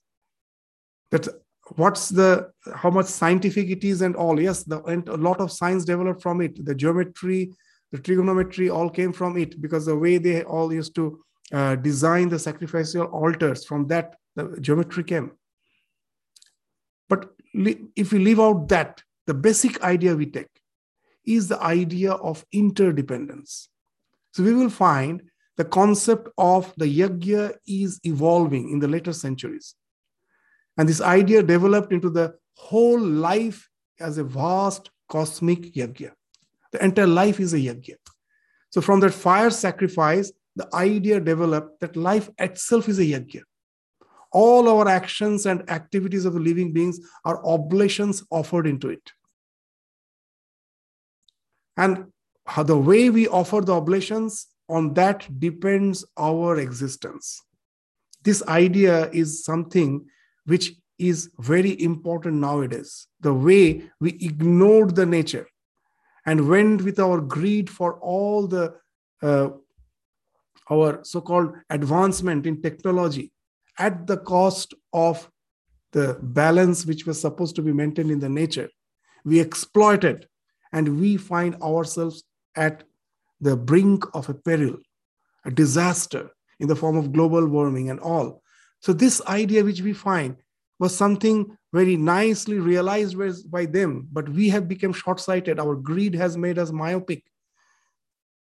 that 1.12 1.28
what's 1.76 2.10
the 2.10 2.50
how 2.74 2.90
much 2.90 3.06
scientific 3.06 3.70
it 3.70 3.84
is 3.84 4.02
and 4.02 4.16
all 4.16 4.42
yes 4.42 4.64
the, 4.64 4.82
and 4.86 5.08
a 5.08 5.18
lot 5.18 5.40
of 5.40 5.52
science 5.52 5.86
developed 5.86 6.24
from 6.24 6.42
it 6.42 6.66
the 6.66 6.74
geometry 6.74 7.52
the 7.92 7.98
trigonometry 7.98 8.70
all 8.70 8.90
came 8.90 9.14
from 9.14 9.38
it 9.38 9.62
because 9.62 9.86
the 9.86 9.96
way 9.96 10.18
they 10.18 10.44
all 10.44 10.74
used 10.74 10.96
to 10.96 11.24
uh, 11.54 11.76
design 11.76 12.30
the 12.30 12.40
sacrificial 12.40 13.06
altars 13.06 13.66
from 13.66 13.88
that 13.88 14.16
the 14.36 14.58
geometry 14.60 15.04
came 15.04 15.32
but 17.10 17.34
if 17.96 18.12
we 18.12 18.20
leave 18.20 18.40
out 18.40 18.68
that 18.68 19.02
the 19.26 19.34
basic 19.34 19.82
idea 19.82 20.16
we 20.16 20.26
take 20.26 20.50
is 21.26 21.48
the 21.48 21.62
idea 21.62 22.12
of 22.14 22.46
interdependence 22.52 23.70
so 24.34 24.44
we 24.44 24.54
will 24.54 24.70
find 24.70 25.24
the 25.58 25.66
concept 25.66 26.30
of 26.38 26.72
the 26.78 26.86
yajna 26.86 27.56
is 27.68 28.00
evolving 28.04 28.70
in 28.70 28.80
the 28.80 28.88
later 28.88 29.12
centuries. 29.12 29.74
And 30.78 30.88
this 30.88 31.02
idea 31.02 31.42
developed 31.42 31.92
into 31.92 32.12
the 32.12 32.36
whole 32.56 33.00
life 33.00 33.68
as 34.00 34.20
a 34.20 34.24
vast 34.24 34.92
cosmic 35.10 35.74
yajna. 35.74 36.12
The 36.72 36.84
entire 36.84 37.08
life 37.08 37.40
is 37.40 37.54
a 37.54 37.58
yajna. 37.58 37.96
So, 38.70 38.82
from 38.82 39.00
that 39.02 39.14
fire 39.14 39.50
sacrifice, 39.50 40.32
the 40.56 40.68
idea 40.74 41.20
developed 41.20 41.80
that 41.82 41.96
life 41.96 42.30
itself 42.38 42.90
is 42.90 43.00
a 43.00 43.04
yajna. 43.04 43.42
All 44.32 44.68
our 44.68 44.88
actions 44.88 45.46
and 45.46 45.70
activities 45.70 46.26
of 46.26 46.34
the 46.34 46.40
living 46.40 46.74
beings 46.74 47.00
are 47.24 47.46
oblations 47.46 48.24
offered 48.30 48.68
into 48.68 48.90
it. 48.90 49.12
And 51.78 52.12
how 52.46 52.64
the 52.64 52.78
way 52.78 53.10
we 53.10 53.28
offer 53.28 53.62
the 53.62 53.74
oblations, 53.74 54.48
on 54.70 54.94
that 54.96 55.28
depends 55.40 56.04
our 56.18 56.58
existence. 56.60 57.42
This 58.24 58.44
idea 58.48 59.10
is 59.12 59.46
something 59.46 60.06
which 60.46 60.74
is 60.98 61.30
very 61.40 61.82
important 61.82 62.36
nowadays. 62.36 63.08
The 63.22 63.34
way 63.34 63.90
we 64.00 64.18
ignored 64.20 64.96
the 64.96 65.06
nature 65.06 65.48
and 66.28 66.48
went 66.48 66.84
with 66.84 67.00
our 67.00 67.20
greed 67.20 67.70
for 67.70 67.94
all 68.00 68.48
the 68.48 68.76
uh, 69.24 69.50
our 70.70 71.04
so-called 71.04 71.54
advancement 71.70 72.46
in 72.46 72.62
technology 72.62 73.32
at 73.80 74.06
the 74.06 74.18
cost 74.18 74.74
of 74.92 75.32
the 75.94 76.20
balance 76.22 76.86
which 76.86 77.06
was 77.08 77.20
supposed 77.20 77.56
to 77.56 77.62
be 77.62 77.72
maintained 77.72 78.12
in 78.12 78.20
the 78.20 78.30
nature. 78.30 78.70
We 79.24 79.40
exploited 79.40 80.28
and 80.74 81.00
we 81.00 81.16
find 81.16 81.56
ourselves 81.62 82.24
at 82.56 82.84
the 83.40 83.56
brink 83.56 84.04
of 84.14 84.28
a 84.30 84.34
peril 84.34 84.78
a 85.46 85.52
disaster 85.52 86.30
in 86.60 86.68
the 86.68 86.76
form 86.76 86.98
of 86.98 87.14
global 87.14 87.48
warming 87.48 87.90
and 87.90 88.00
all. 88.02 88.44
So 88.82 88.94
this 88.94 89.22
idea 89.26 89.64
which 89.64 89.82
we 89.82 89.94
find 89.94 90.36
was 90.78 90.96
something 90.96 91.58
very 91.74 91.98
nicely 91.98 92.60
realized 92.60 93.52
by 93.52 93.66
them, 93.66 94.08
but 94.12 94.30
we 94.30 94.50
have 94.50 94.68
become 94.68 94.94
short 94.94 95.20
sighted. 95.20 95.60
Our 95.60 95.76
greed 95.76 96.16
has 96.16 96.38
made 96.38 96.58
us 96.58 96.72
myopic. 96.72 97.24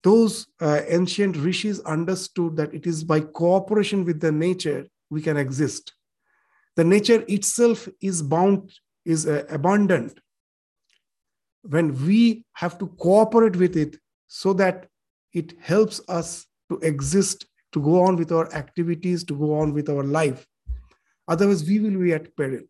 Those 0.03 0.47
uh, 0.61 0.81
ancient 0.89 1.37
rishis 1.37 1.81
understood 1.81 2.57
that 2.57 2.75
it 2.75 2.87
is 2.87 3.05
by 3.05 3.21
cooperation 3.21 4.05
with 4.05 4.21
the 4.21 4.33
nature 4.33 4.87
we 5.11 5.23
can 5.23 5.37
exist. 5.37 5.93
The 6.77 6.85
nature 6.85 7.23
itself 7.29 7.89
is 8.01 8.23
bound, 8.23 8.73
is 9.05 9.27
uh, 9.27 9.45
abundant. 9.51 10.19
When 11.63 11.95
we 12.07 12.45
have 12.55 12.79
to 12.79 12.87
cooperate 12.87 13.57
with 13.57 13.77
it 13.77 13.97
so 14.27 14.53
that 14.55 14.89
it 15.33 15.55
helps 15.61 16.01
us 16.09 16.47
to 16.71 16.79
exist, 16.79 17.47
to 17.73 17.81
go 17.81 18.03
on 18.03 18.17
with 18.17 18.33
our 18.33 18.53
activities, 18.53 19.23
to 19.25 19.39
go 19.39 19.55
on 19.55 19.73
with 19.73 19.89
our 19.89 20.03
life 20.03 20.47
Otherwise, 21.29 21.65
we 21.65 21.79
will 21.79 21.99
be 21.99 22.13
at 22.13 22.37
peril. 22.37 22.63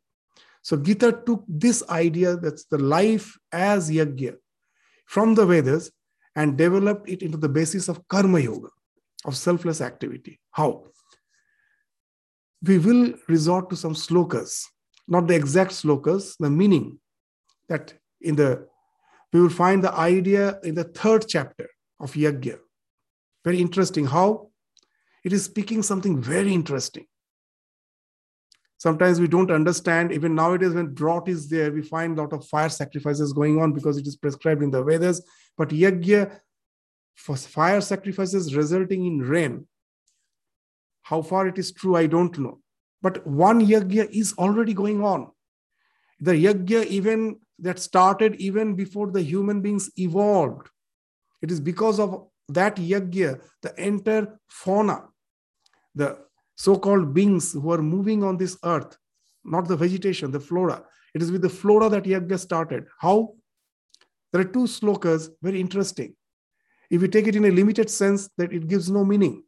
So 0.63 0.77
Gita 0.77 1.21
took 1.27 1.45
this 1.49 1.83
idea 1.89 2.37
that's 2.37 2.65
the 2.65 2.79
life 2.79 3.37
as 3.51 3.91
yajna 3.91 4.37
from 5.07 5.35
the 5.35 5.45
Vedas 5.45 5.91
and 6.37 6.57
developed 6.57 7.09
it 7.09 7.23
into 7.23 7.37
the 7.37 7.49
basis 7.49 7.89
of 7.89 8.07
karma 8.09 8.41
yoga, 8.41 8.69
of 9.25 9.37
selfless 9.37 9.81
activity. 9.81 10.41
How? 10.53 10.85
We 12.63 12.79
will 12.79 13.15
resort 13.29 13.71
to 13.71 13.77
some 13.77 13.95
slokas, 13.95 14.65
not 15.09 15.27
the 15.27 15.35
exact 15.35 15.73
slokas, 15.73 16.37
the 16.39 16.49
meaning 16.49 17.01
that 17.69 17.95
in 18.21 18.37
the 18.37 18.67
we 19.33 19.41
will 19.41 19.51
find 19.51 19.83
the 19.83 19.93
idea 19.93 20.61
in 20.63 20.75
the 20.75 20.85
third 20.85 21.25
chapter 21.27 21.69
of 21.99 22.13
Yajna. 22.13 22.59
Very 23.45 23.61
interesting 23.61 24.07
how 24.07 24.51
it 25.25 25.33
is 25.33 25.45
speaking 25.45 25.83
something 25.83 26.21
very 26.21 26.53
interesting 26.53 27.07
sometimes 28.83 29.21
we 29.21 29.29
don't 29.29 29.53
understand. 29.53 30.11
Even 30.11 30.35
nowadays 30.35 30.75
when 30.75 30.93
drought 30.93 31.29
is 31.29 31.49
there 31.49 31.71
we 31.71 31.83
find 31.83 32.19
a 32.19 32.23
lot 32.23 32.33
of 32.33 32.47
fire 32.47 32.69
sacrifices 32.69 33.33
going 33.33 33.61
on 33.63 33.73
because 33.73 33.97
it 33.97 34.07
is 34.09 34.17
prescribed 34.17 34.63
in 34.63 34.73
the 34.73 34.83
vedas 34.83 35.23
but 35.57 35.69
yajna 35.69 36.23
for 37.15 37.37
fire 37.37 37.81
sacrifices 37.81 38.57
resulting 38.57 39.07
in 39.07 39.21
rain 39.21 39.55
how 41.03 41.21
far 41.31 41.47
it 41.47 41.59
is 41.59 41.71
true 41.73 41.95
i 41.97 42.07
don't 42.07 42.39
know. 42.39 42.59
But 43.03 43.25
one 43.27 43.65
yajna 43.67 44.09
is 44.23 44.35
already 44.47 44.75
going 44.75 45.05
on. 45.13 45.31
The 46.19 46.33
yajna 46.33 46.85
even 46.87 47.39
that 47.61 47.79
started 47.79 48.37
even 48.49 48.75
before 48.83 49.13
the 49.13 49.23
human 49.23 49.61
beings 49.61 49.89
evolved 49.97 50.69
it 51.41 51.53
is 51.53 51.61
because 51.71 52.01
of 52.01 52.27
that 52.49 52.77
yajna 52.91 53.41
the 53.63 53.73
entire 53.89 54.27
fauna 54.49 54.99
the 55.95 56.11
so 56.63 56.79
called 56.79 57.13
beings 57.13 57.53
who 57.53 57.73
are 57.73 57.83
moving 57.83 58.23
on 58.23 58.37
this 58.37 58.57
earth, 58.65 58.97
not 59.45 59.67
the 59.67 59.77
vegetation, 59.77 60.31
the 60.31 60.39
flora. 60.39 60.85
It 61.13 61.21
is 61.21 61.33
with 61.33 61.43
the 61.43 61.49
flora 61.49 61.89
that 61.89 62.05
Yajna 62.05 62.39
started. 62.39 62.85
How? 63.01 63.35
There 64.33 64.43
are 64.43 64.53
two 64.57 64.69
slokas, 64.69 65.29
very 65.43 65.61
interesting. 65.61 66.15
If 66.89 67.03
you 67.03 67.09
take 67.09 67.27
it 67.27 67.35
in 67.35 67.47
a 67.47 67.51
limited 67.51 67.91
sense, 67.91 68.31
that 68.39 68.53
it 68.53 68.69
gives 68.69 68.89
no 68.89 69.05
meaning. 69.05 69.43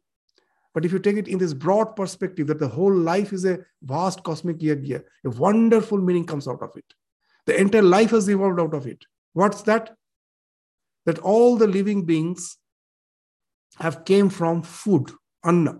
But 0.73 0.83
if 0.83 0.91
you 0.91 0.99
take 0.99 1.15
it 1.15 1.29
in 1.29 1.37
this 1.37 1.53
broad 1.53 1.95
perspective, 1.95 2.47
that 2.47 2.59
the 2.59 2.67
whole 2.67 2.93
life 2.93 3.31
is 3.31 3.45
a 3.45 3.59
vast 3.81 4.21
cosmic 4.23 4.57
yajna, 4.57 5.01
a 5.23 5.29
wonderful 5.29 5.99
meaning 5.99 6.25
comes 6.25 6.49
out 6.49 6.61
of 6.61 6.75
it. 6.75 6.93
The 7.45 7.57
entire 7.57 7.81
life 7.81 8.11
has 8.11 8.27
evolved 8.27 8.59
out 8.59 8.73
of 8.73 8.87
it. 8.87 9.05
What's 9.31 9.61
that? 9.61 9.95
That 11.05 11.19
all 11.19 11.55
the 11.55 11.67
living 11.67 12.03
beings 12.03 12.57
have 13.77 14.03
came 14.03 14.29
from 14.29 14.63
food, 14.63 15.11
anna 15.45 15.79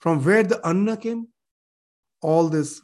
from 0.00 0.24
where 0.24 0.42
the 0.42 0.60
anna 0.66 0.96
came 0.96 1.28
all 2.20 2.48
this 2.48 2.80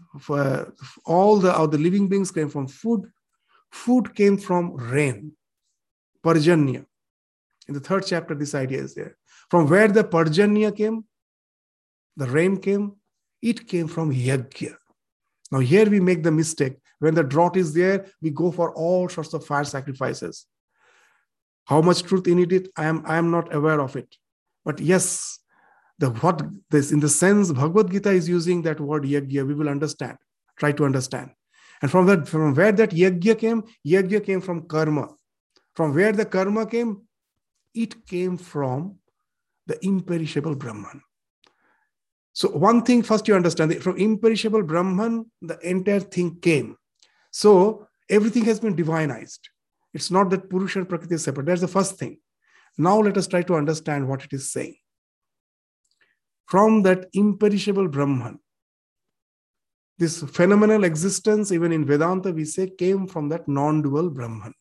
all 1.05 1.39
the 1.39 1.67
the 1.67 1.79
living 1.79 2.09
beings 2.09 2.31
came 2.31 2.49
from 2.49 2.67
food. 2.67 3.11
Food 3.71 4.15
came 4.15 4.39
from 4.39 4.75
rain 4.77 5.33
parjanya. 6.25 6.87
In 7.69 7.75
the 7.75 7.81
third 7.81 8.07
chapter 8.07 8.35
this 8.35 8.55
idea 8.55 8.81
is 8.81 8.95
there. 8.95 9.17
From 9.51 9.69
where 9.69 9.89
the 9.89 10.05
parjanya 10.05 10.75
came 10.75 11.05
the 12.17 12.27
rain 12.27 12.57
came 12.57 12.97
it 13.43 13.69
came 13.69 13.89
from 13.89 14.13
yajna. 14.13 14.77
Now 15.53 15.59
here 15.59 15.89
we 15.89 16.01
make 16.01 16.23
the 16.23 16.33
mistake. 16.33 16.79
When 16.99 17.15
the 17.15 17.23
drought 17.23 17.57
is 17.57 17.75
there 17.75 18.07
we 18.23 18.31
go 18.31 18.51
for 18.51 18.73
all 18.75 19.09
sorts 19.09 19.35
of 19.35 19.45
fire 19.45 19.65
sacrifices. 19.65 20.47
How 21.65 21.83
much 21.83 22.05
truth 22.05 22.27
in 22.27 22.39
it 22.39 22.69
i 22.77 22.87
am 22.87 23.03
i 23.07 23.17
am 23.17 23.31
not 23.31 23.55
aware 23.55 23.81
of 23.81 23.97
it. 23.97 24.17
But 24.65 24.81
yes 24.81 25.39
the 25.99 26.11
what 26.11 26.43
this 26.71 26.93
in 26.93 27.01
the 27.01 27.09
sense 27.09 27.53
Bhagavad 27.53 27.91
Gita 27.91 28.11
is 28.11 28.29
using 28.29 28.63
that 28.63 28.81
word 28.81 29.05
yajna, 29.05 29.47
we 29.47 29.55
will 29.55 29.69
understand, 29.69 30.19
try 30.59 30.73
to 30.73 30.85
understand. 30.85 31.31
And 31.83 31.91
from 31.91 32.07
that, 32.07 32.29
from 32.29 32.55
where 32.55 32.73
that 32.73 32.91
yajna 32.91 33.39
came, 33.39 33.65
yajna 33.87 34.25
came 34.25 34.41
from 34.41 34.67
karma. 34.67 35.09
From 35.75 35.95
where 35.95 36.13
the 36.13 36.25
karma 36.25 36.67
came, 36.67 37.03
it 37.75 38.07
came 38.07 38.37
from 38.39 38.97
the 39.67 39.85
imperishable 39.85 40.55
Brahman. 40.55 41.03
So 42.33 42.49
one 42.51 42.83
thing 42.83 43.03
first 43.03 43.29
you 43.29 43.35
understand 43.35 43.71
that 43.71 43.83
from 43.83 43.97
imperishable 43.97 44.63
Brahman, 44.63 45.31
the 45.43 45.59
entire 45.69 46.01
thing 46.01 46.39
came. 46.41 46.77
So 47.31 47.89
everything 48.09 48.45
has 48.45 48.61
been 48.61 48.77
divinized. 48.77 49.41
It's 49.93 50.11
not 50.11 50.31
that 50.31 50.49
Purusha 50.49 50.81
and 50.81 50.89
Prakriti 50.89 51.15
is 51.15 51.25
separate. 51.25 51.47
That's 51.47 51.63
the 51.63 51.69
first 51.69 51.97
thing. 51.97 52.19
Now 52.79 53.01
let 53.01 53.17
us 53.17 53.27
try 53.27 53.43
to 53.43 53.55
understand 53.55 54.07
what 54.07 54.25
it 54.25 54.33
is 54.33 54.53
saying 54.53 54.77
from 56.47 56.83
that 56.83 57.09
imperishable 57.13 57.89
Brahman. 57.89 58.39
This 59.99 60.23
phenomenal 60.23 60.85
existence, 60.85 61.53
even 61.53 61.73
in 61.73 61.87
Vedanta, 61.87 62.31
we 62.33 62.45
say, 62.45 62.69
came 62.69 63.07
from 63.07 63.29
that 63.31 63.49
non 63.49 63.83
dual 63.83 64.11
Brahman. 64.11 64.53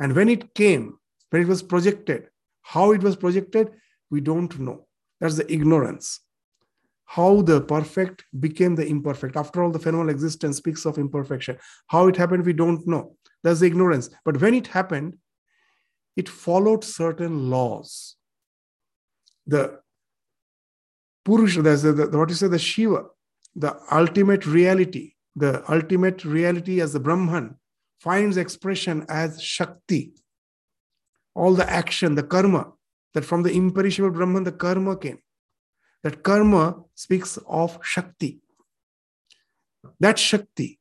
And 0.00 0.14
when 0.14 0.28
it 0.28 0.54
came, 0.54 0.98
when 1.30 1.42
it 1.42 1.48
was 1.48 1.62
projected, 1.62 2.28
how 2.62 2.92
it 2.92 3.02
was 3.02 3.16
projected, 3.16 3.70
we 4.10 4.20
don't 4.20 4.58
know. 4.58 4.86
That's 5.20 5.36
the 5.36 5.50
ignorance. 5.52 6.20
How 7.04 7.42
the 7.42 7.60
perfect 7.60 8.24
became 8.40 8.74
the 8.74 8.86
imperfect. 8.86 9.36
After 9.36 9.62
all, 9.62 9.70
the 9.70 9.78
phenomenal 9.78 10.10
existence 10.10 10.56
speaks 10.56 10.84
of 10.86 10.98
imperfection. 10.98 11.58
How 11.86 12.08
it 12.08 12.16
happened, 12.16 12.44
we 12.44 12.52
don't 12.52 12.86
know. 12.86 13.16
That's 13.44 13.60
the 13.60 13.66
ignorance. 13.66 14.10
But 14.24 14.40
when 14.40 14.54
it 14.54 14.66
happened, 14.66 15.18
it 16.16 16.28
followed 16.28 16.84
certain 16.84 17.50
laws. 17.50 18.16
The 19.46 19.81
Purusha, 21.24 21.62
there's 21.62 21.82
the, 21.82 21.92
the, 21.92 22.18
what 22.18 22.28
you 22.28 22.34
say, 22.34 22.48
the 22.48 22.58
Shiva, 22.58 23.04
the 23.54 23.78
ultimate 23.90 24.46
reality, 24.46 25.14
the 25.36 25.62
ultimate 25.70 26.24
reality 26.24 26.80
as 26.80 26.92
the 26.92 27.00
Brahman 27.00 27.56
finds 28.00 28.36
expression 28.36 29.06
as 29.08 29.40
Shakti. 29.40 30.14
All 31.34 31.54
the 31.54 31.68
action, 31.70 32.14
the 32.14 32.22
karma, 32.22 32.72
that 33.14 33.24
from 33.24 33.42
the 33.42 33.52
imperishable 33.52 34.10
Brahman, 34.10 34.44
the 34.44 34.52
karma 34.52 34.96
came. 34.96 35.18
That 36.02 36.22
karma 36.22 36.82
speaks 36.94 37.38
of 37.46 37.78
Shakti. 37.82 38.40
That 40.00 40.18
Shakti 40.18 40.80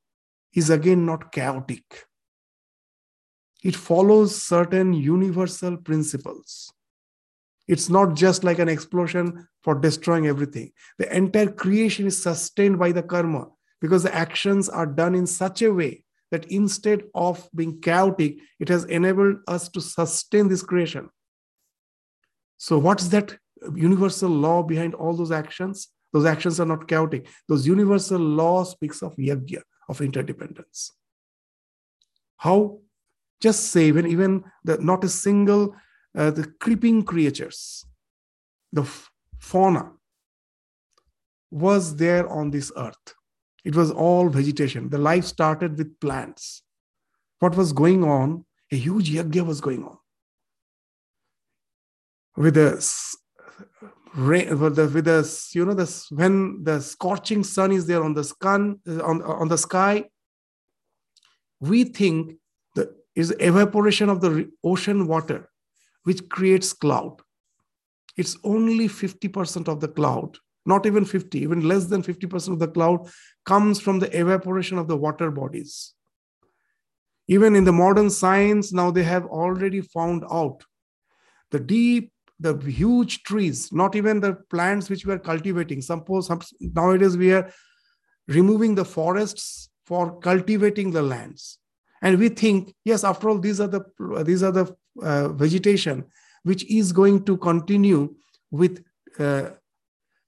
is 0.53 0.69
again 0.69 1.05
not 1.05 1.31
chaotic. 1.31 2.05
It 3.63 3.75
follows 3.75 4.43
certain 4.43 4.93
universal 4.93 5.77
principles. 5.77 6.73
It's 7.71 7.89
not 7.89 8.15
just 8.15 8.43
like 8.43 8.59
an 8.59 8.67
explosion 8.67 9.47
for 9.61 9.75
destroying 9.75 10.27
everything. 10.27 10.73
The 10.97 11.15
entire 11.15 11.49
creation 11.49 12.05
is 12.05 12.21
sustained 12.21 12.77
by 12.77 12.91
the 12.91 13.01
karma 13.01 13.47
because 13.79 14.03
the 14.03 14.13
actions 14.13 14.67
are 14.67 14.85
done 14.85 15.15
in 15.15 15.25
such 15.25 15.61
a 15.61 15.73
way 15.73 16.03
that 16.31 16.51
instead 16.51 17.03
of 17.15 17.47
being 17.55 17.79
chaotic, 17.79 18.39
it 18.59 18.67
has 18.67 18.83
enabled 18.83 19.37
us 19.47 19.69
to 19.69 19.79
sustain 19.79 20.49
this 20.49 20.61
creation. 20.61 21.09
So, 22.57 22.77
what's 22.77 23.07
that 23.07 23.37
universal 23.73 24.29
law 24.29 24.63
behind 24.63 24.93
all 24.93 25.15
those 25.15 25.31
actions? 25.31 25.87
Those 26.11 26.25
actions 26.25 26.59
are 26.59 26.65
not 26.65 26.89
chaotic. 26.89 27.29
Those 27.47 27.65
universal 27.65 28.19
law 28.19 28.65
speaks 28.65 29.01
of 29.01 29.15
yajna, 29.15 29.61
of 29.87 30.01
interdependence. 30.01 30.91
How? 32.35 32.79
Just 33.39 33.71
say 33.71 33.93
when 33.93 34.07
even 34.07 34.43
the, 34.65 34.77
not 34.79 35.05
a 35.05 35.09
single 35.09 35.73
uh, 36.17 36.31
the 36.31 36.45
creeping 36.59 37.03
creatures, 37.03 37.85
the 38.71 38.87
fauna 39.39 39.91
was 41.49 41.95
there 41.97 42.27
on 42.29 42.51
this 42.51 42.71
earth. 42.77 43.15
It 43.63 43.75
was 43.75 43.91
all 43.91 44.29
vegetation. 44.29 44.89
The 44.89 44.97
life 44.97 45.25
started 45.25 45.77
with 45.77 45.99
plants. 45.99 46.63
What 47.39 47.55
was 47.55 47.73
going 47.73 48.03
on? 48.03 48.45
A 48.71 48.75
huge 48.75 49.11
yajna 49.11 49.45
was 49.45 49.61
going 49.61 49.83
on. 49.83 49.97
With 52.37 52.55
rain, 54.15 54.59
with 54.59 54.75
the, 54.75 55.49
you 55.53 55.65
know 55.65 55.73
the 55.73 56.05
when 56.11 56.63
the 56.63 56.79
scorching 56.81 57.43
sun 57.43 57.71
is 57.71 57.85
there 57.87 58.03
on 58.03 58.13
the 58.13 58.23
sun 58.23 58.79
on 58.85 59.21
on 59.21 59.47
the 59.49 59.57
sky, 59.57 60.05
we 61.59 61.83
think 61.83 62.37
that 62.75 62.89
is 63.15 63.35
evaporation 63.39 64.09
of 64.09 64.21
the 64.21 64.49
ocean 64.63 65.07
water 65.07 65.50
which 66.03 66.27
creates 66.29 66.73
cloud. 66.73 67.17
It's 68.17 68.37
only 68.43 68.87
50% 68.87 69.67
of 69.67 69.79
the 69.79 69.87
cloud, 69.87 70.37
not 70.65 70.85
even 70.85 71.05
50, 71.05 71.39
even 71.39 71.67
less 71.67 71.85
than 71.85 72.03
50% 72.03 72.53
of 72.53 72.59
the 72.59 72.67
cloud 72.67 73.09
comes 73.45 73.79
from 73.79 73.99
the 73.99 74.15
evaporation 74.17 74.77
of 74.77 74.87
the 74.87 74.97
water 74.97 75.31
bodies. 75.31 75.93
Even 77.27 77.55
in 77.55 77.63
the 77.63 77.71
modern 77.71 78.09
science, 78.09 78.73
now 78.73 78.91
they 78.91 79.03
have 79.03 79.25
already 79.25 79.81
found 79.81 80.23
out 80.29 80.63
the 81.51 81.59
deep, 81.59 82.11
the 82.39 82.57
huge 82.57 83.23
trees, 83.23 83.71
not 83.71 83.95
even 83.95 84.19
the 84.19 84.33
plants 84.49 84.89
which 84.89 85.05
we 85.05 85.13
are 85.13 85.19
cultivating. 85.19 85.81
Suppose 85.81 86.29
nowadays 86.59 87.15
we 87.15 87.31
are 87.31 87.51
removing 88.27 88.75
the 88.75 88.85
forests 88.85 89.69
for 89.85 90.19
cultivating 90.19 90.91
the 90.91 91.01
lands 91.01 91.59
and 92.01 92.17
we 92.17 92.29
think 92.29 92.73
yes 92.83 93.03
after 93.03 93.29
all 93.29 93.37
these 93.37 93.59
are 93.59 93.67
the 93.67 93.81
these 94.23 94.43
are 94.43 94.51
the 94.51 94.75
uh, 95.01 95.29
vegetation 95.29 96.05
which 96.43 96.63
is 96.69 96.91
going 96.91 97.23
to 97.23 97.37
continue 97.37 98.13
with 98.49 98.83
uh, 99.19 99.49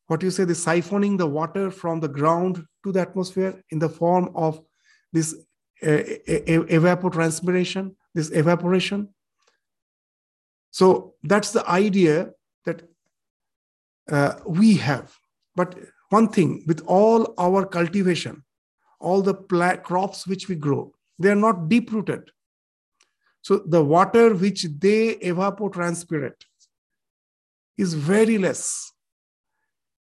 what 0.07 0.21
you 0.21 0.31
say 0.31 0.43
the 0.43 0.53
siphoning 0.53 1.17
the 1.17 1.27
water 1.27 1.71
from 1.71 1.99
the 1.99 2.07
ground 2.07 2.65
to 2.83 2.91
the 2.91 2.99
atmosphere 2.99 3.61
in 3.69 3.79
the 3.79 3.89
form 3.89 4.29
of 4.35 4.61
this 5.11 5.35
uh, 5.83 6.03
evapotranspiration 6.27 7.93
this 8.13 8.31
evaporation 8.31 9.09
so 10.71 11.13
that's 11.23 11.51
the 11.51 11.67
idea 11.69 12.31
that 12.65 12.83
uh, 14.11 14.35
we 14.45 14.75
have 14.75 15.15
but 15.55 15.75
one 16.09 16.27
thing 16.27 16.63
with 16.67 16.81
all 16.85 17.33
our 17.37 17.65
cultivation 17.65 18.43
all 18.99 19.21
the 19.21 19.33
pla- 19.33 19.77
crops 19.77 20.27
which 20.27 20.47
we 20.47 20.55
grow 20.55 20.93
they 21.19 21.29
are 21.29 21.35
not 21.35 21.69
deep 21.69 21.91
rooted. 21.91 22.29
So 23.43 23.57
the 23.57 23.83
water 23.83 24.33
which 24.33 24.63
they 24.63 25.15
evapotranspirate 25.15 26.41
is 27.77 27.93
very 27.93 28.37
less. 28.37 28.91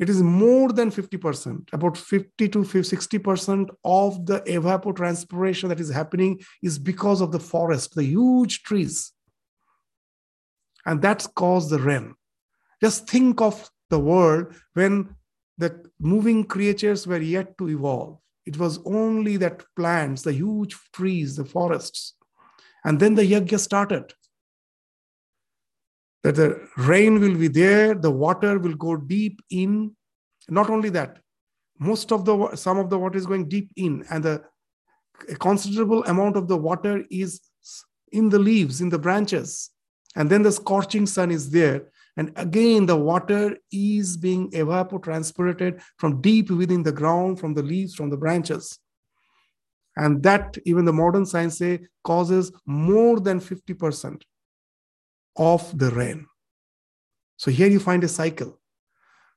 It 0.00 0.08
is 0.08 0.22
more 0.22 0.72
than 0.72 0.90
50%. 0.90 1.72
About 1.72 1.96
50 1.96 2.48
to 2.48 2.58
60% 2.58 3.70
of 3.84 4.26
the 4.26 4.40
evapotranspiration 4.40 5.68
that 5.68 5.80
is 5.80 5.90
happening 5.90 6.40
is 6.62 6.78
because 6.78 7.20
of 7.20 7.32
the 7.32 7.40
forest, 7.40 7.94
the 7.94 8.04
huge 8.04 8.62
trees. 8.62 9.12
And 10.84 11.00
that's 11.00 11.26
caused 11.28 11.70
the 11.70 11.78
rain. 11.78 12.14
Just 12.80 13.08
think 13.08 13.40
of 13.40 13.70
the 13.90 13.98
world 13.98 14.54
when 14.74 15.14
the 15.58 15.84
moving 16.00 16.44
creatures 16.44 17.06
were 17.06 17.20
yet 17.20 17.56
to 17.58 17.68
evolve. 17.68 18.18
It 18.46 18.56
was 18.56 18.80
only 18.84 19.36
that 19.38 19.64
plants, 19.76 20.22
the 20.22 20.32
huge 20.32 20.76
trees, 20.92 21.36
the 21.36 21.44
forests. 21.44 22.14
And 22.84 22.98
then 23.00 23.14
the 23.14 23.22
yajna 23.22 23.58
started. 23.58 24.12
That 26.24 26.36
the 26.36 26.68
rain 26.76 27.20
will 27.20 27.36
be 27.36 27.48
there, 27.48 27.94
the 27.94 28.10
water 28.10 28.58
will 28.58 28.74
go 28.74 28.96
deep 28.96 29.40
in. 29.50 29.94
Not 30.48 30.70
only 30.70 30.88
that, 30.90 31.18
most 31.78 32.10
of 32.12 32.24
the 32.24 32.56
some 32.56 32.78
of 32.78 32.90
the 32.90 32.98
water 32.98 33.16
is 33.16 33.26
going 33.26 33.48
deep 33.48 33.70
in, 33.76 34.04
and 34.10 34.24
the 34.24 34.42
a 35.28 35.36
considerable 35.36 36.04
amount 36.04 36.36
of 36.36 36.48
the 36.48 36.56
water 36.56 37.04
is 37.10 37.40
in 38.12 38.28
the 38.28 38.38
leaves, 38.38 38.80
in 38.80 38.88
the 38.88 38.98
branches. 38.98 39.70
And 40.16 40.30
then 40.30 40.42
the 40.42 40.52
scorching 40.52 41.06
sun 41.06 41.30
is 41.30 41.50
there. 41.50 41.88
And 42.16 42.32
again, 42.36 42.86
the 42.86 42.96
water 42.96 43.56
is 43.70 44.16
being 44.16 44.50
evapotranspirated 44.50 45.80
from 45.98 46.20
deep 46.20 46.50
within 46.50 46.82
the 46.82 46.92
ground, 46.92 47.38
from 47.38 47.54
the 47.54 47.62
leaves, 47.62 47.94
from 47.94 48.10
the 48.10 48.16
branches. 48.16 48.78
And 49.98 50.22
that, 50.22 50.56
even 50.64 50.84
the 50.84 50.92
modern 50.92 51.26
science 51.26 51.58
say, 51.58 51.80
causes 52.04 52.52
more 52.64 53.18
than 53.18 53.40
50% 53.40 54.22
of 55.36 55.76
the 55.76 55.90
rain. 55.90 56.26
So 57.36 57.50
here 57.50 57.68
you 57.68 57.80
find 57.80 58.04
a 58.04 58.08
cycle. 58.08 58.60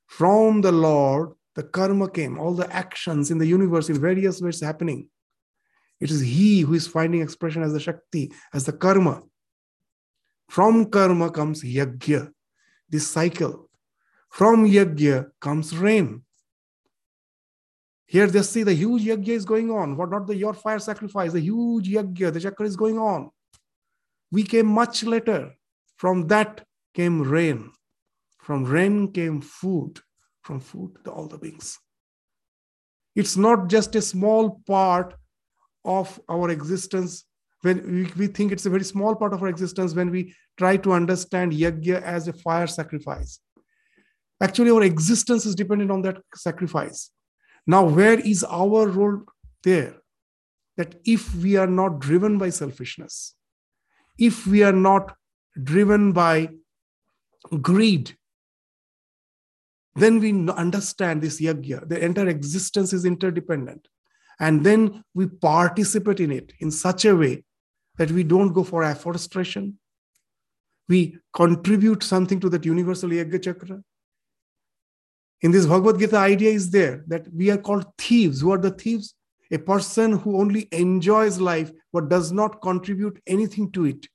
From 0.06 0.62
the 0.62 0.72
Lord, 0.72 1.32
the 1.56 1.64
karma 1.64 2.10
came, 2.10 2.40
all 2.40 2.54
the 2.54 2.72
actions 2.72 3.32
in 3.32 3.40
the 3.40 3.48
universe 3.48 3.90
in 3.90 4.00
various 4.00 4.40
ways 4.40 4.62
happening. 4.62 5.10
It 6.00 6.12
is 6.12 6.22
He 6.22 6.62
who 6.62 6.76
is 6.76 6.88
finding 6.88 7.22
expression 7.22 7.64
as 7.64 7.74
the 7.74 7.80
Shakti, 7.80 8.32
as 8.54 8.66
the 8.66 8.74
karma. 8.74 9.24
From 10.48 10.92
karma 10.92 11.32
comes 11.32 11.64
yagya 11.64 12.32
this 12.90 13.08
cycle. 13.08 13.70
From 14.30 14.66
yagya 14.70 15.32
comes 15.40 15.76
rain. 15.76 16.24
Here 18.12 18.28
they 18.28 18.42
see 18.42 18.64
the 18.64 18.74
huge 18.74 19.04
yajna 19.06 19.30
is 19.30 19.46
going 19.46 19.72
on. 19.72 19.96
What 19.96 20.10
not 20.12 20.28
the 20.28 20.36
your 20.36 20.54
fire 20.54 20.80
sacrifice, 20.80 21.32
the 21.32 21.40
huge 21.40 21.88
yajna, 21.88 22.34
the 22.34 22.42
chakra 22.42 22.66
is 22.66 22.76
going 22.76 22.98
on. 23.00 23.30
We 24.34 24.44
came 24.44 24.66
much 24.66 25.06
later. 25.06 25.54
From 25.96 26.28
that 26.28 26.66
came 26.94 27.22
rain. 27.22 27.72
From 28.38 28.66
rain 28.66 29.14
came 29.14 29.40
food. 29.40 30.02
From 30.42 30.60
food, 30.60 30.98
all 31.08 31.28
the 31.28 31.38
beings. 31.38 31.80
It's 33.16 33.38
not 33.38 33.70
just 33.70 33.96
a 33.96 34.02
small 34.02 34.62
part 34.68 35.14
of 35.86 36.20
our 36.28 36.50
existence 36.50 37.24
when 37.62 37.78
we, 37.94 38.04
we 38.18 38.28
think 38.28 38.52
it's 38.52 38.66
a 38.66 38.70
very 38.70 38.84
small 38.84 39.16
part 39.16 39.34
of 39.34 39.42
our 39.42 39.48
existence 39.48 39.96
when 39.96 40.12
we 40.12 40.36
try 40.58 40.76
to 40.76 40.92
understand 40.92 41.54
yajna 41.54 42.02
as 42.02 42.28
a 42.28 42.34
fire 42.34 42.68
sacrifice. 42.68 43.40
Actually, 44.44 44.72
our 44.72 44.84
existence 44.84 45.46
is 45.46 45.56
dependent 45.56 45.92
on 45.92 46.02
that 46.02 46.18
sacrifice. 46.36 47.10
Now, 47.68 47.86
where 47.86 48.20
is 48.20 48.44
our 48.44 48.88
role 48.88 49.24
there? 49.64 49.96
That 50.78 50.96
if 51.06 51.36
we 51.36 51.58
are 51.58 51.68
not 51.68 52.00
driven 52.00 52.38
by 52.38 52.50
selfishness, 52.50 53.36
if 54.18 54.48
we 54.48 54.64
are 54.64 54.72
not 54.72 55.16
driven 55.62 56.12
by 56.12 56.50
greed, 57.62 58.16
then 59.96 60.20
we 60.20 60.32
understand 60.50 61.22
this 61.22 61.42
yajna. 61.42 61.88
The 61.88 62.04
entire 62.04 62.30
existence 62.30 62.94
is 62.94 63.06
interdependent. 63.06 63.88
And 64.40 64.64
then 64.64 65.04
we 65.14 65.28
participate 65.28 66.20
in 66.20 66.32
it 66.32 66.54
in 66.60 66.72
such 66.72 67.06
a 67.06 67.16
way 67.16 67.44
that 67.98 68.10
we 68.10 68.24
don't 68.24 68.54
go 68.54 68.64
for 68.64 68.82
afforestation. 68.84 69.78
We 70.90 71.18
contribute 71.34 72.04
something 72.04 72.40
to 72.40 72.50
that 72.50 72.66
universal 72.66 73.10
Yajna 73.10 73.44
Chakra. 73.44 73.84
In 75.42 75.52
this 75.52 75.66
Bhagavad 75.66 76.00
Gita, 76.00 76.18
idea 76.18 76.52
is 76.52 76.70
there 76.70 77.04
that 77.08 77.32
we 77.34 77.50
are 77.50 77.58
called 77.58 77.86
thieves. 77.98 78.42
Who 78.42 78.52
are 78.52 78.58
the 78.58 78.72
thieves? 78.72 79.16
A 79.52 79.58
person 79.58 80.14
who 80.14 80.40
only 80.40 80.68
enjoys 80.72 81.40
life 81.40 81.72
but 81.92 82.10
does 82.10 82.32
not 82.32 82.62
contribute 82.62 83.22
anything 83.28 83.72
to 83.72 83.86
it. 83.86 84.08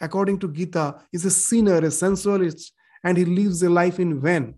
According 0.00 0.40
to 0.40 0.48
Gita, 0.48 0.96
is 1.12 1.24
a 1.24 1.30
sinner, 1.30 1.78
a 1.78 1.90
sensualist, 1.90 2.72
and 3.02 3.16
he 3.16 3.24
lives 3.24 3.62
a 3.62 3.70
life 3.70 3.98
in 3.98 4.20
vain. 4.20 4.56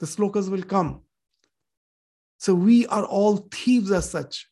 The 0.00 0.06
slokas 0.06 0.50
will 0.50 0.62
come. 0.62 1.02
So 2.38 2.54
we 2.54 2.86
are 2.88 3.06
all 3.06 3.48
thieves 3.50 3.90
as 3.90 4.10
such 4.10 4.46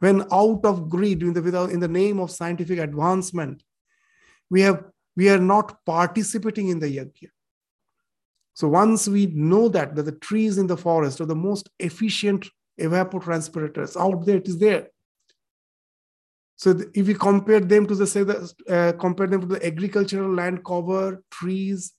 when 0.00 0.22
out 0.32 0.64
of 0.64 0.88
greed 0.88 1.22
in 1.22 1.32
the, 1.32 1.42
without, 1.42 1.70
in 1.70 1.80
the 1.80 1.88
name 1.88 2.20
of 2.20 2.30
scientific 2.30 2.78
advancement 2.78 3.62
we 4.50 4.60
have 4.62 4.84
we 5.16 5.28
are 5.28 5.38
not 5.38 5.84
participating 5.84 6.68
in 6.68 6.78
the 6.78 6.86
yajna 6.86 7.28
so 8.58 8.68
once 8.68 9.06
we 9.16 9.26
know 9.26 9.68
that 9.68 9.94
that 9.94 10.06
the 10.10 10.18
trees 10.28 10.58
in 10.62 10.66
the 10.66 10.76
forest 10.76 11.20
are 11.20 11.30
the 11.32 11.42
most 11.48 11.68
efficient 11.88 12.48
evapotranspirators 12.86 13.96
out 14.04 14.24
there 14.26 14.38
it 14.42 14.48
is 14.52 14.58
there 14.58 14.86
so 16.56 16.74
if 16.94 17.06
we 17.06 17.14
compare 17.14 17.60
them 17.60 17.86
to 17.86 17.94
the 18.00 18.06
say 18.14 18.22
the 18.30 18.38
uh, 18.76 18.92
compare 19.04 19.28
them 19.32 19.42
to 19.42 19.50
the 19.54 19.64
agricultural 19.72 20.34
land 20.40 20.64
cover 20.64 21.22
trees 21.38 21.92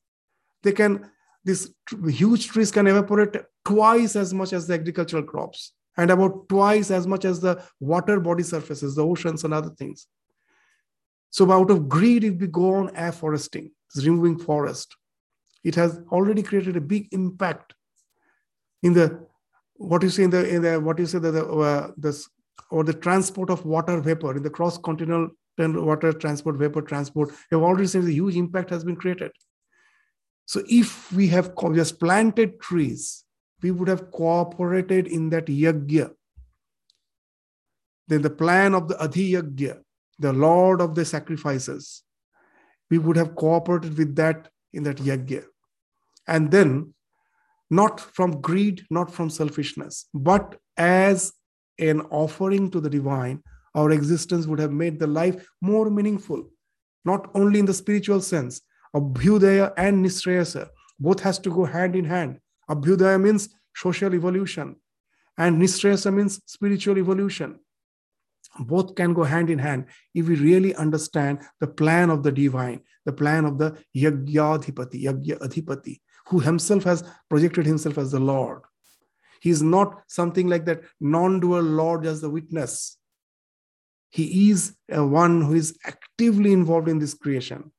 they 0.64 0.74
can 0.82 1.10
these 1.46 1.74
huge 2.22 2.48
trees 2.50 2.72
can 2.72 2.88
evaporate 2.88 3.36
twice 3.66 4.16
as 4.16 4.34
much 4.34 4.54
as 4.54 4.68
the 4.68 4.74
agricultural 4.74 5.24
crops 5.24 5.74
and 5.98 6.12
about 6.12 6.48
twice 6.48 6.92
as 6.92 7.06
much 7.08 7.26
as 7.26 7.40
the 7.40 7.62
water 7.80 8.20
body 8.20 8.44
surfaces, 8.44 8.96
the 8.96 9.06
oceans 9.06 9.44
and 9.44 9.54
other 9.54 9.70
things. 9.72 10.08
So 11.30 11.52
out 11.52 11.70
of 11.70 11.90
greed, 11.90 12.24
if 12.24 12.36
we 12.40 12.48
go 12.48 12.76
on 12.76 12.96
afforesting, 12.96 13.72
removing 13.96 14.40
forest, 14.40 14.96
it 15.64 15.76
has 15.76 16.00
already 16.12 16.44
created 16.44 16.78
a 16.78 16.82
big 16.82 17.08
impact 17.12 17.74
in 18.84 18.94
the 18.94 19.28
what 19.76 20.04
you 20.04 20.10
say 20.10 20.24
in 20.24 20.30
the, 20.30 20.48
in 20.48 20.62
the 20.62 20.80
what 20.80 21.00
you 21.00 21.06
say 21.06 21.20
the, 21.20 21.46
uh, 21.46 22.12
or 22.72 22.84
the 22.84 22.94
transport 22.94 23.50
of 23.50 23.66
water 23.66 24.00
vapor 24.00 24.36
in 24.36 24.44
the 24.44 24.50
cross 24.50 24.78
continental 24.78 25.30
water 25.58 26.14
transport 26.14 26.56
vapor 26.56 26.82
transport 26.82 27.30
you 27.52 27.58
have 27.58 27.64
already 27.64 27.88
seen 27.88 28.06
the 28.06 28.14
huge 28.14 28.36
impact 28.36 28.70
has 28.70 28.84
been 28.84 28.96
created. 28.96 29.32
So 30.46 30.64
if 30.68 31.12
we 31.12 31.28
have 31.28 31.54
just 31.74 32.00
planted 32.00 32.60
trees 32.60 33.24
we 33.62 33.72
would 33.72 33.88
have 33.88 34.12
cooperated 34.12 35.08
in 35.08 35.30
that 35.30 35.48
yajna 35.48 36.12
then 38.08 38.22
the 38.22 38.30
plan 38.30 38.74
of 38.74 38.88
the 38.88 38.96
adhiyajna 38.96 39.80
the 40.18 40.34
lord 40.34 40.82
of 40.82 40.96
the 40.96 41.06
sacrifices 41.06 42.04
we 42.90 42.98
would 42.98 43.18
have 43.18 43.36
cooperated 43.36 43.98
with 43.98 44.16
that 44.16 44.50
in 44.74 44.84
that 44.84 44.98
yajna 44.98 45.44
and 46.28 46.52
then 46.52 46.94
not 47.70 48.00
from 48.00 48.42
greed, 48.42 48.86
not 48.90 49.12
from 49.12 49.30
selfishness, 49.30 50.06
but 50.14 50.56
as 50.78 51.34
an 51.78 52.02
offering 52.10 52.70
to 52.72 52.80
the 52.80 52.90
divine, 52.90 53.44
our 53.76 53.92
existence 53.92 54.48
would 54.48 54.60
have 54.60 54.72
made 54.72 55.00
the 55.00 55.08
life 55.08 55.48
more 55.62 55.90
meaningful, 55.90 56.50
not 57.06 57.30
only 57.36 57.60
in 57.60 57.66
the 57.66 57.74
spiritual 57.74 58.22
sense. 58.22 58.62
Abhyudaya 58.96 59.72
and 59.78 60.04
Nishreyasa 60.04 60.68
both 61.00 61.20
has 61.20 61.38
to 61.40 61.52
go 61.52 61.64
hand 61.66 61.96
in 61.96 62.06
hand. 62.06 62.40
Abhyudaya 62.70 63.22
means 63.22 63.50
social 63.76 64.14
evolution, 64.16 64.76
and 65.38 65.62
Nishreyasa 65.62 66.14
means 66.14 66.42
spiritual 66.46 66.98
evolution. 66.98 67.60
Both 68.58 68.96
can 68.96 69.14
go 69.14 69.24
hand 69.24 69.50
in 69.50 69.60
hand 69.60 69.86
if 70.14 70.28
we 70.28 70.36
really 70.36 70.74
understand 70.76 71.40
the 71.60 71.68
plan 71.68 72.10
of 72.10 72.24
the 72.24 72.32
divine, 72.32 72.82
the 73.06 73.14
plan 73.14 73.46
of 73.46 73.58
the 73.58 73.78
Yagyadhipati, 73.96 75.04
Yagya 75.04 75.40
Adhipati, 75.40 76.00
who 76.28 76.40
himself 76.40 76.84
has 76.84 77.04
projected 77.30 77.66
himself 77.66 77.98
as 77.98 78.12
the 78.12 78.20
Lord. 78.20 78.62
He 79.42 79.50
is 79.50 79.62
not 79.62 80.04
something 80.08 80.48
like 80.48 80.66
that 80.66 80.82
non 81.00 81.40
dual 81.40 81.62
Lord 81.62 82.06
as 82.06 82.22
the 82.22 82.30
witness. 82.30 82.98
He 84.10 84.50
is 84.50 84.76
a 84.90 85.06
one 85.06 85.42
who 85.42 85.54
is 85.54 85.78
actively 85.86 86.52
involved 86.52 86.90
in 86.90 87.00
this 87.00 87.14
creation. 87.14 87.72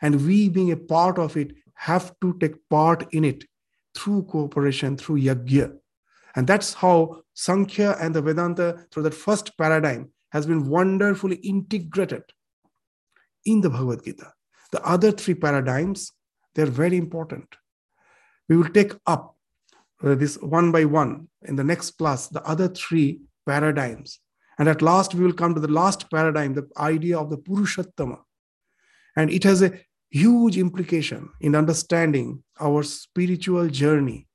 And 0.00 0.24
we, 0.26 0.48
being 0.48 0.70
a 0.70 0.76
part 0.76 1.18
of 1.18 1.36
it, 1.36 1.52
have 1.74 2.14
to 2.20 2.36
take 2.38 2.54
part 2.70 3.12
in 3.12 3.24
it 3.24 3.44
through 3.96 4.24
cooperation, 4.24 4.96
through 4.96 5.20
yajna. 5.20 5.76
And 6.36 6.46
that's 6.46 6.74
how 6.74 7.22
Sankhya 7.34 7.96
and 8.00 8.14
the 8.14 8.22
Vedanta, 8.22 8.86
through 8.90 9.04
that 9.04 9.14
first 9.14 9.56
paradigm, 9.56 10.10
has 10.32 10.46
been 10.46 10.68
wonderfully 10.68 11.36
integrated 11.36 12.24
in 13.44 13.60
the 13.60 13.70
Bhagavad 13.70 14.04
Gita. 14.04 14.32
The 14.72 14.84
other 14.84 15.12
three 15.12 15.34
paradigms, 15.34 16.12
they're 16.54 16.66
very 16.66 16.96
important. 16.96 17.46
We 18.48 18.56
will 18.56 18.68
take 18.68 18.92
up 19.06 19.36
uh, 20.02 20.14
this 20.16 20.36
one 20.36 20.72
by 20.72 20.84
one 20.84 21.28
in 21.42 21.56
the 21.56 21.64
next 21.64 21.92
class, 21.92 22.28
the 22.28 22.42
other 22.42 22.68
three 22.68 23.20
paradigms. 23.46 24.18
And 24.58 24.68
at 24.68 24.82
last, 24.82 25.14
we 25.14 25.24
will 25.24 25.32
come 25.32 25.54
to 25.54 25.60
the 25.60 25.70
last 25.70 26.10
paradigm, 26.10 26.54
the 26.54 26.68
idea 26.76 27.18
of 27.18 27.30
the 27.30 27.38
Purushottama. 27.38 28.18
And 29.16 29.30
it 29.30 29.44
has 29.44 29.62
a 29.62 29.80
huge 30.10 30.58
implication 30.58 31.28
in 31.40 31.54
understanding 31.54 32.42
our 32.60 32.82
spiritual 32.82 33.68
journey, 33.68 34.26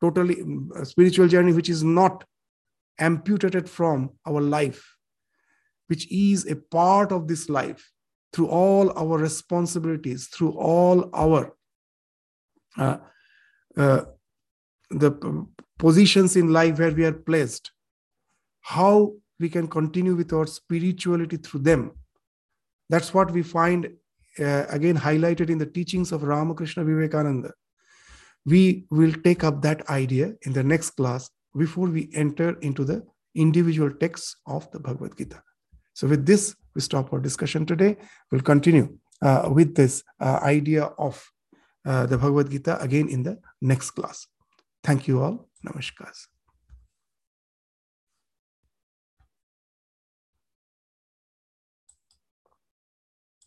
totally 0.00 0.42
uh, 0.74 0.84
spiritual 0.84 1.28
journey, 1.28 1.52
which 1.52 1.68
is 1.68 1.82
not 1.82 2.24
amputated 2.98 3.68
from 3.68 4.10
our 4.26 4.40
life, 4.40 4.96
which 5.88 6.10
is 6.10 6.46
a 6.46 6.56
part 6.56 7.12
of 7.12 7.28
this 7.28 7.48
life 7.48 7.90
through 8.32 8.48
all 8.48 8.90
our 8.98 9.18
responsibilities, 9.18 10.28
through 10.28 10.52
all 10.52 11.08
our 11.14 11.54
uh, 12.76 12.98
uh, 13.76 14.02
the 14.90 15.46
positions 15.78 16.36
in 16.36 16.52
life 16.52 16.78
where 16.78 16.92
we 16.92 17.04
are 17.04 17.12
placed, 17.12 17.72
how 18.60 19.12
we 19.38 19.48
can 19.48 19.66
continue 19.66 20.14
with 20.14 20.32
our 20.32 20.46
spirituality 20.46 21.36
through 21.36 21.60
them. 21.60 21.92
That's 22.88 23.12
what 23.12 23.30
we 23.30 23.42
find 23.42 23.90
uh, 24.38 24.66
again 24.68 24.96
highlighted 24.96 25.50
in 25.50 25.58
the 25.58 25.66
teachings 25.66 26.12
of 26.12 26.22
Ramakrishna 26.22 26.84
Vivekananda. 26.84 27.52
We 28.46 28.86
will 28.90 29.12
take 29.12 29.44
up 29.44 29.60
that 29.62 29.88
idea 29.90 30.34
in 30.42 30.52
the 30.52 30.62
next 30.62 30.90
class 30.90 31.28
before 31.56 31.88
we 31.88 32.08
enter 32.14 32.58
into 32.60 32.84
the 32.84 33.04
individual 33.34 33.90
texts 33.90 34.36
of 34.46 34.70
the 34.70 34.80
Bhagavad 34.80 35.18
Gita. 35.18 35.42
So, 35.94 36.06
with 36.06 36.24
this, 36.24 36.54
we 36.74 36.80
stop 36.80 37.12
our 37.12 37.20
discussion 37.20 37.66
today. 37.66 37.96
We'll 38.30 38.42
continue 38.42 38.98
uh, 39.22 39.50
with 39.52 39.74
this 39.74 40.02
uh, 40.20 40.38
idea 40.42 40.84
of 40.98 41.22
uh, 41.84 42.06
the 42.06 42.18
Bhagavad 42.18 42.50
Gita 42.50 42.80
again 42.80 43.08
in 43.08 43.22
the 43.22 43.38
next 43.60 43.90
class. 43.92 44.26
Thank 44.82 45.08
you 45.08 45.22
all. 45.22 45.48
Namaskar. 45.66 46.12